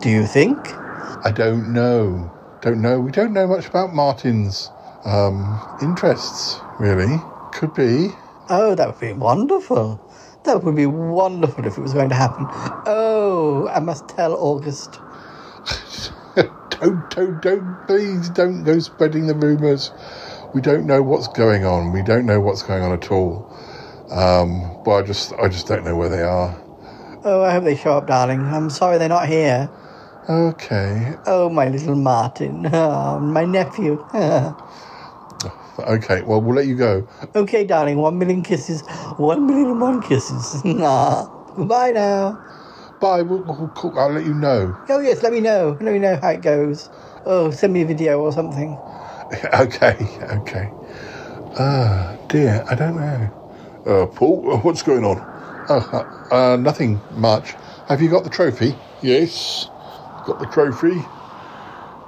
Do 0.00 0.08
you 0.08 0.26
think? 0.26 0.56
I 1.24 1.32
don't 1.34 1.72
know. 1.72 2.32
Don't 2.62 2.80
know. 2.80 3.00
We 3.00 3.12
don't 3.12 3.32
know 3.32 3.46
much 3.46 3.66
about 3.66 3.94
Martin's 3.94 4.70
um, 5.04 5.60
interests, 5.82 6.60
really. 6.78 7.20
Could 7.52 7.74
be. 7.74 8.10
Oh, 8.48 8.74
that 8.74 8.88
would 8.88 9.00
be 9.00 9.12
wonderful. 9.12 10.00
That 10.44 10.62
would 10.62 10.76
be 10.76 10.86
wonderful 10.86 11.66
if 11.66 11.76
it 11.76 11.80
was 11.80 11.92
going 11.92 12.08
to 12.10 12.14
happen. 12.14 12.46
Oh, 12.86 13.68
I 13.72 13.80
must 13.80 14.08
tell 14.08 14.34
August. 14.34 15.00
don't, 16.70 17.10
don't, 17.10 17.42
don't, 17.42 17.86
please 17.86 18.30
don't 18.30 18.64
go 18.64 18.78
spreading 18.78 19.26
the 19.26 19.34
rumours. 19.34 19.90
We 20.54 20.60
don't 20.60 20.86
know 20.86 21.02
what's 21.02 21.28
going 21.28 21.64
on. 21.64 21.92
We 21.92 22.02
don't 22.02 22.26
know 22.26 22.40
what's 22.40 22.62
going 22.62 22.82
on 22.82 22.92
at 22.92 23.10
all. 23.10 23.52
Um, 24.10 24.82
but 24.84 24.92
I 24.92 25.02
just, 25.02 25.32
I 25.34 25.48
just 25.48 25.66
don't 25.66 25.84
know 25.84 25.96
where 25.96 26.08
they 26.08 26.22
are. 26.22 26.56
Oh, 27.24 27.42
I 27.42 27.50
hope 27.50 27.64
they 27.64 27.76
show 27.76 27.98
up, 27.98 28.06
darling. 28.06 28.40
I'm 28.42 28.70
sorry 28.70 28.98
they're 28.98 29.08
not 29.08 29.28
here. 29.28 29.68
Okay. 30.28 31.14
Oh, 31.26 31.48
my 31.48 31.68
little 31.68 31.94
Martin. 31.94 32.68
Oh, 32.72 33.20
my 33.20 33.44
nephew. 33.44 34.04
okay, 35.78 36.22
well, 36.22 36.40
we'll 36.40 36.56
let 36.56 36.66
you 36.66 36.74
go. 36.74 37.06
Okay, 37.36 37.64
darling. 37.64 37.98
One 37.98 38.18
million 38.18 38.42
kisses. 38.42 38.82
One 39.18 39.46
million 39.46 39.70
and 39.70 39.80
one 39.80 40.02
kisses. 40.02 40.64
Nah. 40.64 41.26
Goodbye 41.54 41.92
now. 41.92 42.42
Bye. 43.00 43.22
We'll, 43.22 43.42
we'll, 43.44 43.98
I'll 43.98 44.10
let 44.10 44.24
you 44.24 44.34
know. 44.34 44.76
Oh, 44.88 44.98
yes, 44.98 45.22
let 45.22 45.32
me 45.32 45.40
know. 45.40 45.78
Let 45.80 45.92
me 45.92 46.00
know 46.00 46.16
how 46.20 46.30
it 46.30 46.42
goes. 46.42 46.90
Oh, 47.24 47.52
send 47.52 47.72
me 47.72 47.82
a 47.82 47.86
video 47.86 48.20
or 48.20 48.32
something. 48.32 48.76
okay, 49.54 49.96
okay. 50.22 50.72
Ah, 51.58 52.16
dear, 52.28 52.64
I 52.68 52.74
don't 52.74 52.96
know. 52.96 53.30
Uh, 53.86 54.06
Paul, 54.06 54.58
what's 54.58 54.82
going 54.82 55.04
on? 55.04 55.18
Uh, 55.68 56.04
uh, 56.30 56.56
nothing 56.56 57.00
much. 57.12 57.52
Have 57.86 58.02
you 58.02 58.10
got 58.10 58.24
the 58.24 58.30
trophy? 58.30 58.74
Yes, 59.02 59.68
got 60.26 60.40
the 60.40 60.46
trophy. 60.46 61.02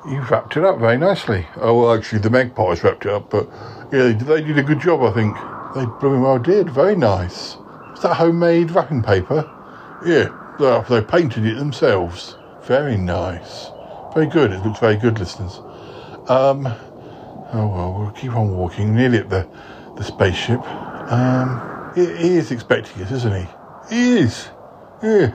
You've 0.09 0.31
wrapped 0.31 0.57
it 0.57 0.65
up 0.65 0.79
very 0.79 0.99
nicely. 0.99 1.47
Oh, 1.57 1.81
well, 1.81 1.95
actually, 1.95 2.21
the 2.21 2.31
magpies 2.31 2.83
wrapped 2.83 3.07
it 3.07 3.13
up, 3.13 3.31
but 3.31 3.49
yeah, 3.93 4.13
they 4.13 4.43
did 4.43 4.59
a 4.59 4.63
good 4.63 4.81
job, 4.81 5.03
I 5.03 5.13
think. 5.13 5.37
They 5.75 5.85
blooming 6.01 6.23
well 6.23 6.39
did. 6.39 6.71
Very 6.71 6.97
nice. 6.97 7.57
Is 7.95 8.03
that 8.03 8.15
homemade 8.17 8.71
wrapping 8.71 9.03
paper? 9.03 9.49
Yeah, 10.05 10.29
they, 10.59 11.01
they 11.01 11.05
painted 11.05 11.47
it 11.47 11.57
themselves. 11.57 12.37
Very 12.63 12.97
nice. 12.97 13.69
Very 14.15 14.27
good. 14.27 14.53
It 14.53 14.65
looks 14.65 14.81
very 14.81 14.97
good, 14.97 15.19
listeners. 15.19 15.59
Um, 16.29 16.67
oh 17.53 17.69
well, 17.69 17.97
we'll 17.99 18.11
keep 18.13 18.35
on 18.35 18.57
walking. 18.57 18.95
Nearly 18.95 19.19
at 19.19 19.31
the, 19.31 19.49
the 19.97 20.05
spaceship. 20.05 20.61
Um, 21.11 21.93
he, 21.95 22.07
he 22.07 22.37
is 22.37 22.51
expecting 22.51 23.03
us, 23.03 23.11
isn't 23.11 23.35
he? 23.35 23.49
He 23.91 24.19
is. 24.19 24.49
Yeah. 25.03 25.35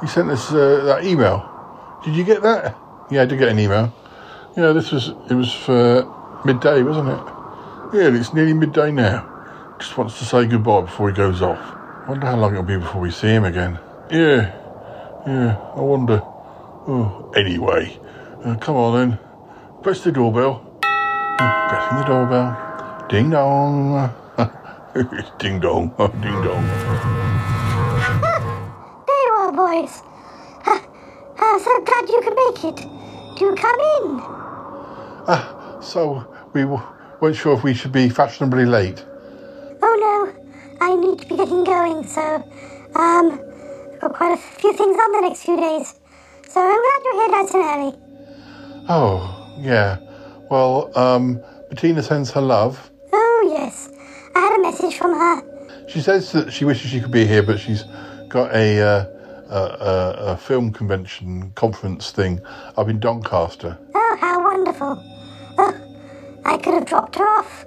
He 0.00 0.06
sent 0.06 0.30
us 0.30 0.52
uh, 0.52 0.84
that 0.84 1.04
email. 1.04 1.57
Did 2.04 2.14
you 2.14 2.24
get 2.24 2.42
that? 2.42 2.76
Yeah, 3.10 3.22
I 3.22 3.24
did 3.26 3.38
get 3.38 3.48
an 3.48 3.58
email. 3.58 3.92
Yeah, 4.56 4.72
this 4.72 4.92
was 4.92 5.08
it 5.30 5.34
was 5.34 5.52
for 5.52 6.06
midday, 6.44 6.82
wasn't 6.82 7.08
it? 7.08 7.20
Yeah, 7.92 8.18
it's 8.18 8.32
nearly 8.32 8.52
midday 8.52 8.92
now. 8.92 9.26
Just 9.78 9.96
wants 9.96 10.18
to 10.18 10.24
say 10.24 10.46
goodbye 10.46 10.82
before 10.82 11.08
he 11.10 11.14
goes 11.16 11.42
off. 11.42 11.58
Wonder 12.08 12.26
how 12.26 12.36
long 12.36 12.52
it'll 12.52 12.64
be 12.64 12.76
before 12.76 13.00
we 13.00 13.10
see 13.10 13.28
him 13.28 13.44
again. 13.44 13.78
Yeah, 14.10 14.54
yeah. 15.26 15.56
I 15.74 15.80
wonder. 15.80 16.20
Oh, 16.22 17.32
anyway, 17.36 17.98
uh, 18.44 18.56
come 18.56 18.76
on 18.76 18.98
then. 18.98 19.18
Press 19.82 20.02
the 20.04 20.12
doorbell. 20.12 20.80
Uh, 20.82 21.68
Pressing 21.68 21.98
the 21.98 22.04
doorbell. 22.04 23.06
Ding 23.08 23.30
dong. 23.30 24.12
ding 25.38 25.60
dong. 25.60 25.88
Ding 25.98 26.42
dong. 26.42 26.64
There 29.06 29.26
you 29.26 29.32
are, 29.36 29.52
boys. 29.52 30.02
Uh, 31.48 31.54
uh, 31.54 31.58
so 31.58 31.80
glad 31.80 32.08
you 32.08 32.20
could 32.22 32.34
make 32.34 32.64
it. 32.64 32.76
Do 33.38 33.54
come 33.54 33.80
in. 33.80 34.20
Ah, 35.28 35.78
so 35.80 36.26
we 36.52 36.62
w- 36.62 36.82
weren't 37.20 37.36
sure 37.36 37.54
if 37.54 37.62
we 37.64 37.72
should 37.72 37.92
be 37.92 38.08
fashionably 38.10 38.66
late. 38.66 39.04
Oh 39.82 40.32
no, 40.36 40.86
I 40.86 40.94
need 40.94 41.18
to 41.20 41.26
be 41.26 41.36
getting 41.36 41.64
going, 41.64 42.04
so, 42.06 42.20
um, 42.94 43.40
I've 43.94 44.00
got 44.00 44.14
quite 44.14 44.32
a 44.32 44.36
few 44.36 44.72
things 44.74 44.96
on 44.96 45.12
the 45.12 45.20
next 45.22 45.42
few 45.44 45.56
days. 45.56 45.94
So 46.48 46.60
I'm 46.60 46.82
glad 46.82 47.02
you're 47.04 47.14
here 47.14 47.28
nice 47.30 47.54
and 47.54 47.64
early. 47.64 48.84
Oh, 48.88 49.54
yeah. 49.58 49.98
Well, 50.50 50.90
um, 50.98 51.42
Bettina 51.70 52.02
sends 52.02 52.30
her 52.32 52.40
love. 52.40 52.90
Oh 53.12 53.56
yes, 53.58 53.90
I 54.34 54.40
had 54.40 54.58
a 54.58 54.62
message 54.62 54.96
from 54.96 55.14
her. 55.14 55.88
She 55.88 56.00
says 56.00 56.30
that 56.32 56.52
she 56.52 56.64
wishes 56.64 56.90
she 56.90 57.00
could 57.00 57.10
be 57.10 57.26
here, 57.26 57.42
but 57.42 57.58
she's 57.58 57.84
got 58.28 58.54
a, 58.54 58.80
uh, 58.80 59.17
a, 59.48 59.54
a, 59.56 60.14
a 60.32 60.36
film 60.36 60.72
convention 60.72 61.50
conference 61.54 62.10
thing 62.10 62.40
up 62.76 62.88
in 62.88 62.98
Doncaster. 63.00 63.78
Oh, 63.94 64.16
how 64.20 64.42
wonderful. 64.44 65.02
Oh, 65.58 65.74
I 66.44 66.56
could 66.58 66.74
have 66.74 66.86
dropped 66.86 67.16
her 67.16 67.26
off. 67.26 67.64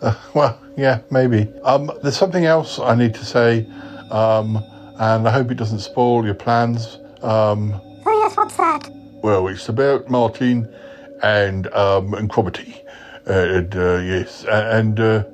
Uh, 0.00 0.14
well, 0.34 0.60
yeah, 0.76 1.00
maybe. 1.10 1.48
Um, 1.64 1.90
there's 2.02 2.16
something 2.16 2.44
else 2.44 2.78
I 2.78 2.94
need 2.94 3.14
to 3.14 3.24
say, 3.24 3.66
um, 4.10 4.62
and 5.00 5.26
I 5.26 5.30
hope 5.32 5.50
it 5.50 5.56
doesn't 5.56 5.80
spoil 5.80 6.24
your 6.24 6.34
plans. 6.34 6.98
Um, 7.22 7.80
Oh 8.06 8.22
yes, 8.22 8.36
what's 8.36 8.56
that? 8.56 8.88
well, 9.22 9.48
it's 9.48 9.68
about 9.68 10.08
Martin 10.08 10.72
and 11.22 11.66
um, 11.74 12.14
and 12.14 12.30
Cromitty. 12.30 12.84
Uh, 13.28 13.32
and, 13.32 13.74
uh, 13.76 13.96
yes, 13.98 14.44
and 14.48 15.00
uh, 15.00 15.24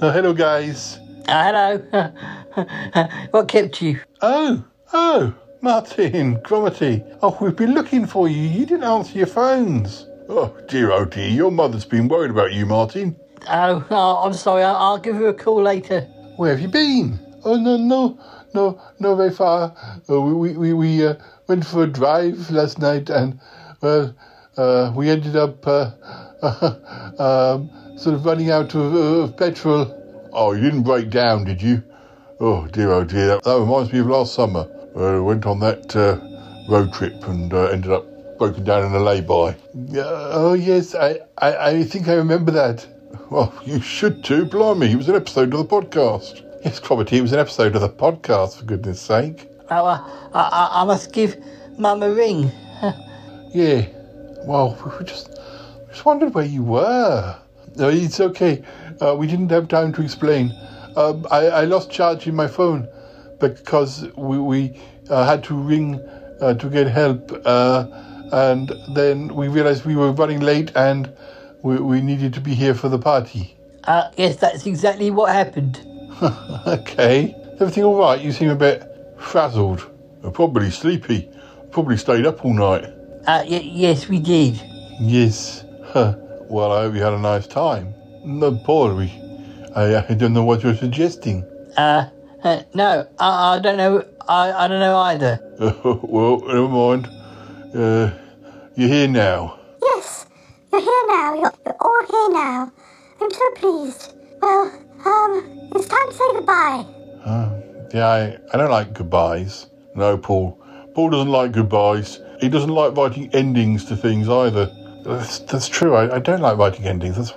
uh, 0.00 0.12
hello, 0.12 0.32
guys. 0.34 0.98
Hello. 1.26 1.78
what 3.30 3.48
kept 3.48 3.80
you? 3.80 4.00
Oh, 4.20 4.64
oh, 4.92 5.34
Martin, 5.60 6.36
Cromitty. 6.38 7.18
Oh, 7.22 7.36
we've 7.40 7.56
been 7.56 7.74
looking 7.74 8.06
for 8.06 8.28
you. 8.28 8.42
You 8.42 8.66
didn't 8.66 8.84
answer 8.84 9.18
your 9.18 9.28
phones. 9.28 10.06
Oh, 10.28 10.56
dear, 10.68 10.90
oh 10.90 11.04
dear. 11.04 11.28
Your 11.28 11.50
mother's 11.50 11.84
been 11.84 12.08
worried 12.08 12.32
about 12.32 12.52
you, 12.52 12.66
Martin. 12.66 13.16
Oh, 13.48 13.86
no, 13.90 14.18
I'm 14.18 14.32
sorry. 14.34 14.64
I'll, 14.64 14.76
I'll 14.76 14.98
give 14.98 15.16
her 15.16 15.28
a 15.28 15.34
call 15.34 15.62
later. 15.62 16.02
Where 16.36 16.50
have 16.50 16.60
you 16.60 16.68
been? 16.68 17.18
Oh, 17.44 17.56
no, 17.56 17.76
no, 17.76 18.18
no, 18.52 18.80
no, 18.98 19.14
very 19.14 19.30
far. 19.30 19.74
Uh, 20.10 20.20
we 20.20 20.34
we, 20.34 20.56
we, 20.56 20.72
we 20.72 21.06
uh, 21.06 21.14
went 21.46 21.64
for 21.64 21.84
a 21.84 21.86
drive 21.86 22.50
last 22.50 22.78
night 22.80 23.10
and, 23.10 23.40
well, 23.80 24.14
uh, 24.56 24.92
we 24.94 25.08
ended 25.08 25.36
up 25.36 25.66
uh, 25.66 25.92
um, 27.18 27.70
sort 27.96 28.16
of 28.16 28.24
running 28.24 28.50
out 28.50 28.74
of, 28.74 28.94
of 28.94 29.36
petrol. 29.36 30.01
Oh, 30.32 30.52
you 30.52 30.62
didn't 30.62 30.82
break 30.82 31.10
down, 31.10 31.44
did 31.44 31.60
you? 31.60 31.82
Oh, 32.40 32.66
dear, 32.68 32.90
oh, 32.92 33.04
dear. 33.04 33.26
That, 33.26 33.44
that 33.44 33.58
reminds 33.58 33.92
me 33.92 33.98
of 33.98 34.06
last 34.06 34.34
summer. 34.34 34.66
Uh, 34.96 35.14
we 35.14 35.20
went 35.20 35.46
on 35.46 35.60
that 35.60 35.94
uh, 35.94 36.18
road 36.68 36.92
trip 36.92 37.26
and 37.28 37.52
uh, 37.52 37.66
ended 37.66 37.92
up 37.92 38.06
broken 38.38 38.64
down 38.64 38.86
in 38.86 38.92
a 38.94 38.98
lay-by. 38.98 39.54
Oh, 39.96 40.54
yes, 40.54 40.94
I, 40.94 41.20
I, 41.38 41.56
I 41.56 41.84
think 41.84 42.08
I 42.08 42.14
remember 42.14 42.50
that. 42.52 42.86
Well, 43.30 43.52
you 43.64 43.80
should 43.80 44.24
too. 44.24 44.46
Blimey, 44.46 44.92
it 44.92 44.96
was 44.96 45.08
an 45.08 45.16
episode 45.16 45.52
of 45.54 45.58
the 45.58 45.64
podcast. 45.64 46.42
Yes, 46.64 46.80
Cromitty, 46.80 47.14
it 47.14 47.22
was 47.22 47.32
an 47.32 47.38
episode 47.38 47.74
of 47.74 47.82
the 47.82 47.88
podcast, 47.88 48.58
for 48.58 48.64
goodness 48.64 49.00
sake. 49.00 49.48
Oh, 49.70 49.86
uh, 49.86 49.98
I, 50.34 50.40
I, 50.40 50.82
I 50.82 50.84
must 50.84 51.12
give 51.12 51.36
Mum 51.78 52.02
a 52.02 52.10
ring. 52.10 52.50
Yeah. 53.54 53.86
Well, 54.46 54.78
we 54.82 54.90
were 54.90 55.04
just 55.04 55.28
just 55.90 56.06
wondered 56.06 56.32
where 56.32 56.46
you 56.46 56.62
were. 56.62 57.36
No, 57.76 57.90
it's 57.90 58.18
okay. 58.18 58.62
Uh, 59.00 59.14
we 59.16 59.26
didn't 59.26 59.50
have 59.50 59.68
time 59.68 59.92
to 59.92 60.02
explain. 60.02 60.52
Um, 60.96 61.26
I, 61.30 61.46
I 61.48 61.64
lost 61.64 61.90
charge 61.90 62.26
in 62.26 62.34
my 62.34 62.46
phone 62.46 62.88
because 63.40 64.06
we, 64.16 64.38
we 64.38 64.80
uh, 65.08 65.24
had 65.24 65.42
to 65.44 65.54
ring 65.54 66.00
uh, 66.40 66.54
to 66.54 66.68
get 66.68 66.86
help, 66.86 67.32
uh, 67.44 67.86
and 68.32 68.72
then 68.94 69.34
we 69.34 69.48
realized 69.48 69.84
we 69.84 69.96
were 69.96 70.12
running 70.12 70.40
late 70.40 70.72
and 70.74 71.12
we, 71.62 71.76
we 71.78 72.00
needed 72.00 72.34
to 72.34 72.40
be 72.40 72.54
here 72.54 72.74
for 72.74 72.88
the 72.88 72.98
party. 72.98 73.56
Uh, 73.84 74.10
yes, 74.16 74.36
that's 74.36 74.66
exactly 74.66 75.10
what 75.10 75.32
happened. 75.32 75.80
okay. 76.66 77.34
Everything 77.54 77.84
all 77.84 77.98
right? 77.98 78.20
You 78.20 78.32
seem 78.32 78.50
a 78.50 78.56
bit 78.56 78.84
frazzled. 79.18 79.88
Uh, 80.24 80.30
probably 80.30 80.70
sleepy. 80.70 81.30
Probably 81.70 81.96
stayed 81.96 82.26
up 82.26 82.44
all 82.44 82.54
night. 82.54 82.84
Uh, 83.26 83.44
y- 83.48 83.62
yes, 83.64 84.08
we 84.08 84.18
did. 84.18 84.60
Yes. 85.00 85.64
Huh. 85.84 86.16
Well, 86.52 86.70
I 86.70 86.82
hope 86.82 86.94
you 86.94 87.02
had 87.02 87.14
a 87.14 87.18
nice 87.18 87.46
time. 87.46 87.94
No, 88.24 88.52
poorly. 88.64 89.12
I, 89.74 90.06
I 90.08 90.14
don't 90.14 90.32
know 90.32 90.44
what 90.44 90.62
you're 90.62 90.76
suggesting. 90.76 91.44
Uh, 91.76 92.08
uh 92.44 92.62
no, 92.74 93.08
I, 93.18 93.56
I 93.56 93.58
don't 93.58 93.76
know. 93.76 94.04
I, 94.28 94.52
I 94.52 94.68
don't 94.68 94.80
know 94.80 94.96
either. 94.96 95.40
well, 96.04 96.40
never 96.40 96.68
mind. 96.68 97.06
Uh, 97.74 98.12
you're 98.76 98.88
here 98.88 99.08
now. 99.08 99.58
Yes, 99.82 100.26
you're 100.72 100.80
here 100.80 101.04
now. 101.08 101.34
You're, 101.34 101.54
you're 101.66 101.76
all 101.80 102.06
here 102.08 102.34
now. 102.34 102.72
I'm 103.20 103.30
so 103.30 103.50
pleased. 103.56 104.14
Well, 104.40 104.72
um, 105.04 105.70
it's 105.74 105.88
time 105.88 106.08
to 106.08 106.14
say 106.14 106.24
goodbye. 106.34 106.86
Uh, 107.24 107.60
yeah, 107.92 108.06
I, 108.06 108.38
I 108.52 108.56
don't 108.56 108.70
like 108.70 108.92
goodbyes. 108.92 109.66
No, 109.94 110.16
Paul. 110.16 110.58
Paul 110.94 111.10
doesn't 111.10 111.30
like 111.30 111.52
goodbyes. 111.52 112.20
he 112.40 112.48
doesn't 112.48 112.70
like 112.70 112.96
writing 112.96 113.30
endings 113.34 113.84
to 113.86 113.96
things 113.96 114.28
either. 114.28 114.70
That's, 115.04 115.40
that's 115.40 115.68
true. 115.68 115.94
I, 115.94 116.16
I 116.16 116.18
don't 116.18 116.40
like 116.40 116.58
writing 116.58 116.86
endings. 116.86 117.16
That's 117.16 117.32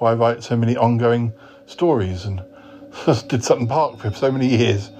why 0.00 0.12
I 0.12 0.14
write 0.14 0.42
so 0.42 0.56
many 0.56 0.76
ongoing 0.76 1.32
stories 1.66 2.24
and 2.24 2.42
did 3.28 3.44
Sutton 3.44 3.66
Park 3.66 3.98
for 3.98 4.10
so 4.12 4.32
many 4.32 4.48
years. 4.48 4.90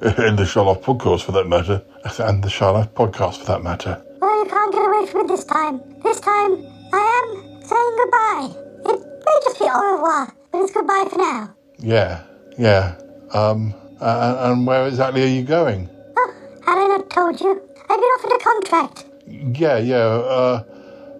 And 0.00 0.38
the 0.38 0.44
Sherlock 0.44 0.82
podcast, 0.82 1.22
for 1.22 1.32
that 1.32 1.46
matter. 1.46 1.82
And 2.18 2.42
the 2.42 2.50
Sherlock 2.50 2.94
podcast, 2.94 3.38
for 3.38 3.46
that 3.46 3.62
matter. 3.62 4.02
Well, 4.20 4.44
you 4.44 4.50
can't 4.50 4.72
get 4.72 4.84
away 4.84 5.06
from 5.06 5.20
it 5.22 5.28
this 5.28 5.44
time. 5.44 5.80
This 6.02 6.20
time, 6.20 6.66
I 6.92 7.32
am 7.34 7.62
saying 7.64 7.96
goodbye. 7.96 8.92
It 8.92 9.24
may 9.24 9.40
just 9.44 9.58
be 9.58 9.64
au 9.64 9.94
revoir, 9.94 10.34
but 10.52 10.62
it's 10.62 10.72
goodbye 10.72 11.06
for 11.10 11.18
now. 11.18 11.54
Yeah, 11.78 12.22
yeah. 12.58 12.96
Um, 13.32 13.74
and, 14.00 14.52
and 14.52 14.66
where 14.66 14.86
exactly 14.86 15.22
are 15.22 15.28
you 15.28 15.42
going? 15.42 15.88
Oh, 16.16 16.34
had 16.64 16.78
I 16.78 16.86
not 16.88 17.10
told 17.10 17.40
you? 17.40 17.52
I've 17.88 17.88
been 17.88 17.98
offered 17.98 18.32
a 18.32 18.44
contract. 18.44 19.04
Yeah, 19.26 19.78
yeah. 19.78 19.96
Uh, 19.96 20.64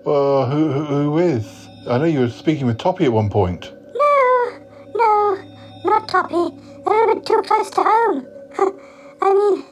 uh, 0.06 0.50
who, 0.50 0.72
who, 0.72 0.84
who 0.84 1.10
with? 1.12 1.65
I 1.88 1.98
know 1.98 2.04
you 2.04 2.20
were 2.20 2.30
speaking 2.30 2.66
with 2.66 2.78
Toppie 2.78 3.04
at 3.04 3.12
one 3.12 3.30
point. 3.30 3.72
No, 3.94 4.58
no, 4.94 5.38
not 5.84 6.08
Toppie. 6.08 6.50
A 6.84 6.90
little 6.90 7.14
bit 7.14 7.24
too 7.24 7.42
close 7.46 7.70
to 7.70 7.82
home. 7.84 8.26
I 9.22 9.32
mean, 9.32 9.64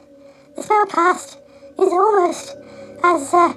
the 0.55 0.61
Smellcast 0.61 1.37
is 1.77 1.91
almost 1.91 2.55
as 3.03 3.33
uh, 3.33 3.53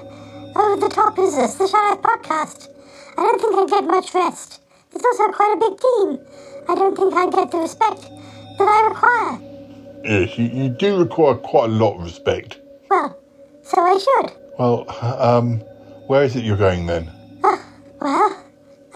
over 0.57 0.81
the 0.81 0.89
top 0.89 1.19
as 1.21 1.35
as 1.39 1.57
the 1.57 1.69
Shy 1.69 1.91
Life 1.91 2.03
podcast. 2.03 2.69
I 3.17 3.23
don't 3.23 3.41
think 3.41 3.59
I'd 3.59 3.69
get 3.69 3.85
much 3.85 4.13
rest. 4.15 4.61
It's 4.93 5.05
also 5.05 5.33
quite 5.33 5.55
a 5.57 5.71
big 5.71 5.81
team. 5.81 6.27
I 6.69 6.75
don't 6.75 6.97
think 6.97 7.15
I'd 7.15 7.33
get 7.33 7.51
the 7.53 7.59
respect 7.59 8.03
that 8.59 8.61
I 8.61 8.89
require. 8.89 9.41
Yes, 10.05 10.37
you, 10.37 10.47
you 10.47 10.69
do 10.69 10.99
require 10.99 11.35
quite 11.35 11.71
a 11.71 11.73
lot 11.73 11.97
of 11.97 12.03
respect. 12.03 12.59
Well, 12.91 13.17
so 13.63 13.81
I 13.81 13.99
should. 13.99 14.33
Well, 14.59 14.85
um, 15.21 15.61
where 16.09 16.25
is 16.25 16.35
it 16.35 16.43
you're 16.45 16.57
going 16.57 16.87
then? 16.87 17.09
Uh, 17.45 17.57
well, 18.01 18.45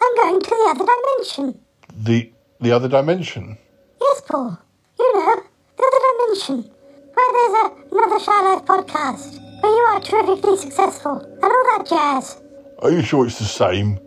I'm 0.03 0.17
going 0.17 0.41
to 0.41 0.51
the 0.51 0.67
other 0.71 0.87
dimension. 0.93 1.61
The 1.97 2.33
the 2.61 2.73
other 2.73 2.89
dimension? 2.89 3.57
Yes, 4.01 4.23
Paul. 4.27 4.59
You 4.99 5.15
know, 5.15 5.43
the 5.77 5.85
other 5.89 6.03
dimension. 6.11 6.71
Where 7.15 7.33
there's 7.37 7.55
a, 7.63 7.95
another 7.95 8.21
Shy 8.25 8.43
Life 8.43 8.65
podcast. 8.65 9.41
Where 9.63 9.73
you 9.73 9.85
are 9.91 10.01
terrifically 10.01 10.57
successful. 10.57 11.21
And 11.21 11.45
all 11.45 11.79
that 11.79 11.87
jazz. 11.89 12.43
Are 12.81 12.91
you 12.91 13.03
sure 13.03 13.27
it's 13.27 13.39
the 13.39 13.45
same? 13.45 14.01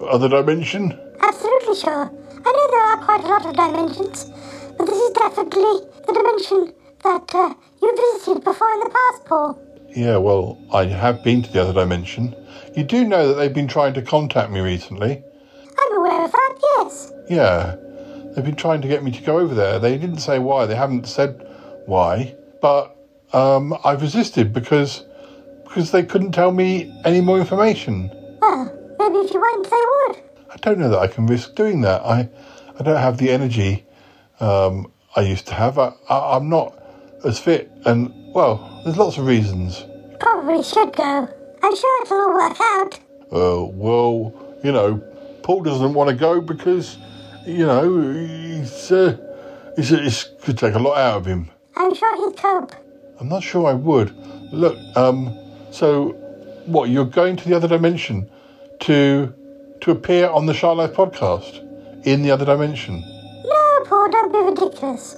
Other 0.00 0.28
dimension? 0.28 0.98
Absolutely 1.20 1.76
sure. 1.76 2.04
I 2.04 2.50
know 2.56 2.70
there 2.70 2.86
are 2.90 3.04
quite 3.04 3.24
a 3.24 3.28
lot 3.28 3.44
of 3.44 3.54
dimensions. 3.54 4.30
But 4.78 4.86
this 4.86 4.98
is 4.98 5.10
definitely 5.10 5.74
the 6.06 6.12
dimension 6.14 6.74
that 7.04 7.34
uh, 7.34 7.54
you 7.82 7.96
visited 7.96 8.42
before 8.42 8.70
in 8.72 8.80
the 8.80 8.90
past, 8.90 9.24
Paul. 9.26 9.58
Yeah, 9.94 10.16
well, 10.16 10.58
I 10.72 10.86
have 10.86 11.22
been 11.22 11.42
to 11.42 11.52
the 11.52 11.62
other 11.62 11.74
dimension. 11.74 12.34
You 12.74 12.84
do 12.84 13.04
know 13.04 13.28
that 13.28 13.34
they've 13.34 13.52
been 13.52 13.68
trying 13.68 13.92
to 13.94 14.02
contact 14.02 14.50
me 14.50 14.60
recently. 14.60 15.22
I'm 15.78 15.96
aware 15.96 16.24
of 16.24 16.32
that, 16.32 16.54
yes. 16.62 17.12
Yeah, 17.28 17.76
they've 18.34 18.44
been 18.44 18.56
trying 18.56 18.82
to 18.82 18.88
get 18.88 19.02
me 19.02 19.10
to 19.10 19.22
go 19.22 19.38
over 19.38 19.54
there. 19.54 19.78
They 19.78 19.98
didn't 19.98 20.18
say 20.18 20.38
why. 20.38 20.66
They 20.66 20.74
haven't 20.74 21.06
said 21.06 21.46
why, 21.86 22.34
but 22.60 22.96
um, 23.32 23.76
I've 23.84 24.02
resisted 24.02 24.52
because 24.52 25.04
because 25.64 25.90
they 25.90 26.02
couldn't 26.02 26.32
tell 26.32 26.52
me 26.52 26.94
any 27.04 27.22
more 27.22 27.38
information. 27.38 28.10
Well, 28.40 28.64
maybe 28.98 29.16
if 29.16 29.32
you 29.32 29.40
went, 29.40 29.70
they 29.70 29.70
would. 29.70 30.16
I 30.50 30.56
don't 30.56 30.78
know 30.78 30.90
that 30.90 30.98
I 30.98 31.06
can 31.06 31.26
risk 31.26 31.54
doing 31.54 31.80
that. 31.80 32.02
I 32.02 32.28
I 32.78 32.82
don't 32.82 33.00
have 33.00 33.18
the 33.18 33.30
energy 33.30 33.86
um, 34.40 34.92
I 35.16 35.22
used 35.22 35.46
to 35.48 35.54
have. 35.54 35.78
I, 35.78 35.92
I, 36.08 36.36
I'm 36.36 36.48
not 36.48 36.78
as 37.24 37.38
fit, 37.38 37.70
and 37.84 38.12
well, 38.34 38.82
there's 38.84 38.98
lots 38.98 39.16
of 39.18 39.26
reasons. 39.26 39.84
Probably 40.20 40.62
should 40.62 40.94
go. 40.94 41.28
I'm 41.62 41.76
sure 41.76 42.02
it'll 42.02 42.18
all 42.18 42.34
work 42.34 42.60
out. 42.60 42.98
Uh, 43.32 43.64
well, 43.64 44.58
you 44.64 44.72
know, 44.72 45.02
Paul 45.42 45.62
doesn't 45.62 45.94
want 45.94 46.10
to 46.10 46.16
go 46.16 46.40
because, 46.40 46.98
you 47.46 47.66
know, 47.66 48.12
he's, 48.12 48.92
uh, 48.92 49.16
he's, 49.76 49.92
it's 49.92 50.24
could 50.42 50.58
take 50.58 50.74
a 50.74 50.78
lot 50.78 50.98
out 50.98 51.16
of 51.18 51.26
him. 51.26 51.50
I'm 51.76 51.94
sure 51.94 52.28
he'd 52.28 52.36
cope. 52.36 52.74
I'm 53.20 53.28
not 53.28 53.42
sure 53.42 53.66
I 53.66 53.72
would. 53.72 54.14
Look, 54.52 54.76
um, 54.96 55.36
so 55.70 56.10
what? 56.66 56.90
You're 56.90 57.04
going 57.04 57.36
to 57.36 57.48
the 57.48 57.54
other 57.54 57.68
dimension 57.68 58.28
to 58.80 59.32
to 59.82 59.90
appear 59.90 60.28
on 60.28 60.46
the 60.46 60.54
Shy 60.54 60.70
Life 60.70 60.92
podcast 60.92 61.58
in 62.06 62.22
the 62.22 62.30
other 62.30 62.44
dimension? 62.44 63.00
No, 63.44 63.84
Paul, 63.84 64.10
don't 64.10 64.32
be 64.32 64.38
ridiculous. 64.38 65.16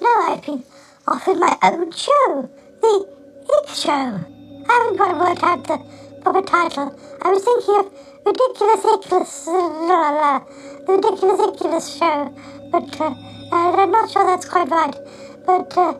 No, 0.00 0.08
I've 0.28 0.44
been 0.44 0.62
offered 1.08 1.38
my 1.38 1.56
own 1.62 1.90
show, 1.92 2.50
the 2.80 3.08
Ikk 3.48 3.74
Show. 3.74 3.90
I 3.90 4.72
haven't 4.72 4.96
quite 4.96 5.16
worked 5.18 5.42
out 5.42 5.64
the 5.66 5.78
proper 6.22 6.42
title. 6.42 6.98
I 7.22 7.30
was 7.30 7.42
thinking 7.42 7.74
of 7.80 8.11
Ridiculous 8.24 9.46
la, 9.46 10.38
the 10.86 10.92
Ridiculous 10.92 11.40
Ickless 11.40 11.98
Show, 11.98 12.34
but 12.70 13.00
uh, 13.00 13.14
I'm 13.50 13.90
not 13.90 14.10
sure 14.10 14.24
that's 14.24 14.48
quite 14.48 14.68
right. 14.68 14.94
But 15.44 15.76
uh, 15.76 15.94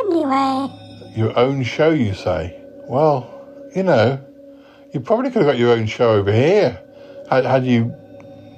anyway. 0.00 0.68
Your 1.14 1.38
own 1.38 1.62
show, 1.62 1.90
you 1.90 2.14
say? 2.14 2.60
Well, 2.88 3.28
you 3.76 3.84
know, 3.84 4.20
you 4.92 5.00
probably 5.00 5.30
could 5.30 5.42
have 5.42 5.52
got 5.52 5.58
your 5.58 5.70
own 5.70 5.86
show 5.86 6.10
over 6.10 6.32
here. 6.32 6.80
Had, 7.30 7.44
had 7.44 7.64
you, 7.64 7.94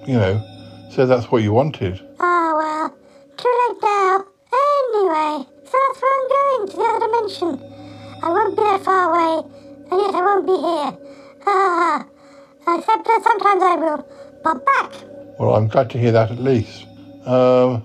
you 0.06 0.14
know, 0.14 0.42
said 0.90 1.06
that's 1.06 1.30
what 1.30 1.42
you 1.42 1.52
wanted. 1.52 2.00
Ah, 2.20 2.54
well, 2.56 2.88
too 3.36 3.68
late 3.68 3.82
now. 3.82 4.24
Anyway, 4.54 5.46
so 5.64 5.78
that's 5.78 6.00
where 6.00 6.14
I'm 6.14 6.28
going, 6.28 6.68
to 6.70 6.76
the 6.76 6.82
other 6.82 7.06
dimension. 7.06 7.74
I 8.22 8.28
won't 8.30 8.56
be 8.56 8.62
that 8.62 8.82
far 8.82 9.10
away, 9.10 9.44
and 9.90 10.00
yet 10.00 10.14
I 10.14 10.22
won't 10.22 10.46
be 10.46 10.56
here. 10.56 10.98
Ah, 11.46 12.06
except 12.68 13.04
that 13.04 13.20
sometimes 13.22 13.62
I 13.62 13.74
will 13.76 14.02
pop 14.42 14.64
back. 14.64 14.92
Well, 15.38 15.54
I'm 15.54 15.68
glad 15.68 15.90
to 15.90 15.98
hear 15.98 16.12
that 16.12 16.30
at 16.30 16.38
least. 16.38 16.86
Um, 17.26 17.84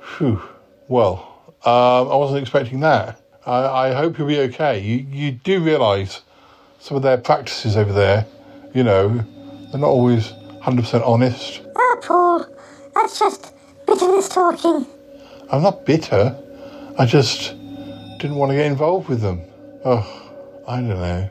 phew. 0.00 0.42
Well, 0.88 1.44
um, 1.64 2.10
I 2.10 2.16
wasn't 2.16 2.40
expecting 2.40 2.80
that. 2.80 3.20
I, 3.46 3.88
I 3.88 3.92
hope 3.92 4.18
you'll 4.18 4.28
be 4.28 4.40
okay. 4.40 4.80
You, 4.80 4.96
you 5.10 5.32
do 5.32 5.62
realise 5.62 6.22
some 6.78 6.96
of 6.96 7.02
their 7.02 7.18
practices 7.18 7.76
over 7.76 7.92
there, 7.92 8.26
you 8.74 8.84
know, 8.84 9.08
they're 9.70 9.80
not 9.80 9.88
always 9.88 10.32
100% 10.62 11.06
honest. 11.06 11.62
Ah, 11.76 11.96
Paul, 12.02 12.46
that's 12.94 13.18
just 13.18 13.54
bitterness 13.86 14.28
talking. 14.28 14.86
I'm 15.50 15.62
not 15.62 15.84
bitter. 15.84 16.36
I 16.98 17.06
just 17.06 17.54
didn't 18.18 18.36
want 18.36 18.50
to 18.50 18.56
get 18.56 18.66
involved 18.66 19.08
with 19.08 19.20
them. 19.20 19.42
Oh, 19.84 20.62
I 20.66 20.76
don't 20.76 20.88
know. 20.88 21.30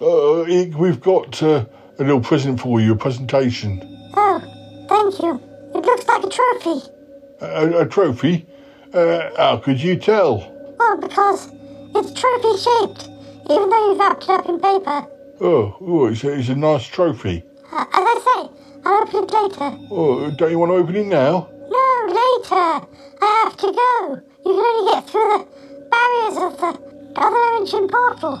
Uh, 0.00 0.76
we've 0.78 1.00
got 1.00 1.42
uh, 1.42 1.64
a 1.98 2.04
little 2.04 2.20
present 2.20 2.60
for 2.60 2.80
you, 2.80 2.92
a 2.92 2.96
presentation. 2.96 3.80
Oh, 4.14 4.40
thank 4.88 5.18
you. 5.20 5.40
It 5.74 5.84
looks 5.84 6.06
like 6.06 6.24
a 6.24 6.28
trophy. 6.28 6.90
A, 7.40 7.80
a 7.80 7.86
trophy? 7.86 8.46
Uh, 8.92 9.30
how 9.36 9.56
could 9.58 9.82
you 9.82 9.96
tell? 9.96 10.52
Well, 10.78 10.98
because 10.98 11.50
it's 11.94 12.18
trophy 12.18 12.56
shaped, 12.56 13.08
even 13.50 13.68
though 13.70 13.90
you've 13.90 13.98
wrapped 13.98 14.24
it 14.24 14.30
up 14.30 14.48
in 14.48 14.60
paper. 14.60 15.06
Oh, 15.40 15.76
oh 15.80 16.06
it's, 16.06 16.24
a, 16.24 16.32
it's 16.32 16.48
a 16.48 16.54
nice 16.54 16.86
trophy. 16.86 17.42
Uh, 17.72 17.80
as 17.80 17.88
I 17.92 18.20
say, 18.24 18.62
I'll 18.84 19.02
open 19.02 19.24
it 19.24 19.32
later. 19.32 19.78
Oh, 19.90 20.30
don't 20.30 20.50
you 20.50 20.58
want 20.58 20.70
to 20.70 20.76
open 20.76 20.96
it 20.96 21.06
now? 21.06 21.48
No, 21.68 22.06
later. 22.08 22.86
I 23.20 23.42
have 23.44 23.56
to 23.56 23.66
go. 23.72 24.22
You 24.44 24.54
can 24.54 24.64
only 24.64 24.92
get 24.92 25.10
through 25.10 25.28
the 25.32 25.46
barriers 25.90 26.36
of 26.36 26.60
the 26.60 27.20
other 27.20 27.56
dimension 27.66 27.88
portal 27.88 28.38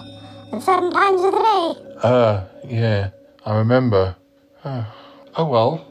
at 0.52 0.62
certain 0.62 0.92
times 0.92 1.22
of 1.24 1.32
the 1.32 1.38
day. 1.38 1.96
Ah, 2.02 2.08
uh, 2.08 2.44
yeah, 2.66 3.10
I 3.46 3.58
remember. 3.58 4.16
Oh, 4.64 4.86
oh 5.36 5.46
well. 5.46 5.86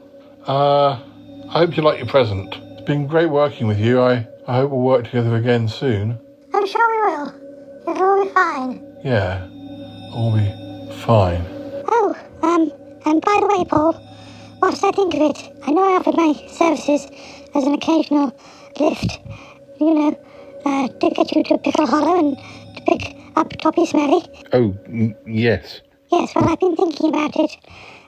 Uh, 0.45 0.99
I 1.49 1.59
hope 1.59 1.77
you 1.77 1.83
like 1.83 1.99
your 1.99 2.07
present. 2.07 2.53
It's 2.73 2.81
been 2.81 3.07
great 3.07 3.27
working 3.29 3.65
with 3.65 3.79
you. 3.79 4.01
I, 4.01 4.27
I 4.45 4.57
hope 4.57 4.71
we'll 4.71 4.81
work 4.81 5.05
together 5.05 5.37
again 5.37 5.69
soon. 5.69 6.19
I'm 6.53 6.67
sure 6.67 6.85
we 6.91 7.13
will. 7.13 7.91
It'll 7.93 8.03
all 8.03 8.23
be 8.25 8.29
fine. 8.31 8.97
Yeah, 9.05 9.47
all 10.11 10.35
be 10.35 10.93
fine. 11.05 11.45
Oh, 11.87 12.13
um, 12.43 12.71
and 13.05 13.21
by 13.21 13.37
the 13.39 13.47
way, 13.47 13.63
Paul, 13.63 13.93
what 14.59 14.75
did 14.75 14.83
I 14.83 14.91
think 14.91 15.13
of 15.13 15.21
it? 15.21 15.55
I 15.65 15.71
know 15.71 15.81
I 15.93 15.97
offered 15.97 16.17
my 16.17 16.33
services 16.49 17.07
as 17.55 17.63
an 17.63 17.73
occasional 17.73 18.37
lift, 18.81 19.19
you 19.79 19.93
know, 19.93 20.19
uh, 20.65 20.89
to 20.89 21.09
get 21.09 21.33
you 21.33 21.43
to 21.45 21.57
Pickle 21.59 21.87
Hollow 21.87 22.19
and 22.19 22.37
to 22.75 22.81
pick 22.83 23.15
up 23.37 23.49
Toppie 23.53 23.87
Smellie. 23.87 24.27
Oh, 24.51 24.75
n- 24.87 25.15
yes. 25.25 25.79
Yes, 26.15 26.33
well, 26.33 26.47
I've 26.49 26.59
been 26.61 26.77
thinking 26.77 27.09
about 27.09 27.35
it, 27.35 27.57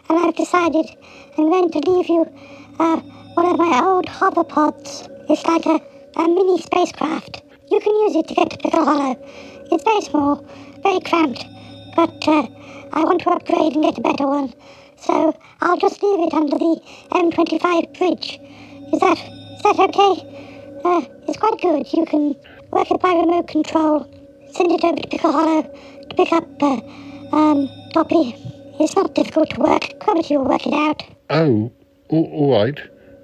and 0.10 0.18
I've 0.18 0.36
decided 0.36 0.86
I'm 1.38 1.50
going 1.50 1.70
to 1.72 1.80
leave 1.92 2.08
you 2.08 2.22
uh, 2.80 2.98
one 3.34 3.48
of 3.48 3.58
my 3.58 3.82
old 3.84 4.08
hoverpods. 4.08 5.10
It's 5.30 5.46
like 5.46 5.66
a, 5.66 5.82
a 6.16 6.28
mini 6.30 6.58
spacecraft. 6.62 7.44
You 7.70 7.82
can 7.82 7.94
use 8.06 8.16
it 8.16 8.30
to 8.30 8.34
get 8.34 8.50
to 8.52 8.58
Pickle 8.60 8.86
Hollow. 8.86 9.18
It's 9.72 9.84
very 9.84 10.02
small, 10.02 10.46
very 10.84 11.02
cramped, 11.02 11.46
but 11.98 12.28
uh, 12.30 12.48
I 12.94 13.04
want 13.04 13.22
to 13.24 13.30
upgrade 13.32 13.74
and 13.76 13.84
get 13.84 13.98
a 13.98 14.02
better 14.02 14.26
one. 14.26 14.54
So 14.96 15.38
I'll 15.62 15.78
just 15.78 16.02
leave 16.02 16.28
it 16.28 16.34
under 16.34 16.58
the 16.58 16.82
M25 17.12 17.98
bridge. 18.00 18.40
Is 18.94 19.00
that 19.02 19.18
is 19.20 19.64
that 19.64 19.80
okay? 19.80 20.80
Uh, 20.86 21.02
it's 21.28 21.38
quite 21.38 21.60
good. 21.62 21.92
You 21.94 22.06
can 22.06 22.36
work 22.72 22.90
it 22.90 23.02
by 23.02 23.14
remote 23.16 23.50
control. 23.50 24.08
Send 24.54 24.72
it 24.72 24.84
over 24.86 24.96
to 24.96 25.08
Pickle 25.10 25.34
Hollow 25.34 25.64
to 25.64 26.16
pick 26.16 26.32
up 26.32 26.46
uh, 26.64 26.80
Um, 27.34 27.70
Toppie, 27.94 28.36
it's 28.80 28.96
not 28.96 29.16
difficult 29.16 29.50
to 29.52 29.60
work. 29.60 29.82
Cromitty 30.00 30.38
will 30.38 30.46
work 30.46 30.66
it 30.68 30.74
out. 30.74 31.04
Oh, 31.30 31.72
all, 32.10 32.26
all 32.32 32.52
right. 32.54 32.80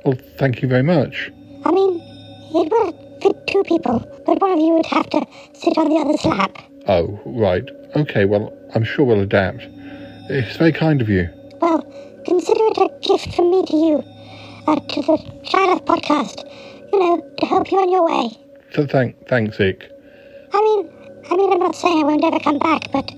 Well, 0.05 0.18
thank 0.38 0.61
you 0.61 0.68
very 0.68 0.84
much. 0.84 1.32
I 1.66 1.72
mean, 1.72 2.01
it 2.53 2.72
would 2.72 3.22
fit 3.22 3.47
two 3.47 3.64
people, 3.64 3.99
but 4.26 4.41
one 4.41 4.51
of 4.51 4.59
you 4.59 4.74
would 4.74 4.86
have 4.88 5.09
to 5.11 5.26
sit 5.53 5.78
on 5.78 5.89
the 5.89 5.95
other's 5.95 6.26
lap. 6.26 6.57
Oh, 6.88 7.20
right. 7.26 7.64
Okay, 7.95 8.26
well, 8.26 8.51
I'm 8.76 8.84
sure 8.84 9.05
we'll 9.05 9.22
adapt. 9.22 9.61
It's 10.30 10.57
very 10.57 10.72
kind 10.74 11.01
of 11.01 11.09
you. 11.09 11.30
Well, 11.61 11.82
consider 12.26 12.61
it 12.64 12.78
a 12.78 13.07
gift 13.07 13.36
from 13.36 13.51
me 13.51 13.66
to 13.66 13.76
you, 13.76 14.03
uh, 14.68 14.80
to 14.80 15.01
the 15.01 15.18
Shy 15.43 15.66
Life 15.66 15.86
podcast, 15.86 16.43
you 16.91 16.99
know, 16.99 17.34
to 17.39 17.45
help 17.45 17.72
you 17.72 17.80
on 17.80 17.91
your 17.91 18.05
way. 18.05 18.30
So 18.74 18.88
thank, 18.88 19.28
thanks, 19.28 19.57
Ikk. 19.57 19.84
I 20.53 20.61
mean, 20.61 20.89
I 21.30 21.36
mean, 21.36 21.53
I'm 21.53 21.59
not 21.59 21.76
saying 21.76 21.99
I 21.99 22.03
won't 22.03 22.24
ever 22.24 22.39
come 22.39 22.59
back, 22.59 22.91
but 22.91 23.09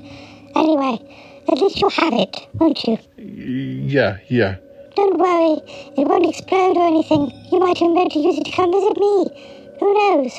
anyway, 0.55 0.99
at 1.47 1.57
least 1.59 1.79
you'll 1.79 1.89
have 1.91 2.13
it, 2.13 2.47
won't 2.55 2.83
you? 2.85 2.97
Yeah, 3.17 4.17
yeah. 4.27 4.55
Don't 4.95 5.17
worry, 5.19 5.59
it 5.97 6.07
won't 6.07 6.25
explode 6.27 6.77
or 6.77 6.87
anything. 6.87 7.31
You 7.51 7.59
might 7.59 7.77
even 7.81 7.93
be 7.95 8.01
able 8.01 8.09
to 8.11 8.19
use 8.19 8.37
it 8.37 8.45
to 8.45 8.51
come 8.51 8.71
visit 8.71 8.97
me. 8.97 9.75
Who 9.79 9.93
knows? 9.93 10.33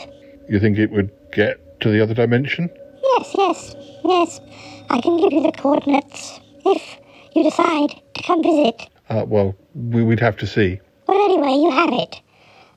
You 0.48 0.58
think 0.58 0.78
it 0.78 0.90
would 0.90 1.10
get 1.32 1.80
to 1.80 1.90
the 1.90 2.00
other 2.00 2.14
dimension? 2.14 2.70
Yes, 3.02 3.34
yes, 3.36 3.74
yes. 4.04 4.40
I 4.88 5.00
can 5.00 5.18
give 5.18 5.32
you 5.32 5.42
the 5.42 5.52
coordinates 5.52 6.40
if 6.64 6.96
you 7.34 7.42
decide 7.42 7.90
to 8.14 8.22
come 8.22 8.42
visit. 8.42 8.88
Uh, 9.10 9.24
well, 9.26 9.54
we, 9.74 10.02
we'd 10.02 10.20
have 10.20 10.36
to 10.38 10.46
see. 10.46 10.80
Well, 11.06 11.22
anyway, 11.24 11.52
you 11.60 11.70
have 11.70 11.90
it. 11.92 12.20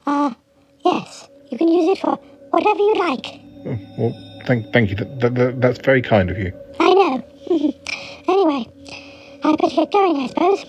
Uh, 0.06 0.34
yes, 0.84 1.30
you 1.50 1.58
can 1.58 1.68
use 1.70 1.98
it 1.98 2.02
for 2.02 2.20
whatever 2.52 2.80
you 2.80 2.96
like. 2.96 3.26
Oh, 3.66 3.80
Well, 3.98 4.42
thank, 4.46 4.72
thank 4.74 4.90
you. 4.90 4.96
That, 4.98 5.36
that, 5.36 5.62
that's 5.62 5.80
very 5.80 6.02
kind 6.02 6.30
of 6.30 6.38
you. 6.38 6.52
I 6.80 6.94
know. 6.94 7.24
anyway, 8.28 8.68
I 9.44 9.56
better 9.56 9.76
get 9.76 9.92
going, 9.92 10.18
I 10.18 10.28
suppose. 10.28 10.62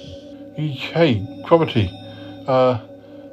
Hey, 0.56 1.26
Cromitty, 1.44 1.90
Uh, 2.48 2.80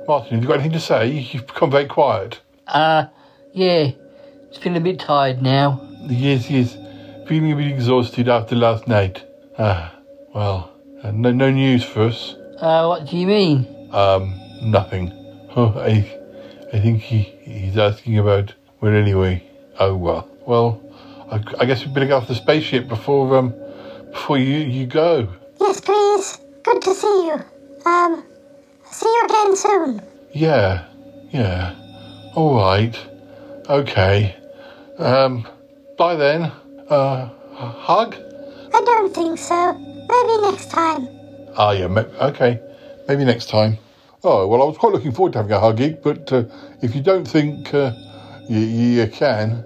Martin, 0.08 0.36
have 0.36 0.43
you 0.43 0.48
got 0.48 0.56
anything 0.56 0.74
to 0.74 0.80
say? 0.80 1.08
You've 1.10 1.48
become 1.48 1.72
very 1.72 1.86
quiet. 1.86 2.39
Uh, 2.68 3.06
yeah. 3.54 3.91
Just 4.50 4.62
feeling 4.62 4.78
a 4.78 4.82
bit 4.84 5.00
tired 5.00 5.41
now. 5.41 5.82
Yes, 6.02 6.50
yes. 6.50 6.76
Feeling 7.28 7.52
a 7.52 7.56
bit 7.56 7.68
exhausted 7.68 8.28
after 8.30 8.56
last 8.56 8.88
night. 8.88 9.24
Ah, 9.58 9.93
well, 10.34 10.72
uh, 11.04 11.12
no, 11.12 11.32
no 11.32 11.50
news 11.50 11.84
for 11.84 12.04
us. 12.04 12.36
Uh, 12.60 12.86
what 12.88 13.06
do 13.10 13.18
you 13.18 13.28
mean? 13.28 13.89
Um, 13.91 14.39
nothing. 14.62 15.12
Oh, 15.56 15.74
I, 15.78 16.20
I 16.74 16.80
think 16.80 17.02
he, 17.02 17.22
he's 17.43 17.78
asking 17.78 18.18
about. 18.20 18.54
Well, 18.82 18.93
anyway. 18.93 19.43
Oh 19.80 19.95
well. 19.95 20.30
Well, 20.45 20.82
I, 21.32 21.44
I 21.60 21.66
guess 21.66 21.86
we 21.86 21.92
better 21.94 22.06
get 22.08 22.14
off 22.14 22.28
the 22.28 22.36
spaceship 22.36 22.88
before 22.88 23.38
um, 23.38 23.54
before 24.12 24.38
you 24.38 24.58
you 24.60 24.86
go. 24.86 25.28
Yes, 25.60 25.82
please. 25.82 26.40
Good 26.64 26.82
to 26.84 26.94
see 26.94 27.28
you. 27.28 27.44
Um, 27.86 28.24
see 28.92 29.08
you 29.08 29.26
again 29.26 29.56
soon. 29.56 30.02
Yeah, 30.34 30.86
yeah. 31.32 31.76
All 32.36 32.56
right. 32.56 32.96
Okay. 33.70 34.36
Um, 34.98 35.48
bye 35.98 36.16
then. 36.16 36.52
Uh, 36.90 37.30
hug. 37.56 38.16
I 38.74 38.82
don't 38.86 39.14
think 39.14 39.38
so. 39.40 39.74
Maybe 39.74 40.42
next 40.52 40.70
time. 40.72 41.08
Ah, 41.58 41.72
yeah. 41.72 41.88
ma- 41.88 42.06
Okay. 42.22 42.60
Maybe 43.08 43.24
next 43.26 43.50
time. 43.50 43.78
Oh 44.24 44.48
well, 44.48 44.62
I 44.62 44.66
was 44.66 44.78
quite 44.78 44.92
looking 44.94 45.12
forward 45.14 45.34
to 45.34 45.40
having 45.40 45.54
a 45.54 45.60
hug, 45.60 45.80
but 46.04 46.32
uh, 46.34 46.44
if 46.82 46.96
you 46.96 47.02
don't 47.02 47.26
think 47.28 47.74
uh, 47.74 47.92
you, 48.50 48.60
you 48.60 49.08
can, 49.08 49.64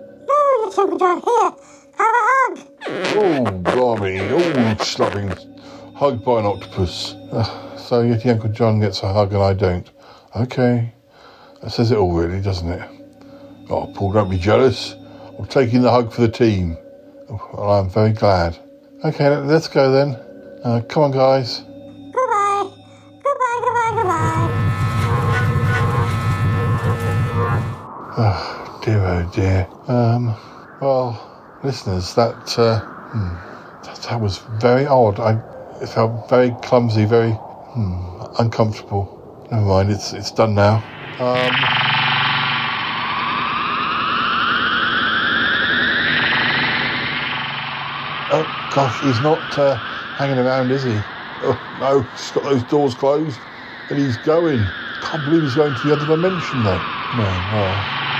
Uncle 0.77 0.97
John. 0.97 1.21
Here, 1.21 1.51
have 1.97 2.15
a 2.19 2.23
hug. 2.29 2.59
Oh, 2.87 3.51
blimey. 3.51 4.19
Oh, 4.19 4.75
slubbing. 4.79 5.95
Hugged 5.95 6.23
by 6.25 6.39
an 6.39 6.45
octopus. 6.45 7.15
Ugh, 7.31 7.79
so 7.79 8.03
Yeti 8.03 8.27
Uncle 8.31 8.49
John 8.49 8.79
gets 8.79 9.03
a 9.03 9.11
hug 9.13 9.33
and 9.33 9.43
I 9.43 9.53
don't. 9.53 9.89
Okay. 10.35 10.93
That 11.61 11.69
says 11.71 11.91
it 11.91 11.97
all, 11.97 12.13
really, 12.13 12.41
doesn't 12.41 12.67
it? 12.69 12.89
Oh, 13.69 13.87
Paul, 13.93 14.13
don't 14.13 14.29
be 14.29 14.37
jealous. 14.37 14.95
I'm 15.37 15.45
taking 15.45 15.81
the 15.81 15.91
hug 15.91 16.11
for 16.11 16.21
the 16.21 16.27
team. 16.29 16.77
Oh, 17.29 17.49
Well, 17.53 17.69
I'm 17.71 17.89
very 17.89 18.13
glad. 18.13 18.57
Okay, 19.05 19.29
let- 19.29 19.45
let's 19.45 19.67
go 19.67 19.91
then. 19.91 20.15
Uh, 20.63 20.81
come 20.87 21.03
on, 21.03 21.11
guys. 21.11 21.61
Goodbye. 22.11 22.69
Goodbye, 23.23 23.59
goodbye, 23.63 23.91
goodbye. 23.95 24.47
Oh, 28.17 28.79
dear, 28.83 28.99
oh 28.99 29.31
dear. 29.33 29.67
Um, 29.87 30.35
well, 30.81 31.59
listeners, 31.63 32.15
that, 32.15 32.57
uh, 32.57 32.79
hmm, 32.79 33.35
that, 33.85 33.95
that 34.09 34.19
was 34.19 34.39
very 34.59 34.85
odd. 34.87 35.19
I 35.19 35.39
it 35.81 35.87
felt 35.87 36.29
very 36.29 36.51
clumsy, 36.61 37.05
very 37.05 37.31
hmm, 37.31 38.23
uncomfortable. 38.39 39.07
Never 39.51 39.65
mind, 39.65 39.91
it's 39.91 40.13
it's 40.13 40.31
done 40.31 40.55
now. 40.55 40.77
Um, 41.19 41.51
oh 48.31 48.69
gosh, 48.73 49.01
he's 49.01 49.21
not 49.21 49.57
uh, 49.57 49.75
hanging 49.75 50.39
around, 50.39 50.71
is 50.71 50.83
he? 50.83 50.93
Oh 51.43 51.59
no, 51.79 52.01
he's 52.01 52.31
got 52.31 52.43
those 52.43 52.63
doors 52.63 52.95
closed, 52.95 53.39
and 53.89 53.99
he's 53.99 54.17
going. 54.17 54.65
Can't 55.01 55.23
believe 55.25 55.43
he's 55.43 55.55
going 55.55 55.75
to 55.75 55.87
the 55.87 55.93
other 55.93 56.05
dimension, 56.05 56.63
though. 56.63 56.77
No, 57.17 57.23
well, 57.23 57.73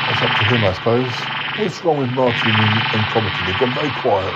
that's 0.10 0.22
up 0.22 0.36
to 0.38 0.44
him, 0.46 0.64
I 0.64 0.74
suppose. 0.74 1.41
What's 1.58 1.84
wrong 1.84 1.98
with 1.98 2.12
Martin 2.12 2.50
and, 2.50 2.96
and? 2.96 3.48
They've 3.48 3.60
gone 3.60 3.74
very 3.76 3.92
quiet. 4.00 4.34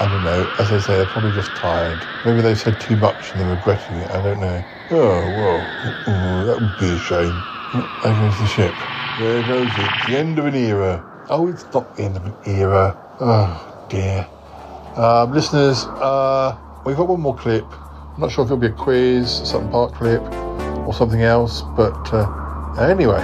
I 0.00 0.06
don't 0.08 0.24
know. 0.24 0.48
As 0.58 0.72
I 0.72 0.78
say, 0.78 0.96
they're 0.96 1.06
probably 1.06 1.32
just 1.32 1.50
tired. 1.56 2.00
Maybe 2.24 2.40
they've 2.40 2.58
said 2.58 2.80
too 2.80 2.96
much 2.96 3.32
and 3.32 3.40
they're 3.40 3.54
regretting 3.56 3.96
it. 3.96 4.10
I 4.10 4.22
don't 4.22 4.40
know. 4.40 4.64
Oh, 4.90 5.20
well, 5.36 5.60
ooh, 6.08 6.46
that 6.46 6.60
would 6.60 6.78
be 6.78 6.94
a 6.94 6.98
shame. 6.98 7.32
Oh, 7.74 8.00
There 8.04 8.14
goes 8.14 8.38
the 8.38 8.46
ship. 8.46 8.74
There 9.18 9.42
goes 9.42 9.70
it. 9.76 9.90
The 10.06 10.16
end 10.16 10.38
of 10.38 10.46
an 10.46 10.54
era. 10.54 11.04
Oh, 11.30 11.48
it's 11.48 11.64
not 11.74 11.96
the 11.96 12.04
end 12.04 12.16
of 12.16 12.26
an 12.26 12.34
era. 12.46 12.96
Oh, 13.20 13.86
dear. 13.90 14.26
Um, 14.96 15.32
listeners, 15.32 15.84
uh, 15.84 16.56
we've 16.86 16.96
got 16.96 17.08
one 17.08 17.20
more 17.20 17.36
clip. 17.36 17.64
I'm 18.14 18.20
not 18.20 18.30
sure 18.30 18.44
if 18.44 18.48
it'll 18.48 18.58
be 18.58 18.68
a 18.68 18.72
quiz, 18.72 19.30
something 19.48 19.70
part 19.70 19.94
clip, 19.94 20.22
or 20.86 20.94
something 20.94 21.22
else. 21.22 21.62
But 21.76 22.12
uh, 22.12 22.74
anyway, 22.78 23.20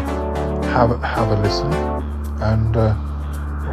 have 0.68 0.90
have 1.02 1.30
a 1.30 1.40
listen, 1.42 1.72
and 2.42 2.76
uh, 2.76 2.94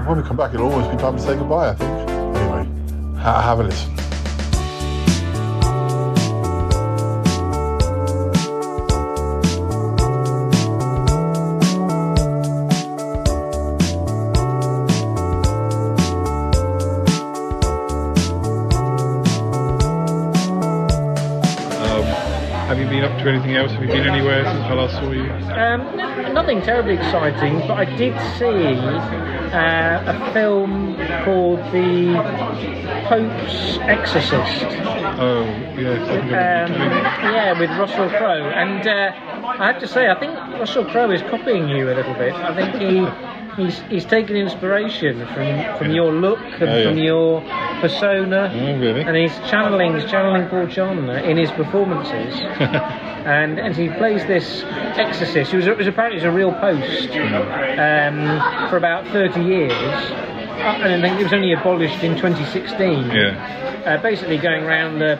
when 0.05 0.17
we 0.17 0.23
come 0.23 0.37
back, 0.37 0.53
it'll 0.53 0.71
always 0.71 0.87
be 0.87 0.97
time 0.97 1.15
to 1.15 1.21
say 1.21 1.35
goodbye. 1.35 1.69
I 1.69 1.73
think. 1.75 2.09
Anyway, 2.09 3.17
ha- 3.19 3.41
have 3.41 3.59
a 3.59 3.63
listen. 3.63 3.91
Um, 20.75 22.03
have 22.67 22.79
you 22.79 22.85
been 22.87 23.03
up 23.03 23.17
to 23.19 23.29
anything 23.29 23.55
else? 23.55 23.71
Have 23.71 23.81
you 23.81 23.87
been 23.87 24.07
anywhere 24.07 24.43
since 24.43 24.63
I 24.65 24.73
last 24.73 24.93
saw 24.93 25.11
you? 25.11 25.29
Um, 25.53 26.33
nothing 26.33 26.61
terribly 26.61 26.93
exciting, 26.93 27.59
but 27.59 27.71
I 27.71 27.85
did 27.85 28.13
see 28.37 29.34
uh, 29.55 30.03
a 30.29 30.33
film 30.33 30.95
called 31.23 31.59
The 31.71 32.13
Pope's 33.07 33.77
Exorcist. 33.81 34.65
Oh, 35.17 35.45
yes. 35.77 36.01
I 36.09 36.19
think 36.21 36.33
I've 36.33 36.69
Um, 36.69 36.73
been 36.73 36.89
doing 36.89 36.97
it. 36.97 37.03
yeah, 37.03 37.59
with 37.59 37.69
Russell 37.71 38.09
Crowe, 38.09 38.49
and 38.49 38.87
uh, 38.87 39.11
I 39.59 39.67
have 39.71 39.79
to 39.79 39.87
say, 39.87 40.09
I 40.09 40.19
think 40.19 40.33
Russell 40.59 40.85
Crowe 40.85 41.11
is 41.11 41.21
copying 41.23 41.69
you 41.69 41.89
a 41.91 41.95
little 41.95 42.13
bit. 42.15 42.33
I 42.33 42.53
think 42.53 42.75
he 42.81 43.63
he's 43.63 43.79
he's 43.89 44.05
taken 44.05 44.35
inspiration 44.35 45.25
from 45.33 45.77
from 45.77 45.91
your 45.91 46.11
look 46.11 46.39
and 46.59 46.69
Oh, 46.69 46.77
yeah. 46.77 46.89
from 46.89 46.97
your 46.97 47.41
persona, 47.79 48.51
Oh, 48.53 48.79
really? 48.79 49.01
and 49.01 49.15
he's 49.15 49.35
channeling 49.49 49.95
he's 49.95 50.09
channeling 50.11 50.47
Paul 50.49 50.67
John 50.67 51.09
in 51.09 51.37
his 51.37 51.51
performances. 51.51 52.33
and 53.25 53.59
and 53.59 53.75
he 53.75 53.89
plays 53.89 54.25
this 54.27 54.63
exorcist 54.97 55.51
who 55.51 55.57
was, 55.57 55.67
was 55.77 55.87
apparently 55.87 56.17
was 56.17 56.23
a 56.25 56.31
real 56.31 56.53
post 56.53 57.09
um, 57.11 58.69
for 58.69 58.77
about 58.77 59.05
30 59.07 59.41
years. 59.43 59.71
Uh, 59.71 60.79
and 60.81 60.93
I 61.03 61.09
think 61.09 61.19
it 61.19 61.23
was 61.23 61.33
only 61.33 61.51
abolished 61.53 62.01
in 62.03 62.15
2016 62.15 63.11
Yeah. 63.11 63.83
uh, 63.85 64.01
basically 64.01 64.37
going 64.37 64.63
around 64.63 64.99
the 64.99 65.19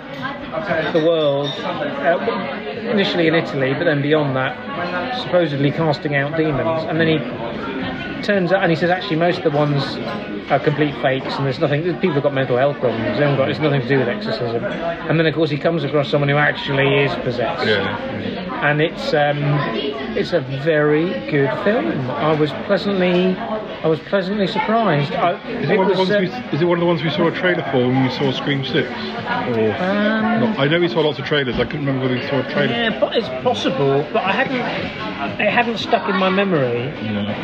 the 0.93 0.99
world, 1.06 1.49
uh, 1.49 2.89
initially 2.89 3.28
in 3.28 3.36
Italy, 3.36 3.74
but 3.74 3.84
then 3.84 4.01
beyond 4.01 4.36
that, 4.38 5.22
supposedly 5.22 5.72
casting 5.72 6.16
out 6.16 6.38
demons. 6.38 6.84
And 6.86 6.99
then 6.99 7.08
he 7.08 7.18
turns 8.26 8.51
out, 8.51 8.63
and 8.63 8.71
he 8.71 8.76
says 8.76 8.89
actually 8.89 9.17
most 9.17 9.39
of 9.39 9.51
the 9.51 9.57
ones 9.57 9.84
are 10.49 10.59
complete 10.59 10.93
fakes, 11.01 11.36
and 11.36 11.45
there's 11.45 11.59
nothing. 11.59 11.84
People 11.95 12.13
have 12.13 12.23
got 12.23 12.34
mental 12.34 12.57
health 12.57 12.80
problems. 12.80 13.17
They 13.17 13.23
haven't 13.23 13.38
got. 13.38 13.49
It's 13.49 13.59
nothing 13.59 13.82
to 13.82 13.88
do 13.88 13.99
with 13.99 14.07
exorcism. 14.07 14.63
And 14.63 15.19
then 15.19 15.26
of 15.26 15.34
course 15.34 15.49
he 15.49 15.57
comes 15.57 15.84
across 15.84 16.09
someone 16.09 16.30
who 16.30 16.38
actually 16.38 17.03
is 17.03 17.13
possessed. 17.15 17.65
Yeah. 17.65 18.67
And 18.67 18.82
it's 18.82 19.13
um, 19.13 19.38
it's 20.17 20.34
a 20.34 20.41
very 20.41 21.07
good 21.30 21.51
film. 21.63 22.09
I 22.11 22.34
was 22.34 22.51
pleasantly 22.65 23.36
I 23.86 23.88
was 23.88 24.00
pleasantly 24.00 24.48
surprised. 24.48 25.12
I, 25.14 25.34
Is 25.48 25.70
it, 25.70 25.78
one 25.78 25.86
of 25.86 25.94
the 25.96 26.00
was, 26.00 26.10
ones 26.10 26.34
uh, 26.34 26.40
we, 26.50 26.56
is 26.56 26.62
it 26.64 26.66
one 26.66 26.80
of 26.80 26.82
the 26.82 26.88
ones 26.88 27.04
we 27.04 27.12
saw 27.12 27.28
a 27.28 27.32
trailer 27.32 27.62
for 27.72 27.86
when 27.88 28.02
we 28.04 28.10
saw 28.10 28.32
Scream 28.32 28.66
Six? 28.66 28.90
Or 28.90 29.76
Um, 29.78 30.40
not? 30.42 30.58
I 30.58 30.68
know 30.68 30.80
we 30.80 30.88
saw 30.88 31.02
lots 31.02 31.20
of 31.20 31.26
trailers. 31.26 31.58
I 31.60 31.66
couldn't 31.66 31.86
remember 31.86 32.02
whether 32.08 32.16
we 32.20 32.28
saw 32.28 32.40
a 32.40 32.52
trailer. 32.52 32.74
Yeah, 32.74 33.00
but 33.00 33.16
it's 33.16 33.28
possible, 33.44 34.02
but 34.12 34.24
I 34.24 34.32
hadn't. 34.32 35.40
It 35.40 35.52
hadn't 35.52 35.78
stuck 35.78 36.10
in 36.10 36.16
my 36.18 36.30
memory. 36.30 36.92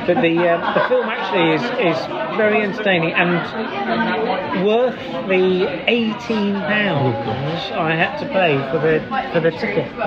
But 0.08 0.24
the 0.24 0.50
uh, 0.50 0.74
the 0.74 0.88
film 0.90 1.10
actually 1.10 1.52
is 1.54 1.62
is 1.96 2.06
very 2.38 2.64
entertaining 2.64 3.14
and 3.14 4.66
worth 4.66 4.98
the 5.28 5.68
eighteen 5.88 6.56
pounds 6.56 7.72
I 7.72 7.94
had 7.94 8.18
to 8.18 8.26
pay 8.26 8.58
for 8.72 8.80
the 8.80 9.00
for 9.32 9.42
the 9.42 9.52
ticket 9.52 9.86
um, 9.94 10.02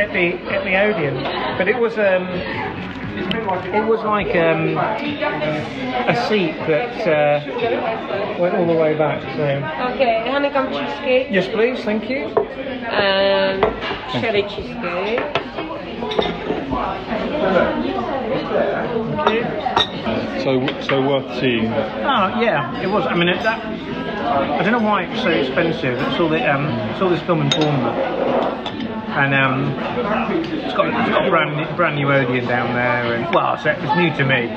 at 0.00 0.10
the 0.14 0.38
at 0.50 0.64
the 0.64 0.74
Odeon. 0.80 1.22
But 1.58 1.68
it 1.68 1.78
was 1.78 1.98
um. 1.98 2.91
It 3.14 3.86
was 3.86 4.00
like 4.04 4.34
um, 4.36 4.78
a 6.08 6.26
seat 6.28 6.56
that 6.66 7.06
uh, 7.06 8.38
went 8.40 8.54
all 8.54 8.66
the 8.66 8.74
way 8.74 8.94
back. 8.96 9.22
So 9.36 9.92
Okay, 9.94 10.30
honeycomb 10.30 10.72
cheesecake 10.72 11.28
yes, 11.30 11.46
please, 11.48 11.84
thank 11.84 12.08
you. 12.08 12.26
and 12.28 13.62
cherry 14.12 14.42
cheesecake. 14.44 15.20
So 20.42 20.66
so 20.80 21.00
worth 21.06 21.38
seeing. 21.40 21.66
Oh 21.72 22.40
yeah, 22.40 22.80
it 22.82 22.88
was. 22.88 23.06
I 23.06 23.14
mean, 23.14 23.28
it, 23.28 23.42
that 23.42 23.62
I 23.64 24.62
don't 24.62 24.72
know 24.72 24.80
why 24.88 25.04
it's 25.04 25.22
so 25.22 25.28
expensive. 25.28 26.00
It's 26.00 26.18
all 26.18 26.28
the 26.28 26.42
um, 26.52 26.66
saw 26.98 27.08
this 27.08 27.20
film 27.22 27.42
in 27.42 27.50
Bournemouth, 27.50 27.96
and 29.16 29.34
um, 29.34 29.74
it's 30.64 30.74
got 30.74 30.86
it's 30.88 31.10
got 31.10 31.26
a 31.26 31.30
brand 31.30 31.56
new, 31.56 31.76
brand 31.76 31.96
new 31.96 32.10
Odeon 32.10 32.46
down 32.46 32.74
there, 32.74 33.14
and 33.14 33.34
well, 33.34 33.58
so 33.58 33.70
it's 33.70 33.96
new 33.96 34.10
to 34.16 34.24
me. 34.24 34.48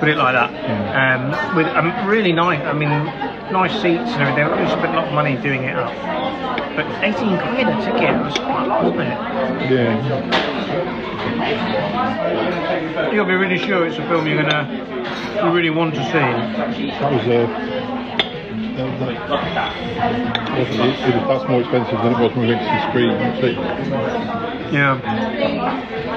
Put 0.00 0.08
it 0.08 0.16
like 0.16 0.34
that. 0.34 0.50
Um, 0.96 1.56
with 1.56 1.66
um, 1.68 2.08
really 2.08 2.32
nice. 2.32 2.60
I 2.60 2.72
mean, 2.72 2.88
nice 3.52 3.72
seats 3.72 4.10
and 4.10 4.22
everything. 4.22 4.50
We 4.50 4.66
spent 4.68 4.94
a 4.94 4.96
lot 4.96 5.08
of 5.08 5.14
money 5.14 5.36
doing 5.36 5.64
it 5.64 5.76
up. 5.76 5.94
But 6.74 6.86
18 7.02 7.38
quid 7.38 7.68
a 7.68 7.76
ticket 7.84 8.16
was 8.22 8.34
quite 8.34 8.64
a 8.64 8.66
lot, 8.66 8.84
wasn't 8.84 9.02
it? 9.02 9.18
Yeah. 9.70 10.30
You'll 13.12 13.26
be 13.26 13.34
really 13.34 13.58
sure 13.58 13.86
it's 13.86 13.98
a 13.98 14.08
film 14.08 14.26
you're 14.26 14.42
gonna 14.42 14.90
you 15.36 15.50
really 15.52 15.70
want 15.70 15.94
to 15.94 16.04
see. 16.04 16.12
That 16.12 17.12
was 17.12 17.22
uh, 17.22 17.46
that, 17.46 17.90
wasn't 17.90 17.99
it? 18.86 19.00
It 19.10 20.68
was- 21.14 21.28
that's 21.28 21.48
more 21.48 21.60
expensive 21.60 21.98
than 22.02 22.12
it 22.12 22.18
was 22.18 22.30
when 22.34 22.46
we 22.46 22.54
went 22.54 22.60
to 22.62 22.66
see 22.68 22.80
Scream 22.88 23.10
Six. 23.40 23.56
Yeah. 24.72 24.98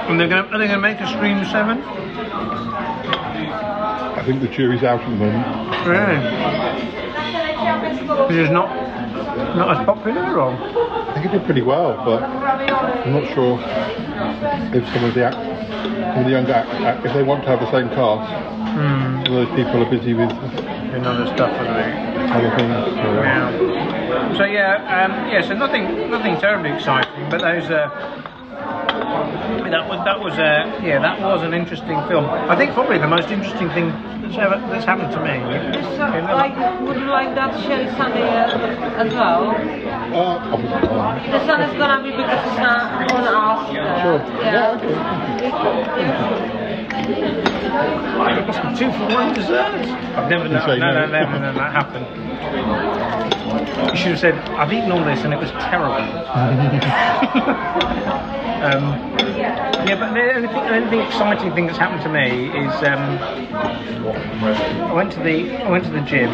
And 0.09 0.20
they're 0.20 0.28
gonna 0.28 0.47
are 0.51 0.57
they 0.57 0.68
gonna 0.68 0.80
make 0.80 0.99
a 0.99 1.07
Scream 1.07 1.43
Seven? 1.45 1.82
I 4.16 4.22
think 4.26 4.41
the 4.41 4.47
jury's 4.47 4.84
out 4.84 4.99
at 5.01 5.05
the 5.09 5.16
moment. 5.16 5.45
Really? 5.86 6.18
Which 8.28 8.38
is 8.38 8.49
not 8.49 8.70
not 9.55 9.78
as 9.78 9.86
popular 9.86 10.39
or 10.39 10.51
I 10.51 11.14
think 11.16 11.26
it 11.28 11.32
did 11.32 11.45
pretty 11.45 11.61
well, 11.61 11.95
but 12.05 12.24
I'm 12.24 13.14
not 13.14 13.28
sure 13.34 13.59
if 14.74 14.88
some 14.93 15.03
of 15.03 15.14
the 15.14 15.26
act, 15.26 15.36
some 15.36 16.20
of 16.20 16.26
the 16.26 16.32
younger 16.32 16.53
act, 16.53 17.05
if 17.05 17.14
they 17.14 17.24
want 17.24 17.43
to 17.43 17.49
have 17.49 17.59
the 17.59 17.70
same 17.72 17.89
cast, 17.89 18.32
Hmm. 18.74 19.24
those 19.26 19.47
people 19.49 19.82
are 19.84 19.89
busy 19.89 20.14
with 20.14 20.32
and 20.93 21.05
other 21.05 21.25
stuff 21.27 21.51
are 21.59 21.65
they? 21.65 21.91
other. 22.33 22.49
So. 22.95 23.21
Yeah. 23.21 23.51
So 24.37 24.43
yeah, 24.45 25.03
um, 25.05 25.11
yeah. 25.31 25.41
So 25.41 25.53
nothing, 25.55 26.09
nothing 26.09 26.37
terribly 26.39 26.71
exciting, 26.71 27.29
but 27.29 27.41
those. 27.41 27.69
Uh, 27.69 27.89
that 29.73 29.89
was 29.89 29.97
that 30.05 30.19
was 30.19 30.33
uh, 30.33 30.79
yeah 30.83 30.99
that 30.99 31.19
was 31.19 31.41
an 31.41 31.53
interesting 31.53 31.99
film. 32.07 32.25
I 32.25 32.55
think 32.55 32.73
probably 32.73 32.97
the 32.99 33.07
most 33.07 33.29
interesting 33.29 33.69
thing 33.69 33.89
that's 34.21 34.37
ever 34.37 34.57
that's 34.69 34.85
happened 34.85 35.11
to 35.13 35.19
me. 35.19 35.39
So, 35.97 36.05
like, 36.33 36.55
would 36.81 36.97
you 36.97 37.05
like 37.09 37.33
that 37.35 37.51
cherry 37.65 37.87
sundae 37.97 38.21
uh, 38.21 39.01
as 39.01 39.11
well? 39.13 39.49
Uh, 39.49 40.53
obviously, 40.53 40.87
The 41.31 41.45
sun 41.45 41.61
is 41.61 41.73
gonna 41.77 42.03
be 42.03 42.11
because 42.11 42.47
it's 42.47 42.57
not 42.59 43.11
on 43.11 43.27
us. 43.27 43.69
Uh, 43.69 43.73
Sure. 44.03 44.19
Yeah. 44.43 44.77
Two 48.77 48.91
for 48.91 49.07
one 49.13 49.33
dessert. 49.33 49.73
I've 50.15 50.29
never 50.29 50.47
no, 50.47 50.65
no, 50.65 50.75
no, 50.77 51.07
never 51.07 51.39
known 51.39 51.55
that 51.55 51.71
happened. 51.71 52.05
You 53.89 53.97
should 53.97 54.11
have 54.11 54.19
said, 54.19 54.35
I've 54.55 54.71
eaten 54.71 54.91
all 54.91 55.03
this 55.03 55.23
and 55.23 55.33
it 55.33 55.39
was 55.39 55.51
terrible. 55.51 55.93
um, 58.63 59.13
yeah, 59.85 59.99
but 59.99 60.13
the 60.13 60.21
only, 60.35 60.47
thing, 60.47 60.63
the 60.63 60.75
only 60.75 60.89
thing 60.89 60.99
exciting 61.01 61.53
thing 61.53 61.65
that's 61.65 61.77
happened 61.77 62.01
to 62.03 62.09
me 62.09 62.47
is 62.47 62.73
um, 62.83 63.19
I 64.83 64.93
went 64.93 65.11
to 65.13 65.19
the 65.19 65.57
I 65.63 65.69
went 65.69 65.83
to 65.85 65.91
the 65.91 66.01
gym. 66.01 66.31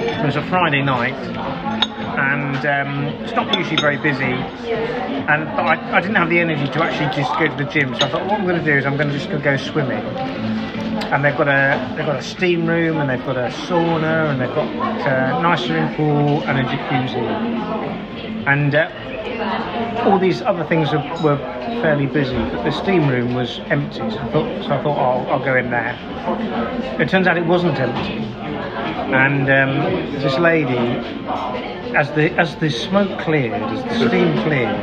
It 0.00 0.24
was 0.24 0.36
a 0.36 0.42
Friday 0.48 0.82
night, 0.82 1.16
and 2.18 2.66
um, 2.66 3.04
it's 3.22 3.32
not 3.32 3.56
usually 3.56 3.80
very 3.80 3.96
busy. 3.96 4.24
And 4.24 5.44
but 5.56 5.66
I, 5.66 5.96
I 5.96 6.00
didn't 6.00 6.16
have 6.16 6.28
the 6.28 6.40
energy 6.40 6.66
to 6.72 6.82
actually 6.82 7.14
just 7.14 7.32
go 7.38 7.46
to 7.46 7.54
the 7.54 7.70
gym, 7.70 7.94
so 7.94 8.06
I 8.06 8.10
thought 8.10 8.26
what 8.26 8.40
I'm 8.40 8.46
going 8.46 8.58
to 8.58 8.64
do 8.64 8.76
is 8.76 8.84
I'm 8.84 8.96
going 8.96 9.08
to 9.08 9.18
just 9.18 9.30
go 9.30 9.56
swimming. 9.56 10.02
And 11.12 11.24
they've 11.24 11.36
got 11.36 11.48
a 11.48 11.94
they've 11.96 12.04
got 12.04 12.16
a 12.16 12.22
steam 12.22 12.66
room, 12.66 12.98
and 12.98 13.08
they've 13.08 13.24
got 13.24 13.36
a 13.36 13.48
sauna, 13.66 14.30
and 14.30 14.40
they've 14.40 14.54
got 14.54 14.66
a 14.66 15.42
nice 15.42 15.64
swimming 15.64 15.94
pool 15.94 16.42
and 16.42 16.58
a 16.58 16.64
jacuzzi. 16.64 18.46
And 18.46 18.74
uh, 18.74 20.04
all 20.04 20.18
these 20.18 20.42
other 20.42 20.64
things 20.64 20.90
were, 20.92 20.98
were 21.22 21.38
fairly 21.82 22.06
busy, 22.06 22.36
but 22.36 22.64
the 22.64 22.72
steam 22.72 23.08
room 23.08 23.34
was 23.34 23.60
empty. 23.70 23.98
So 23.98 24.18
I 24.18 24.32
thought, 24.32 24.64
so 24.64 24.70
I 24.72 24.82
thought 24.82 24.98
oh, 24.98 25.30
I'll 25.30 25.44
go 25.44 25.56
in 25.56 25.70
there. 25.70 25.96
It 27.00 27.08
turns 27.08 27.26
out 27.26 27.38
it 27.38 27.46
wasn't 27.46 27.78
empty, 27.78 28.18
and 29.14 29.48
um, 29.48 30.12
this 30.20 30.36
lady, 30.38 30.76
as 31.96 32.10
the 32.12 32.30
as 32.38 32.56
the 32.56 32.70
smoke 32.70 33.20
cleared, 33.20 33.62
as 33.62 33.82
the 33.84 34.08
steam 34.08 34.32
cleared, 34.42 34.74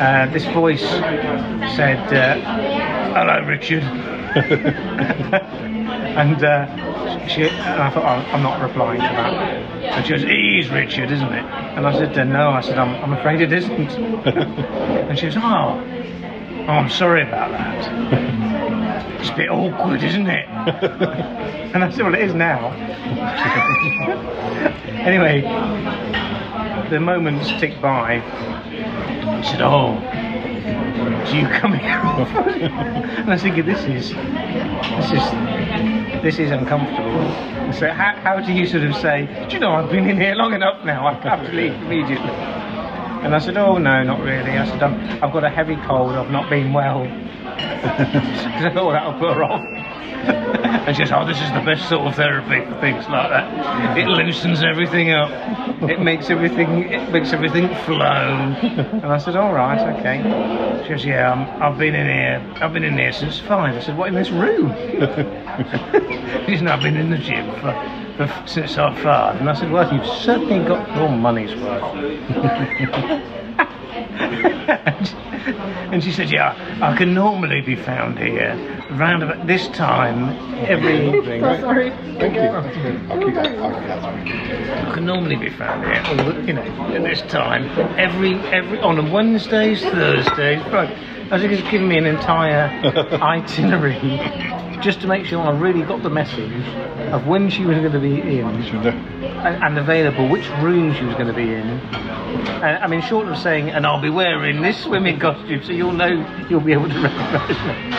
uh, 0.00 0.26
this 0.32 0.44
voice 0.46 0.82
said, 1.76 2.12
uh, 2.12 2.34
"Hello, 3.14 3.46
Richard." 3.46 3.82
and 6.18 6.44
uh, 6.44 6.66
she, 7.28 7.42
and 7.48 7.82
I 7.82 7.90
thought, 7.90 8.04
oh, 8.04 8.30
I'm 8.32 8.42
not 8.42 8.60
replying 8.60 9.00
to 9.00 9.06
that. 9.06 9.32
And 9.98 10.06
she 10.06 10.12
goes, 10.12 10.24
is 10.24 10.70
Richard, 10.70 11.10
isn't 11.10 11.32
it? 11.32 11.44
And 11.44 11.86
I 11.86 11.92
said, 11.92 12.18
uh, 12.18 12.24
no. 12.24 12.50
I 12.50 12.60
said, 12.60 12.78
I'm, 12.78 12.94
I'm 13.02 13.12
afraid 13.18 13.40
it 13.40 13.52
isn't. 13.52 13.90
and 14.26 15.18
she 15.18 15.26
goes, 15.26 15.36
oh, 15.36 15.40
oh, 15.42 16.72
I'm 16.72 16.90
sorry 16.90 17.22
about 17.22 17.50
that. 17.52 18.58
It's 19.20 19.30
a 19.30 19.36
bit 19.36 19.50
awkward, 19.50 20.02
isn't 20.02 20.26
it? 20.26 20.48
and 21.74 21.84
I 21.84 21.90
said, 21.90 22.04
well, 22.04 22.14
it 22.14 22.22
is 22.22 22.34
now. 22.34 22.72
anyway, 25.04 25.42
the 26.90 27.00
moments 27.00 27.48
ticked 27.60 27.80
by. 27.82 28.20
She 29.42 29.50
said, 29.50 29.62
oh, 29.62 29.94
do 31.30 31.36
you 31.36 31.46
come 31.48 31.74
here 31.74 31.88
and 31.98 33.28
I 33.28 33.34
was 33.34 33.42
thinking, 33.42 33.66
this 33.66 33.80
is, 33.84 34.10
this 34.10 35.12
is, 35.12 36.22
this 36.22 36.38
is 36.38 36.50
uncomfortable. 36.50 37.72
So 37.72 37.90
how, 37.90 38.16
how 38.22 38.40
do 38.40 38.52
you 38.52 38.66
sort 38.66 38.84
of 38.84 38.94
say, 38.96 39.26
do 39.48 39.54
you 39.54 39.60
know, 39.60 39.72
I've 39.72 39.90
been 39.90 40.08
in 40.08 40.18
here 40.18 40.34
long 40.34 40.54
enough 40.54 40.84
now, 40.84 41.06
I 41.06 41.14
have 41.14 41.46
to 41.46 41.52
leave 41.52 41.74
immediately. 41.74 42.30
And 43.20 43.34
I 43.34 43.38
said, 43.40 43.56
oh 43.56 43.78
no, 43.78 44.02
not 44.04 44.20
really. 44.20 44.52
I 44.52 44.64
said, 44.64 44.82
I've 44.82 45.32
got 45.32 45.44
a 45.44 45.50
heavy 45.50 45.76
cold, 45.86 46.12
I've 46.12 46.30
not 46.30 46.48
been 46.48 46.72
well. 46.72 47.04
I 47.60 48.70
thought 48.72 48.92
that'll 48.92 49.18
put 49.18 49.34
her 49.34 49.44
off. 49.44 49.64
and 50.88 50.96
she 50.96 51.04
says, 51.04 51.12
oh, 51.12 51.24
this 51.26 51.40
is 51.40 51.50
the 51.52 51.60
best 51.60 51.88
sort 51.88 52.06
of 52.06 52.14
therapy 52.14 52.64
for 52.64 52.80
things 52.80 53.06
like 53.08 53.30
that. 53.30 53.98
It 53.98 54.08
loosens 54.08 54.62
everything 54.62 55.10
up. 55.10 55.30
It 55.82 56.00
makes 56.00 56.30
everything, 56.30 56.90
it 56.92 57.10
makes 57.12 57.32
everything 57.32 57.68
flow. 57.84 57.96
And 57.98 59.06
I 59.06 59.18
said, 59.18 59.36
all 59.36 59.52
right, 59.52 59.96
okay. 59.98 60.82
She 60.82 60.88
goes, 60.90 61.04
yeah, 61.04 61.32
I'm, 61.32 61.62
I've 61.62 61.78
been 61.78 61.94
in 61.94 62.06
here, 62.06 62.54
I've 62.62 62.72
been 62.72 62.84
in 62.84 62.98
here 62.98 63.12
since 63.12 63.38
five. 63.38 63.76
I 63.76 63.80
said, 63.80 63.96
what, 63.96 64.08
in 64.08 64.14
this 64.14 64.30
room? 64.30 64.74
she 66.46 66.56
said, 66.56 66.66
I've 66.66 66.82
been 66.82 66.96
in 66.96 67.10
the 67.10 67.18
gym 67.18 67.50
for, 67.60 68.46
since 68.46 68.74
half 68.74 68.98
five. 69.00 69.40
And 69.40 69.48
I 69.48 69.54
said, 69.54 69.70
well, 69.70 69.92
you've 69.92 70.06
certainly 70.06 70.66
got 70.66 70.96
your 70.96 71.10
money's 71.10 71.54
worth. 71.54 73.34
and 75.92 76.02
she 76.02 76.12
said, 76.12 76.30
"Yeah, 76.30 76.54
I 76.82 76.96
can 76.96 77.14
normally 77.14 77.60
be 77.60 77.76
found 77.76 78.18
here 78.18 78.54
round 78.90 79.22
about 79.22 79.46
this 79.46 79.68
time 79.68 80.30
every 80.66 81.06
evening. 81.18 81.40
sorry. 81.42 81.90
Thank 82.18 82.34
you. 82.34 82.40
I'll 82.40 82.62
keep 83.22 83.34
that. 83.34 83.58
I'll 83.58 83.74
keep 83.74 83.84
that. 83.86 84.88
I 84.88 84.94
can 84.94 85.04
normally 85.06 85.36
be 85.36 85.50
found 85.50 85.84
here, 85.84 86.40
you 86.46 86.52
know, 86.52 86.62
at 86.94 87.02
this 87.02 87.20
time 87.22 87.64
every 87.98 88.34
every 88.50 88.78
on 88.80 89.10
Wednesdays, 89.10 89.82
Thursdays. 89.82 90.60
Right, 90.72 90.90
I 91.30 91.38
think 91.38 91.52
it's 91.52 91.70
given 91.70 91.88
me 91.88 91.98
an 91.98 92.06
entire 92.06 92.68
itinerary 93.22 93.98
just 94.80 95.00
to 95.00 95.06
make 95.06 95.26
sure 95.26 95.40
I 95.42 95.50
really 95.50 95.82
got 95.82 96.02
the 96.02 96.10
message 96.10 96.66
of 97.12 97.26
when 97.26 97.50
she 97.50 97.64
was 97.64 97.78
going 97.78 97.92
to 97.92 98.00
be 98.00 98.20
in 98.20 98.46
and, 99.46 99.62
and 99.62 99.78
available, 99.78 100.28
which 100.28 100.48
room 100.62 100.94
she 100.94 101.04
was 101.04 101.14
going 101.14 101.28
to 101.28 101.32
be 101.32 101.52
in. 101.54 101.68
Uh, 101.68 102.78
I 102.82 102.86
mean, 102.88 103.00
short 103.02 103.28
of 103.28 103.38
saying, 103.38 103.70
and 103.70 103.86
I'll 103.86 104.00
be 104.00 104.10
wearing 104.10 104.60
this 104.62 104.82
swimming 104.82 105.18
costume, 105.18 105.62
so 105.64 105.72
you'll 105.72 105.92
know 105.92 106.46
you'll 106.50 106.60
be 106.60 106.72
able 106.72 106.88
to 106.88 107.00
recognise 107.00 107.48
me. 107.48 107.92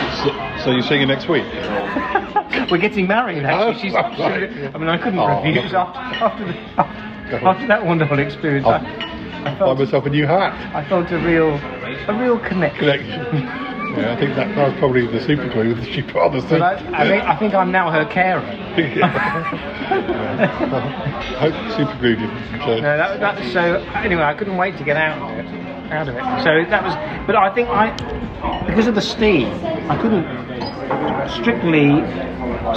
So, 0.58 0.64
so 0.64 0.70
you're 0.72 0.82
seeing 0.82 1.02
it 1.02 1.06
next 1.06 1.28
week? 1.28 1.44
we're 2.70 2.78
getting 2.78 3.06
married. 3.06 3.44
Actually, 3.44 3.80
she's. 3.80 3.94
I 3.94 4.78
mean, 4.78 4.88
I 4.88 4.98
couldn't 4.98 5.18
Oh, 5.18 5.42
refuse 5.42 5.72
after 5.72 5.98
after, 6.24 6.44
the, 6.44 7.36
after 7.46 7.66
that 7.66 7.84
wonderful 7.84 8.18
experience. 8.18 8.66
I, 8.66 8.78
I 8.78 9.42
Buy 9.52 9.58
felt 9.58 9.78
myself 9.78 10.06
a 10.06 10.10
new 10.10 10.26
hat. 10.26 10.52
I 10.74 10.86
felt 10.88 11.10
a 11.10 11.18
real 11.18 11.54
a 12.08 12.18
real 12.20 12.38
connection. 12.38 12.84
Connection. 12.84 13.69
Yeah, 13.96 14.12
I 14.12 14.16
think 14.16 14.36
that 14.36 14.56
was 14.56 14.78
probably 14.78 15.06
the 15.06 15.20
super 15.20 15.48
glue 15.48 15.74
that 15.74 15.84
she 15.86 16.02
put 16.02 16.16
on 16.22 16.32
the 16.36 16.42
thing. 16.42 16.62
I, 16.62 16.74
I 16.74 17.08
think 17.08 17.24
I 17.24 17.36
think 17.36 17.54
I'm 17.54 17.70
now 17.72 17.90
her 17.90 18.04
carer. 18.06 18.40
I 19.90 21.50
hope 21.50 21.54
super 21.76 21.96
glue 21.98 22.16
didn't. 22.16 22.60
Uh, 22.60 22.66
No, 22.76 22.96
that, 22.96 23.20
that, 23.20 23.52
so 23.52 23.76
anyway, 23.94 24.22
I 24.22 24.34
couldn't 24.34 24.56
wait 24.56 24.76
to 24.78 24.84
get 24.84 24.96
out 24.96 25.20
of 25.20 25.38
it. 25.38 25.46
Out 25.92 26.08
of 26.08 26.14
it. 26.14 26.20
So 26.44 26.70
that 26.70 26.82
was, 26.84 26.94
but 27.26 27.34
I 27.36 27.52
think 27.52 27.68
I, 27.68 27.90
because 28.66 28.86
of 28.86 28.94
the 28.94 29.02
steam, 29.02 29.48
I 29.90 29.96
couldn't 30.00 30.24
strictly 31.30 31.88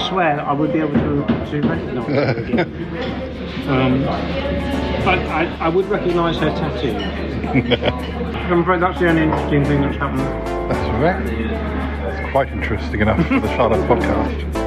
swear 0.09 0.35
that 0.37 0.45
I 0.47 0.53
would 0.53 0.73
be 0.73 0.79
able 0.79 0.93
to 0.93 1.25
to 1.51 1.61
recognise 1.67 2.07
her. 2.07 2.65
Um, 3.63 4.01
but 4.03 5.19
I, 5.19 5.57
I 5.61 5.69
would 5.69 5.85
recognise 5.85 6.37
her 6.39 6.49
tattoo. 6.49 6.91
I'm 7.43 8.61
afraid 8.61 8.81
that's 8.81 8.99
the 8.99 9.09
only 9.09 9.23
interesting 9.23 9.65
thing 9.65 9.81
that's 9.81 9.97
happened. 9.97 10.21
That's 10.71 10.89
right. 11.01 12.19
It's 12.19 12.31
quite 12.31 12.49
interesting 12.51 13.01
enough 13.01 13.25
for 13.27 13.39
the 13.39 13.47
Shy 13.49 13.65
Life 13.65 13.89
podcast. 13.89 14.62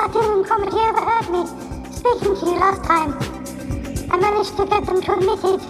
Martin 0.00 0.24
and 0.32 0.46
Cromitty 0.46 0.80
overheard 0.88 1.28
me 1.28 1.44
speaking 1.92 2.34
to 2.34 2.46
you 2.46 2.56
last 2.58 2.82
time. 2.84 3.12
I 4.10 4.16
managed 4.16 4.56
to 4.56 4.64
get 4.64 4.86
them 4.86 5.02
to 5.02 5.12
admit 5.12 5.44
it. 5.44 5.60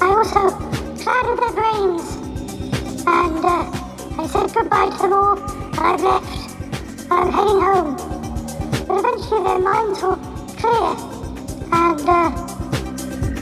I 0.00 0.08
also 0.08 0.56
clouded 0.96 1.36
their 1.38 1.52
brains. 1.52 2.16
And 3.04 3.44
uh, 3.44 3.68
I 4.16 4.26
said 4.32 4.54
goodbye 4.54 4.88
to 4.88 5.02
them 5.02 5.12
all, 5.12 5.36
and 5.36 5.78
I've 5.78 6.00
left. 6.00 6.32
I'm 7.12 7.30
heading 7.30 7.60
home. 7.60 7.92
But 8.88 9.04
eventually 9.04 9.44
their 9.44 9.58
minds 9.58 10.00
will 10.00 10.16
clear, 10.56 10.88
and 11.76 12.08
uh, 12.08 12.32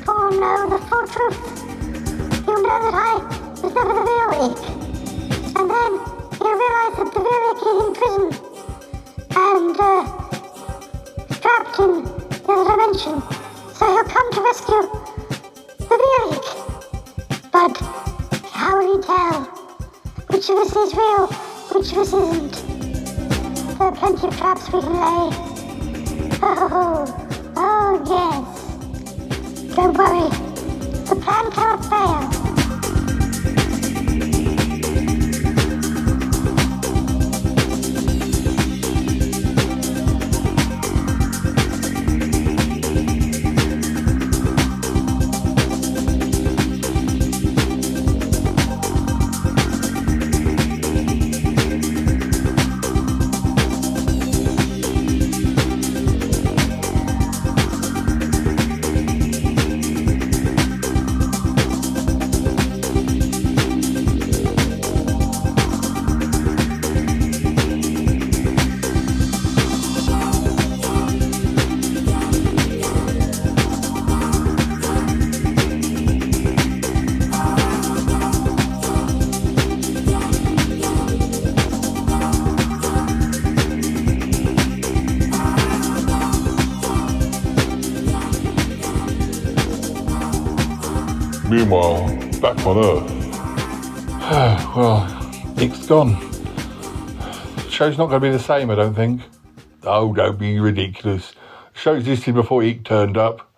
Paul 0.04 0.30
will 0.30 0.40
know 0.40 0.70
the 0.70 0.78
full 0.90 1.06
truth. 1.06 1.38
He'll 2.46 2.62
know 2.66 2.78
that 2.82 2.94
I 2.98 3.14
was 3.62 3.72
never 3.72 3.94
the 3.94 4.04
real 4.10 4.30
Ikk. 4.42 4.58
And 5.54 5.70
then 5.70 5.90
he'll 6.34 6.58
realize 6.66 6.94
that 6.98 7.10
the 7.14 7.20
real 7.20 7.42
Ikk 7.54 7.62
is 7.62 7.86
in 7.86 7.94
prison 7.94 8.49
and 9.56 9.76
uh, 9.80 10.04
trapped 11.40 11.78
in 11.80 12.04
the 12.04 12.64
dimension. 12.68 13.20
So 13.74 13.86
he'll 13.86 14.04
come 14.04 14.32
to 14.32 14.40
rescue 14.42 14.82
the 15.78 15.96
real 16.04 16.30
But 17.50 17.76
how 18.52 18.78
will 18.78 18.96
he 18.96 19.02
tell 19.02 19.42
which 20.28 20.48
of 20.50 20.58
us 20.58 20.76
is 20.76 20.94
real, 20.94 21.26
which 21.72 21.92
of 21.92 21.98
us 21.98 22.12
isn't? 22.12 22.54
There 23.78 23.88
are 23.88 23.96
plenty 23.96 24.28
of 24.28 24.36
traps 24.36 24.72
we 24.72 24.80
can 24.80 24.92
lay. 24.92 25.30
Oh, 26.42 27.04
oh 27.56 28.02
yes. 28.06 29.74
Don't 29.74 29.96
worry, 29.96 30.28
the 31.08 31.16
plan 31.16 31.50
cannot 31.50 31.84
fail. 31.86 32.39
Back 92.56 92.66
well, 94.76 95.06
Ikk's 95.56 95.86
gone. 95.86 96.18
The 97.54 97.70
show's 97.70 97.96
not 97.96 98.08
going 98.08 98.20
to 98.20 98.26
be 98.26 98.32
the 98.32 98.42
same, 98.42 98.70
I 98.70 98.74
don't 98.74 98.94
think. 98.94 99.22
Oh, 99.84 100.12
don't 100.12 100.36
be 100.36 100.58
ridiculous. 100.58 101.32
The 101.74 101.78
show 101.78 101.94
existed 101.94 102.34
before 102.34 102.62
Ikk 102.62 102.84
turned 102.84 103.16
up, 103.16 103.48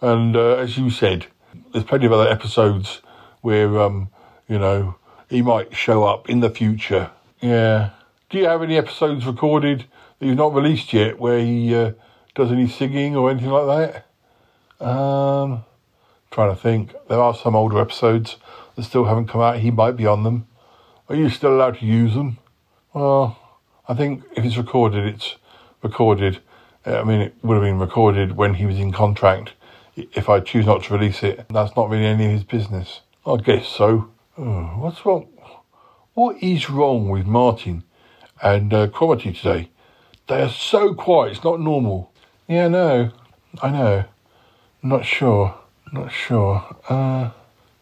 and 0.00 0.34
uh, 0.34 0.56
as 0.56 0.78
you 0.78 0.88
said, 0.88 1.26
there's 1.72 1.84
plenty 1.84 2.06
of 2.06 2.12
other 2.12 2.26
episodes 2.26 3.02
where, 3.42 3.78
um, 3.78 4.08
you 4.48 4.58
know, 4.58 4.94
he 5.28 5.42
might 5.42 5.76
show 5.76 6.04
up 6.04 6.30
in 6.30 6.40
the 6.40 6.48
future. 6.48 7.10
Yeah. 7.42 7.90
Do 8.30 8.38
you 8.38 8.46
have 8.46 8.62
any 8.62 8.78
episodes 8.78 9.26
recorded 9.26 9.84
that 10.18 10.26
you've 10.26 10.38
not 10.38 10.54
released 10.54 10.94
yet 10.94 11.18
where 11.18 11.38
he 11.38 11.74
uh, 11.74 11.92
does 12.34 12.50
any 12.50 12.66
singing 12.66 13.14
or 13.14 13.30
anything 13.30 13.50
like 13.50 14.04
that? 14.78 14.86
Um, 14.86 15.64
trying 16.30 16.54
to 16.54 16.60
think. 16.60 16.94
There 17.08 17.20
are 17.20 17.34
some 17.34 17.56
older 17.56 17.80
episodes 17.80 18.36
that 18.76 18.84
still 18.84 19.04
haven't 19.04 19.28
come 19.28 19.40
out. 19.40 19.58
He 19.58 19.70
might 19.70 19.96
be 19.96 20.06
on 20.06 20.22
them. 20.22 20.46
Are 21.08 21.16
you 21.16 21.30
still 21.30 21.54
allowed 21.54 21.78
to 21.78 21.86
use 21.86 22.14
them? 22.14 22.38
Well, 22.92 23.38
I 23.88 23.94
think 23.94 24.24
if 24.36 24.44
it's 24.44 24.56
recorded, 24.56 25.06
it's 25.06 25.36
recorded. 25.82 26.40
Uh, 26.86 27.00
I 27.00 27.04
mean, 27.04 27.20
it 27.20 27.34
would 27.42 27.54
have 27.54 27.64
been 27.64 27.78
recorded 27.78 28.36
when 28.36 28.54
he 28.54 28.66
was 28.66 28.78
in 28.78 28.92
contract. 28.92 29.52
If 29.96 30.28
I 30.28 30.40
choose 30.40 30.66
not 30.66 30.84
to 30.84 30.94
release 30.94 31.22
it, 31.22 31.46
that's 31.50 31.74
not 31.76 31.88
really 31.88 32.06
any 32.06 32.26
of 32.26 32.32
his 32.32 32.44
business. 32.44 33.00
I 33.26 33.36
guess 33.36 33.66
so. 33.66 34.10
Oh, 34.36 34.62
what's 34.78 35.04
wrong? 35.04 35.28
What 36.14 36.42
is 36.42 36.70
wrong 36.70 37.08
with 37.08 37.26
Martin 37.26 37.84
and 38.42 38.72
uh, 38.72 38.86
Cromitty 38.88 39.36
today? 39.36 39.70
They 40.28 40.42
are 40.42 40.50
so 40.50 40.94
quiet. 40.94 41.32
It's 41.32 41.44
not 41.44 41.60
normal. 41.60 42.12
Yeah, 42.46 42.68
no, 42.68 43.10
I 43.62 43.70
know. 43.70 44.04
Not 44.82 45.04
sure. 45.04 45.54
Not 45.92 46.12
sure. 46.12 46.76
Uh, 46.88 47.30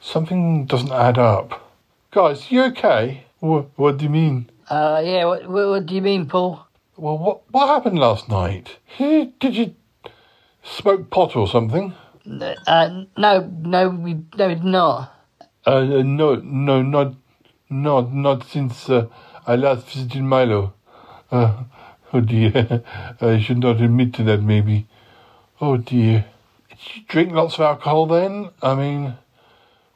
something 0.00 0.66
doesn't 0.66 0.92
add 0.92 1.18
up. 1.18 1.72
Guys, 2.10 2.50
you 2.50 2.62
okay? 2.64 3.24
What, 3.40 3.70
what 3.76 3.98
do 3.98 4.04
you 4.04 4.10
mean? 4.10 4.50
Uh, 4.68 5.02
yeah, 5.04 5.24
what, 5.24 5.48
what, 5.48 5.68
what 5.68 5.86
do 5.86 5.94
you 5.94 6.02
mean, 6.02 6.26
Paul? 6.26 6.66
Well, 6.96 7.18
what 7.18 7.42
what 7.50 7.68
happened 7.68 7.98
last 7.98 8.28
night? 8.28 8.78
Did 8.98 9.54
you 9.54 9.74
smoke 10.62 11.10
pot 11.10 11.36
or 11.36 11.46
something? 11.46 11.92
Uh, 12.66 13.04
no, 13.16 13.40
no, 13.60 13.88
we 13.90 14.14
no, 14.36 14.54
not. 14.54 15.12
Uh, 15.66 15.80
no, 15.80 16.36
no, 16.36 16.82
not, 16.82 17.14
not, 17.68 18.12
not 18.14 18.46
since 18.46 18.88
uh, 18.88 19.08
I 19.46 19.56
last 19.56 19.86
visited 19.86 20.22
Milo. 20.22 20.72
Uh, 21.30 21.64
oh 22.14 22.20
dear, 22.20 22.82
I 23.20 23.40
should 23.40 23.58
not 23.58 23.80
admit 23.80 24.14
to 24.14 24.22
that. 24.24 24.42
Maybe. 24.42 24.86
Oh 25.60 25.76
dear. 25.76 26.24
Drink 27.08 27.32
lots 27.32 27.54
of 27.54 27.60
alcohol 27.60 28.06
then? 28.06 28.50
I 28.62 28.74
mean, 28.74 29.14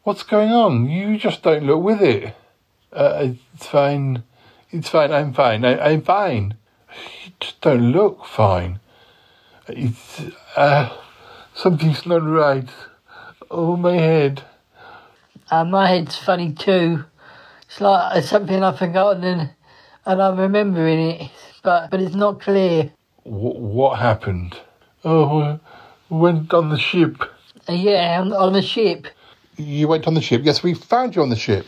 what's 0.03 0.22
going 0.22 0.51
on? 0.51 0.89
You 0.89 1.18
just 1.18 1.43
don't 1.43 1.64
look 1.64 1.83
with 1.83 2.03
it. 2.03 2.35
Uh, 2.93 3.28
it's 3.55 3.66
fine. 3.66 4.22
It's 4.70 4.89
fine. 4.89 5.12
I'm 5.12 5.33
fine. 5.33 5.64
I, 5.64 5.78
I'm 5.78 6.03
fine. 6.03 6.55
You 7.24 7.33
just 7.41 7.61
don't 7.61 7.93
look 7.93 8.24
fine. 8.26 8.81
It's 9.68 10.22
uh, 10.57 10.97
something's 11.55 12.07
not 12.07 12.22
right. 12.22 12.68
Oh, 13.51 13.76
my 13.76 13.95
head. 13.97 14.43
Uh, 15.51 15.64
my 15.64 15.89
head's 15.89 16.16
funny 16.16 16.53
too. 16.53 17.05
It's 17.66 17.81
like 17.81 18.16
it's 18.16 18.28
something 18.28 18.62
I've 18.62 18.78
forgotten 18.78 19.24
and, 19.24 19.51
and 20.07 20.22
I'm 20.22 20.39
remembering 20.39 21.11
it, 21.11 21.31
but 21.62 21.91
but 21.91 22.01
it's 22.01 22.14
not 22.14 22.41
clear. 22.41 22.93
What, 23.24 23.57
what 23.57 23.99
happened? 23.99 24.57
Oh, 25.05 25.59
went 26.11 26.52
on 26.52 26.68
the 26.68 26.78
ship. 26.78 27.22
Uh, 27.68 27.72
yeah, 27.72 28.20
on, 28.20 28.32
on 28.32 28.52
the 28.52 28.62
ship. 28.62 29.06
You 29.56 29.88
went 29.88 30.06
on 30.06 30.14
the 30.14 30.20
ship. 30.20 30.42
Yes, 30.44 30.62
we 30.62 30.74
found 30.74 31.14
you 31.14 31.22
on 31.22 31.30
the 31.30 31.36
ship. 31.36 31.66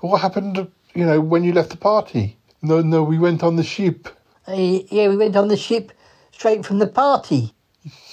But 0.00 0.08
what 0.08 0.20
happened? 0.20 0.70
You 0.94 1.06
know, 1.06 1.20
when 1.20 1.44
you 1.44 1.52
left 1.52 1.70
the 1.70 1.76
party? 1.76 2.36
No, 2.62 2.82
no, 2.82 3.02
we 3.02 3.18
went 3.18 3.42
on 3.42 3.56
the 3.56 3.62
ship. 3.62 4.08
Uh, 4.46 4.54
yeah, 4.54 5.08
we 5.08 5.16
went 5.16 5.36
on 5.36 5.48
the 5.48 5.56
ship 5.56 5.92
straight 6.32 6.66
from 6.66 6.78
the 6.78 6.86
party. 6.86 7.54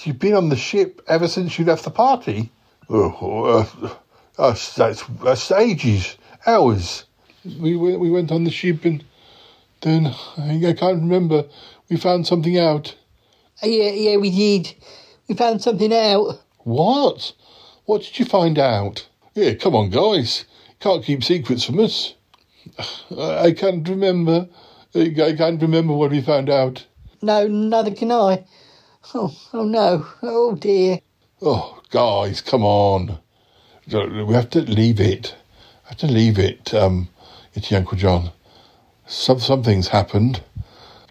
You've 0.04 0.20
been 0.20 0.36
on 0.36 0.50
the 0.50 0.56
ship 0.56 1.02
ever 1.08 1.28
since 1.28 1.58
you 1.58 1.66
left 1.66 1.84
the 1.84 1.92
party. 1.92 2.52
Oh, 2.90 3.44
uh, 3.46 3.94
that's 4.38 4.76
that's, 4.76 5.04
that's 5.24 5.52
ages, 5.52 6.18
hours. 6.46 7.06
We 7.60 7.76
went 7.76 8.00
we 8.00 8.12
went 8.12 8.32
on 8.32 8.44
the 8.44 8.52
ship 8.52 8.86
and 8.86 9.04
then 9.82 10.08
I 10.38 10.74
can't 10.74 11.02
remember. 11.02 11.46
We 11.90 11.98
found 11.98 12.28
something 12.28 12.58
out. 12.58 12.96
Uh, 13.64 13.68
yeah, 13.68 13.92
yeah, 13.92 14.18
we 14.18 14.30
did. 14.30 14.76
We 15.28 15.36
found 15.36 15.62
something 15.62 15.94
out. 15.94 16.42
What? 16.60 17.34
What 17.86 18.04
did 18.04 18.20
you 18.20 18.26
find 18.26 18.58
out? 18.58 19.08
Yeah, 19.34 19.54
come 19.56 19.76
on, 19.76 19.90
guys. 19.90 20.46
Can't 20.80 21.04
keep 21.04 21.24
secrets 21.24 21.64
from 21.64 21.80
us. 21.80 22.14
I 23.18 23.52
can't 23.52 23.88
remember. 23.88 24.48
I 24.96 25.34
can't 25.38 25.62
remember 25.62 25.94
what 25.94 26.12
we 26.12 26.22
found 26.22 26.50
out. 26.50 26.86
No, 27.22 27.48
neither 27.48 27.92
can 27.92 28.12
I. 28.12 28.46
Oh, 29.14 29.36
oh 29.54 29.64
no. 29.64 30.06
Oh 30.22 30.56
dear. 30.56 31.00
Oh, 31.42 31.82
guys, 31.92 32.42
come 32.42 32.64
on. 32.64 33.20
We 33.92 34.34
have 34.34 34.50
to 34.52 34.62
leave 34.62 35.00
it. 35.00 35.36
I 35.86 35.90
have 35.90 35.98
to 36.00 36.08
leave 36.08 36.38
it, 36.38 36.74
um, 36.74 37.08
it's 37.54 37.72
Uncle 37.72 37.98
John. 37.98 38.32
Some 39.06 39.40
something's 39.40 39.90
happened. 39.90 40.42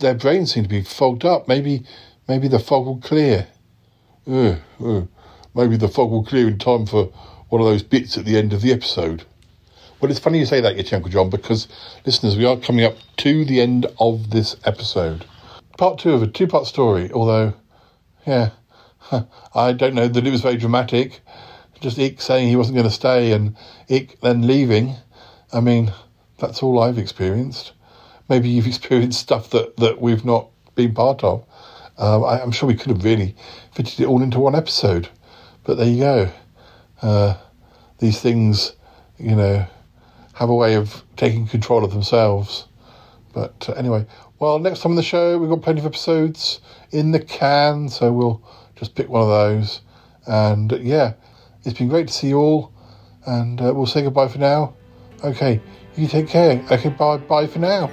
Their 0.00 0.14
brains 0.14 0.52
seem 0.52 0.64
to 0.64 0.68
be 0.68 0.82
fogged 0.82 1.24
up. 1.24 1.48
Maybe, 1.48 1.84
maybe 2.28 2.48
the 2.48 2.58
fog 2.58 2.84
will 2.84 2.98
clear. 2.98 3.48
Uh, 4.28 4.56
uh, 4.84 5.02
maybe 5.54 5.76
the 5.76 5.88
fog 5.88 6.10
will 6.10 6.24
clear 6.24 6.48
in 6.48 6.58
time 6.58 6.86
for 6.86 7.04
one 7.48 7.60
of 7.60 7.66
those 7.66 7.82
bits 7.82 8.18
at 8.18 8.24
the 8.24 8.36
end 8.36 8.52
of 8.52 8.60
the 8.60 8.72
episode. 8.72 9.24
Well, 10.00 10.10
it's 10.10 10.20
funny 10.20 10.40
you 10.40 10.46
say 10.46 10.60
that, 10.60 10.76
Yeti 10.76 10.92
Uncle 10.92 11.10
John, 11.10 11.30
because 11.30 11.68
listeners, 12.04 12.36
we 12.36 12.44
are 12.44 12.56
coming 12.56 12.84
up 12.84 12.96
to 13.18 13.44
the 13.44 13.60
end 13.60 13.86
of 13.98 14.30
this 14.30 14.56
episode. 14.64 15.24
Part 15.78 15.98
two 15.98 16.12
of 16.12 16.22
a 16.22 16.26
two-part 16.26 16.66
story. 16.66 17.10
Although, 17.12 17.54
yeah, 18.26 18.50
I 19.54 19.72
don't 19.72 19.94
know 19.94 20.08
that 20.08 20.26
it 20.26 20.30
was 20.30 20.42
very 20.42 20.56
dramatic. 20.56 21.20
Just 21.80 21.98
Ikk 21.98 22.20
saying 22.20 22.48
he 22.48 22.56
wasn't 22.56 22.76
going 22.76 22.88
to 22.88 22.94
stay 22.94 23.32
and 23.32 23.56
Ikk 23.88 24.20
then 24.20 24.46
leaving. 24.46 24.96
I 25.52 25.60
mean, 25.60 25.92
that's 26.38 26.62
all 26.62 26.80
I've 26.80 26.98
experienced. 26.98 27.72
Maybe 28.28 28.48
you've 28.48 28.66
experienced 28.74 29.20
stuff 29.20 29.50
that, 29.50 29.76
that 29.76 30.00
we've 30.00 30.24
not 30.24 30.50
been 30.74 30.94
part 30.94 31.22
of. 31.22 31.44
Um, 31.98 32.24
I, 32.24 32.42
am 32.42 32.50
sure 32.50 32.66
we 32.66 32.74
could 32.74 32.90
have 32.90 33.04
really 33.04 33.34
fitted 33.72 34.00
it 34.00 34.06
all 34.06 34.22
into 34.22 34.38
one 34.38 34.54
episode. 34.54 35.08
But 35.64 35.78
there 35.78 35.88
you 35.88 36.00
go. 36.00 36.32
Uh, 37.02 37.36
these 37.98 38.20
things, 38.20 38.72
you 39.18 39.34
know, 39.34 39.66
have 40.34 40.48
a 40.50 40.54
way 40.54 40.74
of 40.74 41.02
taking 41.16 41.46
control 41.46 41.84
of 41.84 41.92
themselves. 41.92 42.66
But 43.32 43.68
uh, 43.68 43.72
anyway, 43.72 44.06
well, 44.38 44.58
next 44.58 44.80
time 44.80 44.92
on 44.92 44.96
the 44.96 45.02
show, 45.02 45.38
we've 45.38 45.48
got 45.48 45.62
plenty 45.62 45.80
of 45.80 45.86
episodes 45.86 46.60
in 46.90 47.12
the 47.12 47.20
can, 47.20 47.88
so 47.88 48.12
we'll 48.12 48.42
just 48.76 48.94
pick 48.94 49.08
one 49.08 49.22
of 49.22 49.28
those. 49.28 49.80
And 50.26 50.72
uh, 50.72 50.76
yeah, 50.76 51.14
it's 51.64 51.78
been 51.78 51.88
great 51.88 52.08
to 52.08 52.12
see 52.12 52.28
you 52.28 52.38
all, 52.38 52.72
and 53.26 53.60
uh, 53.60 53.72
we'll 53.74 53.86
say 53.86 54.02
goodbye 54.02 54.28
for 54.28 54.38
now. 54.38 54.74
Okay, 55.24 55.60
you 55.96 56.06
take 56.06 56.28
care. 56.28 56.62
Okay, 56.70 56.90
bye 56.90 57.16
bye 57.16 57.46
for 57.46 57.58
now. 57.58 57.90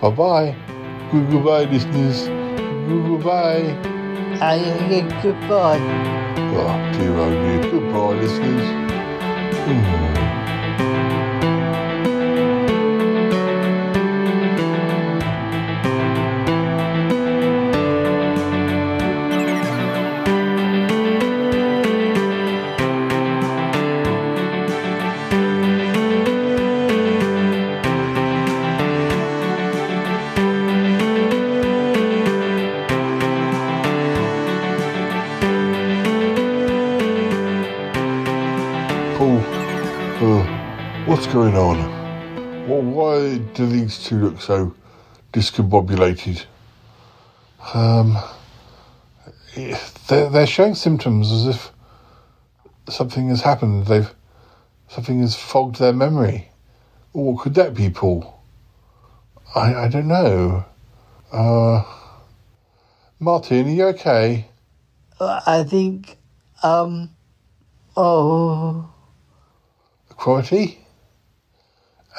Bye 0.00 0.10
bye. 0.10 0.56
Goodbye, 1.10 1.64
listeners. 1.64 2.41
Goodbye. 2.88 3.76
Uh, 4.40 4.54
yeah, 4.90 5.22
goodbye. 5.22 5.78
Oh, 6.54 6.92
dear, 6.92 7.14
oh 7.16 7.30
dear. 7.30 7.70
Goodbye, 7.70 8.14
listeners. 8.20 8.68
Hmm. 9.66 10.21
Going 41.32 41.56
on? 41.56 42.68
Well, 42.68 42.82
why 42.82 43.38
do 43.38 43.66
these 43.66 44.04
two 44.04 44.18
look 44.18 44.42
so 44.42 44.74
discombobulated? 45.32 46.44
Um, 47.72 48.18
they're, 49.54 50.28
they're 50.28 50.46
showing 50.46 50.74
symptoms 50.74 51.32
as 51.32 51.46
if 51.46 51.72
something 52.90 53.30
has 53.30 53.40
happened. 53.40 53.86
They've 53.86 54.12
something 54.88 55.20
has 55.20 55.34
fogged 55.34 55.78
their 55.78 55.94
memory. 55.94 56.50
What 57.12 57.42
could 57.42 57.54
that 57.54 57.72
be, 57.72 57.88
Paul? 57.88 58.38
I 59.54 59.74
I 59.74 59.88
don't 59.88 60.08
know. 60.08 60.66
Uh, 61.32 61.82
Martin, 63.18 63.68
are 63.68 63.70
you 63.70 63.84
okay? 63.86 64.48
I 65.18 65.64
think, 65.64 66.18
um, 66.62 67.08
oh. 67.96 68.92
Quality? 70.10 70.81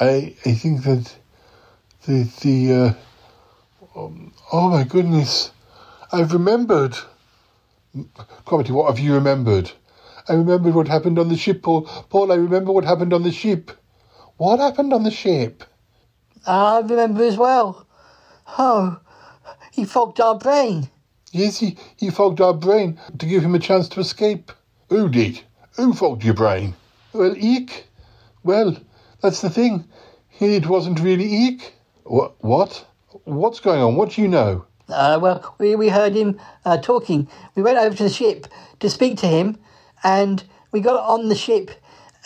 I 0.00 0.34
I 0.44 0.52
think 0.54 0.82
that 0.84 1.14
the 2.06 2.28
the 2.42 2.72
uh, 2.72 2.94
um, 3.98 4.32
oh 4.52 4.68
my 4.70 4.84
goodness, 4.84 5.50
I've 6.12 6.32
remembered. 6.32 6.96
Quality, 8.44 8.72
what 8.72 8.88
have 8.88 8.98
you 8.98 9.14
remembered? 9.14 9.70
I 10.28 10.32
remembered 10.32 10.74
what 10.74 10.88
happened 10.88 11.18
on 11.18 11.28
the 11.28 11.36
ship, 11.36 11.62
Paul. 11.62 11.82
Paul, 11.82 12.32
I 12.32 12.36
remember 12.36 12.72
what 12.72 12.84
happened 12.84 13.12
on 13.12 13.22
the 13.22 13.30
ship. 13.30 13.70
What 14.36 14.58
happened 14.58 14.92
on 14.92 15.04
the 15.04 15.12
ship? 15.12 15.62
I 16.46 16.80
remember 16.80 17.22
as 17.22 17.36
well. 17.36 17.86
Oh, 18.58 18.98
he 19.70 19.84
fogged 19.84 20.20
our 20.20 20.36
brain. 20.36 20.90
Yes, 21.30 21.58
he, 21.58 21.76
he 21.96 22.10
fogged 22.10 22.40
our 22.40 22.54
brain 22.54 22.98
to 23.18 23.26
give 23.26 23.44
him 23.44 23.54
a 23.54 23.58
chance 23.58 23.88
to 23.90 24.00
escape. 24.00 24.52
Who 24.88 25.08
did? 25.08 25.40
Who 25.76 25.92
fogged 25.92 26.24
your 26.24 26.34
brain? 26.34 26.74
Well, 27.12 27.34
Ikk. 27.34 27.84
Well, 28.42 28.76
that's 29.24 29.40
the 29.40 29.48
thing. 29.48 29.88
It 30.38 30.66
wasn't 30.66 31.00
really 31.00 31.48
Ikk. 31.48 31.72
What? 32.04 32.34
What? 32.44 32.86
What's 33.24 33.58
going 33.58 33.80
on? 33.80 33.96
What 33.96 34.10
do 34.10 34.22
you 34.22 34.28
know? 34.28 34.66
Uh, 34.86 35.18
well, 35.20 35.56
we, 35.58 35.74
we 35.74 35.88
heard 35.88 36.14
him 36.14 36.38
uh, 36.66 36.76
talking. 36.76 37.26
We 37.54 37.62
went 37.62 37.78
over 37.78 37.96
to 37.96 38.02
the 38.02 38.10
ship 38.10 38.46
to 38.80 38.90
speak 38.90 39.16
to 39.18 39.26
him, 39.26 39.58
and 40.02 40.44
we 40.72 40.80
got 40.80 41.02
on 41.02 41.30
the 41.30 41.34
ship 41.34 41.70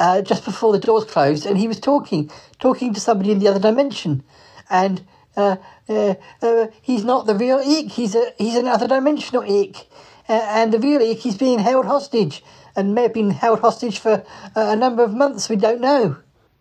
uh, 0.00 0.22
just 0.22 0.44
before 0.44 0.72
the 0.72 0.80
doors 0.80 1.04
closed, 1.04 1.46
and 1.46 1.56
he 1.56 1.68
was 1.68 1.78
talking, 1.78 2.32
talking 2.58 2.92
to 2.94 3.00
somebody 3.00 3.30
in 3.30 3.38
the 3.38 3.46
other 3.46 3.60
dimension, 3.60 4.24
and 4.68 5.06
uh, 5.36 5.56
uh, 5.88 6.14
uh, 6.42 6.66
he's 6.82 7.04
not 7.04 7.26
the 7.26 7.34
real 7.36 7.58
Ikk. 7.58 7.92
He's 7.92 8.16
a 8.16 8.32
he's 8.38 8.56
another 8.56 8.88
dimensional 8.88 9.42
Ikk, 9.42 9.86
and 10.26 10.72
the 10.72 10.80
real 10.80 11.00
Ikk 11.00 11.24
is 11.26 11.36
being 11.36 11.60
held 11.60 11.86
hostage, 11.86 12.42
and 12.74 12.92
may 12.92 13.02
have 13.02 13.14
been 13.14 13.30
held 13.30 13.60
hostage 13.60 14.00
for 14.00 14.24
a 14.56 14.74
number 14.74 15.04
of 15.04 15.14
months. 15.14 15.48
We 15.48 15.54
don't 15.54 15.80
know. 15.80 16.16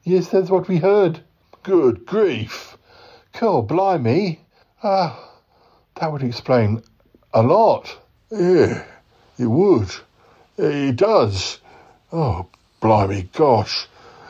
Yes, 0.07 0.29
that's 0.29 0.49
what 0.49 0.69
we 0.69 0.77
heard. 0.77 1.19
Good 1.63 2.05
grief. 2.05 2.77
Cool, 3.33 3.61
blimey. 3.61 4.39
Ah, 4.81 5.33
that 5.95 6.09
would 6.13 6.23
explain 6.23 6.81
a 7.33 7.43
lot. 7.43 7.93
Yeah, 8.31 8.85
it 9.37 9.47
would. 9.47 9.89
It 10.57 10.95
does. 10.95 11.59
Oh, 12.13 12.47
blimey, 12.79 13.23
gosh. 13.33 13.87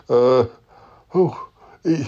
Uh, 0.09 0.45
oh, 1.13 1.49
eh, 1.85 2.07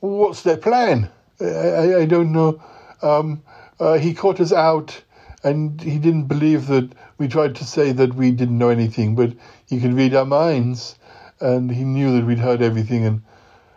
what's 0.00 0.42
their 0.42 0.56
plan? 0.56 1.08
I, 1.40 1.44
I, 1.44 1.98
I 2.00 2.06
don't 2.06 2.32
know. 2.32 2.60
Um, 3.00 3.44
uh, 3.78 3.96
he 3.96 4.12
caught 4.12 4.40
us 4.40 4.52
out, 4.52 5.00
and 5.44 5.80
he 5.80 5.98
didn't 5.98 6.24
believe 6.24 6.66
that 6.66 6.90
we 7.18 7.28
tried 7.28 7.54
to 7.54 7.64
say 7.64 7.92
that 7.92 8.14
we 8.14 8.32
didn't 8.32 8.58
know 8.58 8.70
anything, 8.70 9.14
but 9.14 9.34
he 9.66 9.78
could 9.78 9.94
read 9.94 10.16
our 10.16 10.26
minds, 10.26 10.96
and 11.40 11.70
he 11.70 11.84
knew 11.84 12.12
that 12.16 12.26
we'd 12.26 12.38
heard 12.38 12.62
everything. 12.62 13.04
And 13.04 13.22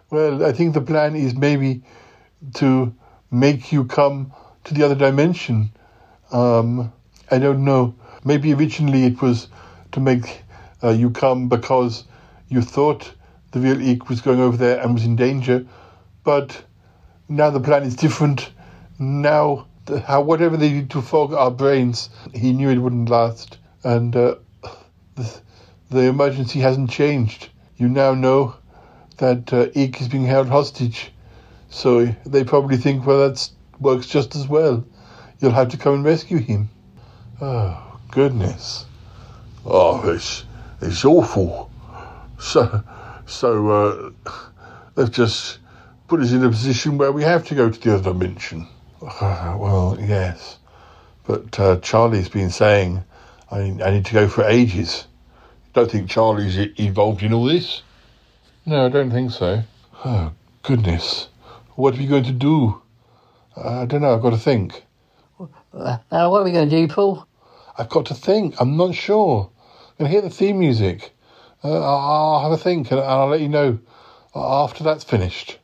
well, 0.09 0.45
I 0.45 0.51
think 0.51 0.73
the 0.73 0.81
plan 0.81 1.15
is 1.15 1.35
maybe 1.35 1.83
to 2.55 2.93
make 3.31 3.71
you 3.71 3.85
come 3.85 4.31
to 4.63 4.73
the 4.73 4.83
other 4.83 4.95
dimension. 4.95 5.71
Um, 6.31 6.91
I 7.29 7.39
don't 7.39 7.63
know. 7.63 7.95
Maybe 8.23 8.53
originally 8.53 9.05
it 9.05 9.21
was 9.21 9.47
to 9.91 9.99
make 9.99 10.43
uh, 10.83 10.89
you 10.89 11.09
come 11.09 11.49
because 11.49 12.03
you 12.49 12.61
thought 12.61 13.11
the 13.51 13.59
real 13.59 13.81
Ikk 13.81 14.09
was 14.09 14.21
going 14.21 14.39
over 14.39 14.57
there 14.57 14.79
and 14.79 14.93
was 14.93 15.05
in 15.05 15.15
danger, 15.15 15.65
but 16.23 16.63
now 17.29 17.49
the 17.49 17.59
plan 17.59 17.83
is 17.83 17.95
different. 17.95 18.51
Now, 18.99 19.67
the, 19.85 20.01
how 20.01 20.21
whatever 20.21 20.57
they 20.57 20.69
did 20.69 20.89
to 20.91 21.01
fog 21.01 21.33
our 21.33 21.51
brains, 21.51 22.09
he 22.33 22.53
knew 22.53 22.69
it 22.69 22.77
wouldn't 22.77 23.09
last, 23.09 23.57
and 23.83 24.15
uh, 24.15 24.35
the 25.89 26.01
emergency 26.01 26.59
hasn't 26.59 26.89
changed. 26.89 27.49
You 27.77 27.87
now 27.87 28.13
know 28.13 28.55
that 29.17 29.53
uh, 29.53 29.67
Ikk 29.67 30.01
is 30.01 30.09
being 30.09 30.25
held 30.25 30.47
hostage, 30.47 31.11
so 31.69 32.05
they 32.25 32.43
probably 32.43 32.77
think, 32.77 33.05
well, 33.05 33.29
that 33.29 33.49
works 33.79 34.07
just 34.07 34.35
as 34.35 34.47
well. 34.47 34.85
You'll 35.39 35.51
have 35.51 35.69
to 35.69 35.77
come 35.77 35.95
and 35.95 36.03
rescue 36.03 36.39
him. 36.39 36.69
Oh 37.39 37.99
goodness! 38.11 38.85
Oh, 39.65 40.09
it's 40.09 40.43
it's 40.81 41.05
awful. 41.05 41.71
So 42.39 42.83
so 43.25 43.69
uh, 43.69 44.31
they've 44.95 45.11
just 45.11 45.59
put 46.07 46.21
us 46.21 46.31
in 46.31 46.43
a 46.43 46.49
position 46.49 46.97
where 46.97 47.11
we 47.11 47.23
have 47.23 47.45
to 47.47 47.55
go 47.55 47.69
to 47.69 47.79
the 47.79 47.95
other 47.95 48.13
dimension. 48.13 48.67
Uh, 49.01 49.55
well, 49.59 49.97
yes, 49.99 50.57
but 51.25 51.59
uh, 51.59 51.77
Charlie's 51.77 52.29
been 52.29 52.49
saying 52.49 53.03
I, 53.51 53.59
I 53.83 53.91
need 53.91 54.05
to 54.05 54.13
go 54.13 54.27
for 54.27 54.43
ages. 54.43 55.06
I 55.77 55.81
don't 55.81 55.91
think 55.91 56.09
Charlie's 56.09 56.57
involved 56.57 57.21
in 57.21 57.31
all 57.33 57.45
this? 57.45 57.83
No, 58.65 58.87
I 58.87 58.89
don't 58.89 59.11
think 59.11 59.29
so. 59.29 59.61
Oh 60.03 60.31
goodness, 60.63 61.29
what 61.75 61.93
are 61.93 61.97
we 61.99 62.07
going 62.07 62.23
to 62.23 62.31
do? 62.31 62.81
I 63.55 63.85
don't 63.85 64.01
know. 64.01 64.15
I've 64.15 64.23
got 64.23 64.31
to 64.31 64.39
think. 64.39 64.83
Uh, 65.39 65.45
uh, 66.09 66.29
what 66.29 66.41
are 66.41 66.43
we 66.45 66.51
going 66.51 66.67
to 66.67 66.75
do, 66.75 66.87
Paul? 66.91 67.27
I've 67.77 67.89
got 67.89 68.07
to 68.07 68.15
think. 68.15 68.59
I'm 68.59 68.75
not 68.75 68.95
sure. 68.95 69.51
I'm 69.51 69.93
going 69.99 70.09
to 70.09 70.13
hear 70.13 70.21
the 70.21 70.31
theme 70.31 70.57
music. 70.57 71.11
Uh, 71.63 71.79
I'll, 71.79 72.37
I'll 72.37 72.41
have 72.41 72.51
a 72.53 72.57
think 72.57 72.89
and 72.89 72.99
I'll 72.99 73.27
let 73.27 73.41
you 73.41 73.49
know 73.49 73.77
after 74.33 74.83
that's 74.83 75.03
finished. 75.03 75.59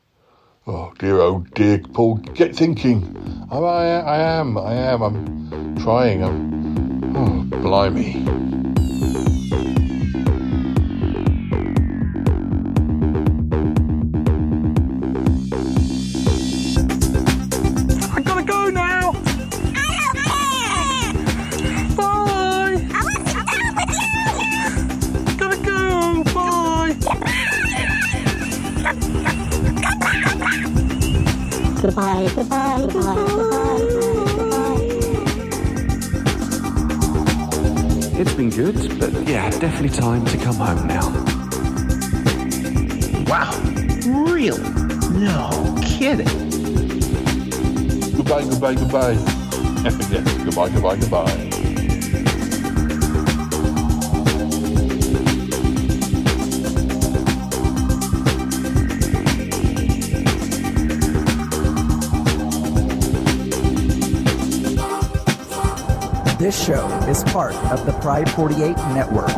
Oh 0.68 0.94
dear, 1.00 1.22
oh 1.22 1.44
dear, 1.56 1.80
Paul, 1.80 2.18
get 2.18 2.56
thinking. 2.56 3.48
I, 3.50 3.58
I, 3.58 3.86
I 3.98 4.18
am, 4.20 4.60
I 4.60 4.74
am. 4.76 5.02
I'm 5.02 5.76
trying. 5.78 6.24
I'm. 6.24 7.16
Oh, 7.18 7.58
blimey. 7.62 8.73
Definitely 39.64 39.98
time 39.98 40.26
to 40.26 40.38
come 40.40 40.56
home 40.56 40.86
now. 40.88 41.08
Wow. 43.30 43.54
Really? 44.06 44.62
No 45.18 45.78
kidding. 45.82 46.28
Goodbye, 48.18 48.44
goodbye, 48.44 48.76
goodbye. 48.76 49.14
goodbye, 50.44 50.70
goodbye, 50.70 50.98
goodbye. 50.98 51.53
This 66.44 66.66
show 66.66 66.86
is 67.08 67.24
part 67.24 67.56
of 67.72 67.86
the 67.86 67.94
Pride 68.02 68.30
48 68.32 68.76
network. 68.94 69.30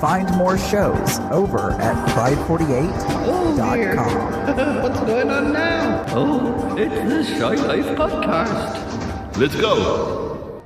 Find 0.00 0.26
more 0.38 0.56
shows 0.56 1.18
over 1.30 1.72
at 1.72 2.08
pride48.com. 2.16 3.58
What's 4.82 5.00
going 5.00 5.28
on 5.28 5.52
now? 5.52 6.06
Oh, 6.08 6.76
it's 6.78 6.94
the 6.94 7.24
Shy 7.24 7.56
Life 7.56 7.84
podcast. 7.98 9.36
Let's 9.36 9.54
go. 9.54 10.62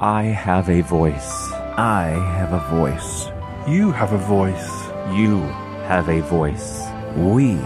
I 0.00 0.22
have 0.22 0.70
a 0.70 0.80
voice. 0.80 1.52
I 1.76 2.16
have 2.38 2.54
a 2.54 2.60
voice. 2.74 3.28
You 3.68 3.92
have 3.92 4.14
a 4.14 4.18
voice. 4.18 4.70
You 5.14 5.42
have 5.88 6.08
a 6.08 6.22
voice. 6.22 6.86
We 7.16 7.56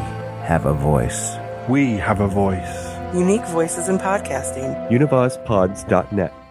have 0.48 0.66
a 0.66 0.74
voice. 0.74 1.36
We 1.68 1.92
have 1.92 2.18
a 2.18 2.26
voice. 2.26 3.14
Unique 3.14 3.46
voices 3.46 3.88
in 3.88 3.98
podcasting. 3.98 4.90
UnivazPods.net. 4.90 6.45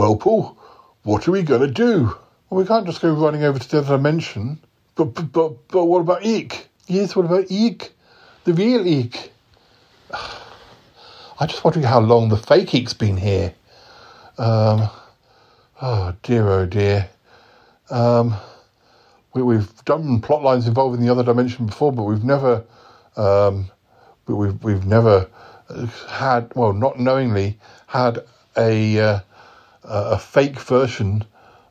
Well, 0.00 0.16
Paul, 0.16 0.56
what 1.02 1.28
are 1.28 1.30
we 1.30 1.42
going 1.42 1.60
to 1.60 1.66
do? 1.66 2.16
Well, 2.48 2.62
we 2.62 2.64
can't 2.64 2.86
just 2.86 3.02
go 3.02 3.12
running 3.12 3.44
over 3.44 3.58
to 3.58 3.68
the 3.68 3.78
other 3.80 3.98
dimension. 3.98 4.58
But, 4.94 5.12
but, 5.12 5.30
but, 5.30 5.68
but 5.68 5.84
what 5.84 6.00
about 6.00 6.22
Ikk? 6.22 6.68
Yes, 6.86 7.14
what 7.14 7.26
about 7.26 7.50
Ikk? 7.50 7.90
The 8.44 8.54
real 8.54 8.82
Ikk? 8.86 9.28
I'm 11.38 11.48
just 11.48 11.62
wondering 11.62 11.84
how 11.84 12.00
long 12.00 12.30
the 12.30 12.38
fake 12.38 12.70
Ikk's 12.70 12.94
been 12.94 13.18
here. 13.18 13.52
Um, 14.38 14.88
oh 15.82 16.14
dear, 16.22 16.48
oh 16.48 16.64
dear. 16.64 17.10
Um, 17.90 18.36
we, 19.34 19.42
we've 19.42 19.84
done 19.84 20.22
plot 20.22 20.42
lines 20.42 20.66
involving 20.66 21.02
the 21.02 21.10
other 21.10 21.24
dimension 21.24 21.66
before, 21.66 21.92
but 21.92 22.04
we've 22.04 22.24
never, 22.24 22.64
um, 23.18 23.70
we've 24.26 24.64
we've 24.64 24.86
never 24.86 25.28
uh, 25.68 25.84
had, 26.08 26.50
well, 26.54 26.72
not 26.72 26.98
knowingly 26.98 27.58
had 27.86 28.24
a 28.56 28.98
uh, 28.98 29.20
a 29.90 30.18
fake 30.18 30.58
version 30.60 31.24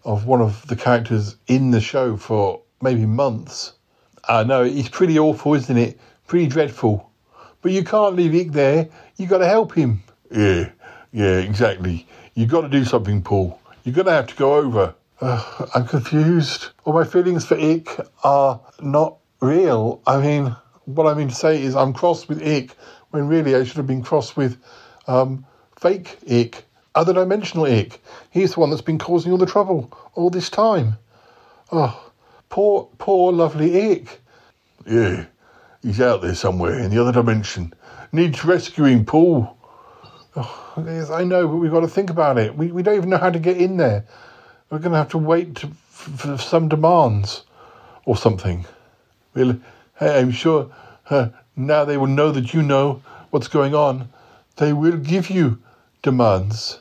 of 0.04 0.26
one 0.26 0.42
of 0.42 0.68
the 0.68 0.76
characters 0.76 1.38
in 1.48 1.72
the 1.72 1.82
show 1.82 2.18
for 2.18 2.62
maybe 2.82 3.06
months. 3.06 3.74
I 4.28 4.44
know 4.44 4.64
it's 4.64 4.90
pretty 4.90 5.18
awful, 5.18 5.54
isn't 5.54 5.78
it? 5.78 6.00
Pretty 6.28 6.48
dreadful. 6.48 7.10
But 7.62 7.72
you 7.72 7.84
can't 7.84 8.16
leave 8.16 8.34
Ikk 8.36 8.52
there. 8.52 8.90
You 9.18 9.28
got 9.28 9.40
to 9.40 9.48
help 9.48 9.74
him. 9.74 10.04
Yeah, 10.32 10.70
yeah, 11.12 11.38
exactly. 11.38 12.08
You 12.36 12.46
got 12.46 12.62
to 12.62 12.70
do 12.70 12.86
something, 12.86 13.22
Paul. 13.22 13.60
You're 13.84 13.96
going 13.96 14.08
to 14.08 14.14
have 14.14 14.28
to 14.28 14.36
go 14.36 14.56
over. 14.56 14.96
Uh, 15.20 15.68
I'm 15.76 15.88
confused. 15.88 16.70
All 16.86 16.94
my 16.94 17.04
feelings 17.04 17.46
for 17.46 17.58
Ikk 17.58 18.08
are 18.24 18.62
not 18.82 19.18
real. 19.42 20.02
I 20.06 20.22
mean, 20.22 20.56
what 20.86 21.08
I 21.08 21.14
mean 21.14 21.30
to 21.30 21.36
say 21.36 21.62
is 21.62 21.76
I'm 21.76 21.94
cross 21.94 22.28
with 22.28 22.42
Ikk 22.42 22.72
when 23.12 23.28
really 23.28 23.56
I 23.56 23.64
should 23.64 23.78
have 23.78 23.88
been 23.88 24.04
cross 24.04 24.36
with 24.36 24.58
um, 25.08 25.46
fake 25.78 26.18
Ikk, 26.28 26.64
other 27.00 27.14
dimensional 27.14 27.66
Ikk. 27.66 28.00
He's 28.30 28.54
the 28.54 28.60
one 28.60 28.70
that's 28.70 28.82
been 28.82 29.00
causing 29.00 29.32
all 29.32 29.38
the 29.38 29.46
trouble 29.46 29.92
all 30.16 30.30
this 30.30 30.50
time. 30.50 30.98
Oh, 31.72 32.12
poor, 32.50 32.90
poor, 32.98 33.32
lovely 33.32 33.72
Ikk. 33.72 34.20
Yeah, 34.86 35.26
he's 35.82 36.02
out 36.02 36.22
there 36.22 36.36
somewhere 36.36 36.78
in 36.78 36.92
the 36.92 37.00
other 37.02 37.14
dimension. 37.14 37.74
Needs 38.12 38.44
rescuing, 38.44 39.06
Paul. 39.06 39.56
Oh, 40.36 40.74
yes, 40.86 41.10
I 41.10 41.24
know, 41.24 41.48
but 41.48 41.56
we've 41.56 41.72
got 41.72 41.82
to 41.82 41.88
think 41.88 42.10
about 42.10 42.38
it. 42.38 42.56
We, 42.56 42.72
we 42.72 42.84
don't 42.84 42.98
even 42.98 43.10
know 43.10 43.18
how 43.18 43.30
to 43.30 43.40
get 43.40 43.58
in 43.58 43.78
there. 43.78 44.06
We're 44.70 44.80
going 44.80 44.92
to 44.92 44.98
have 44.98 45.10
to 45.10 45.18
wait 45.18 45.56
to, 45.56 45.68
for 45.68 46.38
some 46.38 46.68
demands 46.68 47.44
or 48.06 48.18
something. 48.18 48.66
Well, 49.34 49.60
hey, 50.00 50.20
I'm 50.20 50.32
sure 50.32 50.70
uh, 51.10 51.30
now 51.56 51.86
they 51.86 51.98
will 51.98 52.08
know 52.08 52.32
that 52.32 52.54
you 52.54 52.62
know 52.62 53.02
what's 53.30 53.48
going 53.48 53.74
on. 53.74 54.10
They 54.58 54.74
will 54.74 54.98
give 54.98 55.30
you 55.30 55.60
demands. 56.02 56.80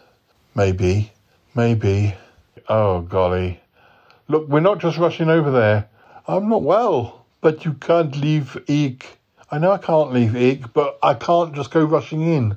Maybe. 0.59 1.13
Maybe. 1.55 2.17
Oh, 2.69 3.03
golly. 3.03 3.61
Look, 4.27 4.49
we're 4.49 4.59
not 4.59 4.81
just 4.81 4.99
rushing 4.99 5.31
over 5.31 5.53
there. 5.53 5.89
I'm 6.27 6.49
not 6.49 6.65
well. 6.65 7.25
But 7.41 7.65
you 7.65 7.75
can't 7.75 8.17
leave 8.17 8.61
Ikk. 8.67 9.05
I 9.53 9.59
know 9.59 9.71
I 9.71 9.79
can't 9.79 10.13
leave 10.13 10.33
Ikk, 10.33 10.73
but 10.73 10.99
I 11.01 11.15
can't 11.15 11.55
just 11.55 11.71
go 11.71 11.85
rushing 11.85 12.23
in. 12.23 12.57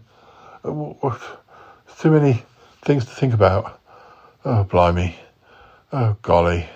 Too 0.64 2.10
many 2.10 2.44
things 2.82 3.06
to 3.06 3.12
think 3.12 3.36
about. 3.36 3.80
Oh, 4.46 4.64
blimey. 4.64 5.16
Oh, 5.94 6.18
golly. 6.24 6.68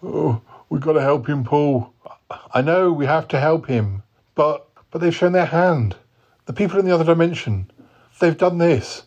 Oh, 0.00 0.40
we've 0.70 0.80
got 0.80 0.92
to 0.92 1.02
help 1.02 1.28
him, 1.28 1.42
Paul. 1.42 1.92
I 2.54 2.62
know 2.62 2.92
we 2.92 3.06
have 3.06 3.26
to 3.28 3.40
help 3.40 3.66
him, 3.66 4.04
but 4.36 4.68
but 4.92 5.00
they've 5.00 5.12
shown 5.12 5.32
their 5.32 5.46
hand. 5.46 5.96
The 6.46 6.52
people 6.52 6.78
in 6.78 6.86
the 6.86 6.94
other 6.94 7.02
dimension, 7.02 7.68
they've 8.20 8.38
done 8.38 8.58
this. 8.58 9.02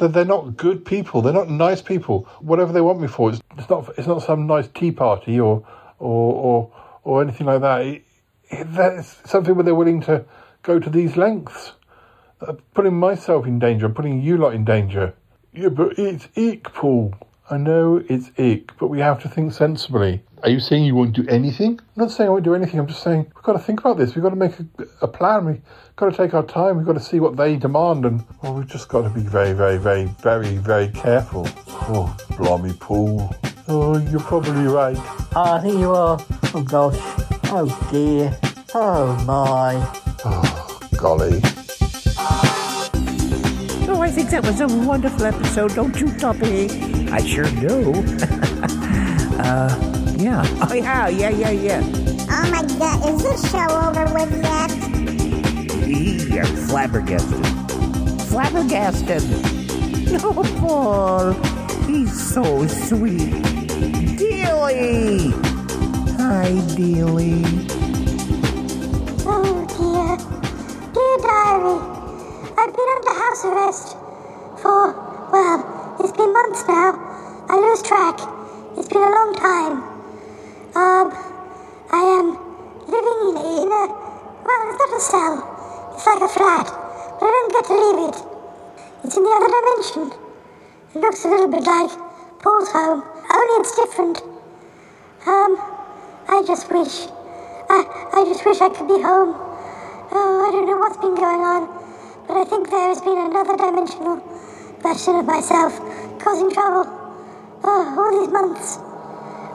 They're, 0.00 0.08
they're 0.08 0.24
not 0.24 0.56
good 0.56 0.86
people. 0.86 1.20
They're 1.20 1.34
not 1.34 1.50
nice 1.50 1.82
people. 1.82 2.26
Whatever 2.40 2.72
they 2.72 2.80
want 2.80 3.00
me 3.00 3.06
for, 3.06 3.30
it's, 3.30 3.40
it's 3.58 3.68
not 3.68 3.92
it's 3.98 4.08
not 4.08 4.22
some 4.22 4.46
nice 4.46 4.66
tea 4.68 4.92
party 4.92 5.38
or 5.38 5.62
or 5.98 6.34
or, 6.34 6.72
or 7.04 7.22
anything 7.22 7.46
like 7.46 7.60
that. 7.60 7.82
It, 7.82 8.04
it, 8.48 8.72
that's 8.72 9.20
something 9.30 9.54
where 9.54 9.62
they're 9.62 9.74
willing 9.74 10.00
to 10.02 10.24
go 10.62 10.78
to 10.78 10.88
these 10.88 11.18
lengths, 11.18 11.72
uh, 12.40 12.54
putting 12.72 12.98
myself 12.98 13.46
in 13.46 13.58
danger, 13.58 13.90
putting 13.90 14.22
you 14.22 14.38
lot 14.38 14.54
in 14.54 14.64
danger. 14.64 15.12
Yeah, 15.52 15.68
but 15.68 15.98
it's 15.98 16.28
Ikk, 16.34 16.72
Paul. 16.72 17.14
I 17.50 17.58
know 17.58 18.02
it's 18.08 18.30
Ikk, 18.38 18.70
but 18.78 18.88
we 18.88 19.00
have 19.00 19.20
to 19.22 19.28
think 19.28 19.52
sensibly. 19.52 20.22
Are 20.42 20.48
you 20.48 20.58
saying 20.58 20.84
you 20.84 20.94
won't 20.94 21.12
do 21.12 21.26
anything? 21.28 21.78
I'm 21.96 22.04
not 22.04 22.10
saying 22.10 22.28
I 22.28 22.30
won't 22.30 22.44
do 22.44 22.54
anything. 22.54 22.80
I'm 22.80 22.86
just 22.86 23.02
saying 23.02 23.30
we've 23.34 23.44
got 23.44 23.52
to 23.52 23.58
think 23.58 23.80
about 23.80 23.98
this. 23.98 24.14
We've 24.14 24.22
got 24.22 24.30
to 24.30 24.36
make 24.36 24.58
a, 24.58 24.66
a 25.02 25.08
plan. 25.08 25.44
We've 25.44 25.60
got 25.96 26.10
to 26.10 26.16
take 26.16 26.32
our 26.32 26.42
time. 26.42 26.78
We've 26.78 26.86
got 26.86 26.94
to 26.94 27.00
see 27.00 27.20
what 27.20 27.36
they 27.36 27.56
demand, 27.56 28.06
and 28.06 28.24
well, 28.42 28.54
we've 28.54 28.66
just 28.66 28.88
got 28.88 29.02
to 29.02 29.10
be 29.10 29.20
very, 29.20 29.52
very, 29.52 29.76
very, 29.76 30.04
very, 30.22 30.56
very 30.56 30.88
careful. 30.88 31.46
Oh, 31.68 32.16
blimey, 32.38 32.72
Paul. 32.72 33.36
Oh, 33.68 33.98
you're 33.98 34.20
probably 34.20 34.66
right. 34.66 34.96
Ah, 35.36 35.60
here 35.62 35.78
you 35.78 35.92
are. 35.92 36.18
Oh 36.54 36.62
gosh. 36.62 36.96
Oh 37.52 37.88
dear. 37.90 38.36
Oh 38.74 39.22
my. 39.26 39.76
Oh, 40.24 40.80
golly. 40.96 41.40
Oh, 43.88 44.00
I 44.00 44.10
think 44.10 44.30
that 44.30 44.42
was 44.44 44.60
a 44.62 44.68
wonderful 44.68 45.26
episode, 45.26 45.74
don't 45.74 46.00
you, 46.00 46.06
Toppie? 46.06 47.10
I 47.10 47.24
sure 47.26 47.44
do. 47.44 47.92
uh, 49.38 49.99
yeah. 50.20 50.42
Oh, 50.68 50.74
yeah, 50.74 51.08
yeah, 51.08 51.30
yeah, 51.30 51.50
yeah. 51.50 51.80
Oh 52.30 52.50
my 52.50 52.62
god, 52.78 53.08
is 53.08 53.22
this 53.22 53.50
show 53.50 53.58
over 53.58 54.04
with 54.12 54.32
yet? 54.42 54.70
Yeah, 55.88 56.44
flabbergasted. 56.66 57.46
Flabbergasted. 58.28 59.22
No, 60.10 60.32
Paul. 60.58 61.34
He's 61.86 62.10
so 62.34 62.66
sweet. 62.66 63.30
Dealy! 64.18 65.30
Hi, 66.18 66.50
Dealy. 66.74 67.44
Oh 69.24 69.54
dear. 69.70 70.16
Dear 70.96 71.16
diary. 71.22 71.78
I've 72.58 72.74
been 72.74 72.88
under 72.96 73.14
house 73.22 73.44
arrest 73.44 73.96
for, 74.60 74.94
well, 75.30 75.96
it's 76.00 76.10
been 76.16 76.32
months 76.32 76.64
now. 76.66 76.98
I 77.48 77.56
lose 77.56 77.82
track. 77.82 78.18
It's 78.76 78.88
been 78.88 79.02
a 79.02 79.10
long 79.10 79.34
time. 79.36 79.99
Um, 80.70 81.10
I 81.90 81.98
am 81.98 82.38
living 82.86 83.18
in, 83.26 83.66
in 83.66 83.68
a, 83.74 83.82
well, 83.90 84.62
it's 84.70 84.78
not 84.78 84.96
a 84.96 85.00
cell. 85.02 85.90
It's 85.94 86.06
like 86.06 86.22
a 86.22 86.28
flat, 86.28 86.66
but 87.18 87.26
I 87.26 87.30
don't 87.34 87.52
get 87.52 87.64
to 87.66 87.74
leave 87.74 88.00
it. 88.06 88.16
It's 89.02 89.16
in 89.16 89.24
the 89.24 89.34
other 89.34 89.50
dimension. 89.50 90.14
It 90.94 91.00
looks 91.00 91.24
a 91.24 91.28
little 91.28 91.48
bit 91.48 91.64
like 91.64 91.90
Paul's 92.38 92.70
home, 92.70 93.02
only 93.02 93.54
it's 93.58 93.74
different. 93.74 94.22
Um, 95.26 95.58
I 96.28 96.44
just 96.46 96.70
wish, 96.70 97.10
I, 97.68 97.82
I 98.14 98.24
just 98.30 98.46
wish 98.46 98.60
I 98.60 98.68
could 98.68 98.86
be 98.86 99.02
home. 99.02 99.34
Oh, 100.12 100.46
I 100.46 100.52
don't 100.52 100.66
know 100.66 100.78
what's 100.78 100.98
been 100.98 101.16
going 101.16 101.42
on, 101.42 101.66
but 102.28 102.36
I 102.36 102.44
think 102.44 102.70
there 102.70 102.88
has 102.94 103.00
been 103.00 103.18
another 103.18 103.56
dimensional 103.56 104.22
version 104.78 105.16
of 105.16 105.26
myself 105.26 105.74
causing 106.20 106.52
trouble. 106.52 106.86
Oh, 107.64 107.82
all 107.98 108.20
these 108.20 108.30
months. 108.30 108.78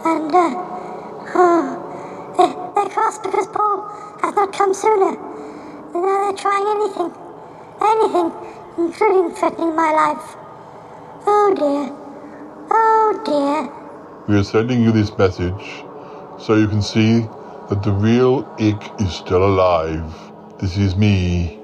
And, 0.03 0.35
uh, 0.35 0.74
oh, 1.35 2.33
they, 2.37 2.47
they're 2.75 2.89
cross 2.89 3.19
because 3.19 3.47
Paul 3.47 3.87
has 4.21 4.35
not 4.35 4.53
come 4.53 4.73
sooner. 4.73 5.11
Now 5.93 6.31
they're 6.31 6.37
trying 6.37 6.67
anything, 6.67 7.13
anything, 7.81 8.31
including 8.77 9.35
threatening 9.35 9.75
my 9.75 9.91
life. 9.91 10.35
Oh 11.27 11.53
dear. 11.55 11.95
Oh 12.71 13.21
dear. 13.25 14.25
We 14.27 14.39
are 14.39 14.43
sending 14.43 14.81
you 14.81 14.91
this 14.91 15.15
message 15.17 15.83
so 16.39 16.55
you 16.55 16.67
can 16.67 16.81
see 16.81 17.21
that 17.69 17.81
the 17.83 17.91
real 17.91 18.43
Ikk 18.57 19.01
is 19.01 19.13
still 19.13 19.43
alive. 19.45 20.13
This 20.59 20.77
is 20.77 20.95
me, 20.95 21.59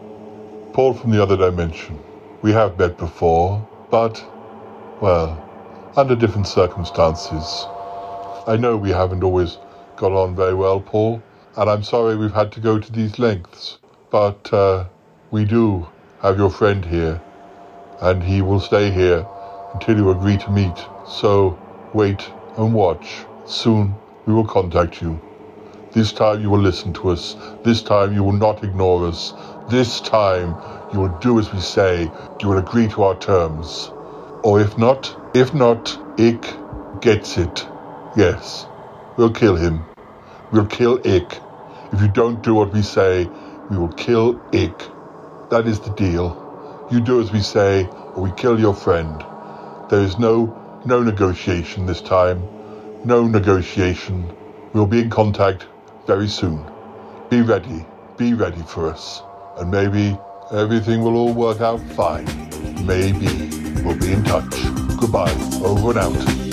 Paul 0.74 0.94
from 0.94 1.12
the 1.12 1.22
other 1.22 1.38
dimension. 1.38 2.00
We 2.42 2.52
have 2.54 2.78
met 2.78 2.98
before, 2.98 3.66
but, 3.90 4.24
well, 5.02 5.38
under 5.96 6.16
different 6.16 6.48
circumstances. 6.48 7.66
I 8.48 8.58
know 8.58 8.78
we 8.78 8.92
haven't 8.92 9.24
always 9.24 9.60
got 9.98 10.12
on 10.14 10.36
very 10.36 10.56
well, 10.56 10.82
Paul, 10.82 11.24
and 11.56 11.70
I'm 11.70 11.84
sorry 11.84 12.18
we've 12.18 12.34
had 12.34 12.52
to 12.54 12.60
go 12.60 12.80
to 12.80 12.92
these 12.92 13.20
lengths, 13.20 13.80
but 14.12 14.52
uh, 14.54 14.90
we 15.32 15.46
do 15.46 15.88
have 16.22 16.38
your 16.40 16.50
friend 16.50 16.86
here, 16.86 17.24
and 18.02 18.24
he 18.24 18.42
will 18.42 18.60
stay 18.60 18.92
here 18.92 19.30
until 19.74 19.98
you 19.98 20.10
agree 20.12 20.38
to 20.40 20.52
meet. 20.52 20.90
So 21.04 21.62
wait 21.94 22.34
and 22.58 22.74
watch. 22.74 23.28
Soon 23.46 24.02
we 24.26 24.34
will 24.34 24.48
contact 24.48 25.02
you. 25.02 25.22
This 25.94 26.14
time 26.14 26.42
you 26.42 26.50
will 26.52 26.62
listen 26.62 26.94
to 26.94 27.10
us. 27.10 27.38
This 27.64 27.84
time 27.84 28.14
you 28.14 28.24
will 28.24 28.34
not 28.34 28.64
ignore 28.64 29.08
us. 29.08 29.34
This 29.68 30.02
time 30.02 30.60
you 30.92 31.02
will 31.02 31.10
do 31.10 31.40
as 31.40 31.54
we 31.54 31.62
say. 31.62 32.14
You 32.42 32.50
will 32.50 32.60
agree 32.60 32.90
to 32.90 33.04
our 33.04 33.18
terms. 33.18 33.94
Or 34.44 34.62
if 34.62 34.78
not, 34.78 35.18
if 35.34 35.54
not, 35.54 36.00
Ikk 36.18 36.58
gets 37.02 37.38
it. 37.38 37.71
Yes, 38.16 38.68
we'll 39.16 39.32
kill 39.32 39.56
him. 39.56 39.86
We'll 40.52 40.66
kill 40.66 41.00
Ikk. 41.00 41.42
If 41.94 42.02
you 42.02 42.10
don't 42.10 42.44
do 42.44 42.54
what 42.54 42.74
we 42.74 42.82
say, 42.82 43.30
we 43.70 43.78
will 43.78 43.94
kill 43.94 44.36
Ikk. 44.52 45.50
That 45.50 45.66
is 45.66 45.80
the 45.80 45.92
deal. 45.92 46.88
You 46.92 47.00
do 47.00 47.22
as 47.22 47.32
we 47.32 47.40
say, 47.40 47.86
or 48.16 48.24
we 48.24 48.32
kill 48.32 48.60
your 48.60 48.74
friend. 48.74 49.24
There 49.90 50.02
is 50.02 50.20
no 50.20 50.58
no 50.86 51.02
negotiation 51.02 51.86
this 51.86 52.02
time. 52.02 52.46
No 53.06 53.26
negotiation. 53.28 54.30
We'll 54.74 54.88
be 54.88 55.00
in 55.00 55.10
contact 55.10 55.68
very 56.06 56.28
soon. 56.28 56.66
Be 57.30 57.42
ready. 57.42 57.86
Be 58.18 58.34
ready 58.34 58.62
for 58.64 58.90
us. 58.90 59.22
And 59.58 59.72
maybe 59.72 60.18
everything 60.52 61.02
will 61.02 61.16
all 61.16 61.34
work 61.34 61.62
out 61.62 61.80
fine. 61.92 62.26
Maybe. 62.86 63.28
We'll 63.84 63.98
be 63.98 64.12
in 64.12 64.24
touch. 64.26 64.64
Goodbye. 65.00 65.32
Over 65.64 65.92
and 65.92 66.00
out. 66.00 66.51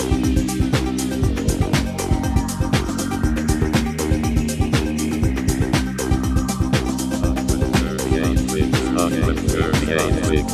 That's 10.28 10.44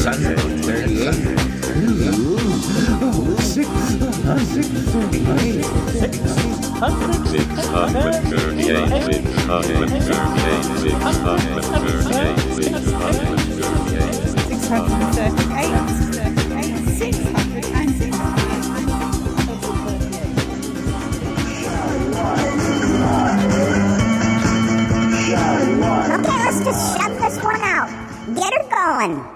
Sunday, 0.00 0.34
38. 0.34 1.28
Ooh, 3.02 3.36
six, 3.38 3.68
uh, 3.68 4.38
six, 4.38 4.66
thirty-eight. 4.68 5.64
Six 5.92 6.16
hundred 6.80 7.26
Six 7.26 7.68
and 7.68 8.30
thirty-eight. 8.30 9.22
Six 26.64 26.74
one 26.74 27.01
out. 27.62 27.88
Get 28.34 28.52
her 28.54 28.68
going. 28.68 29.31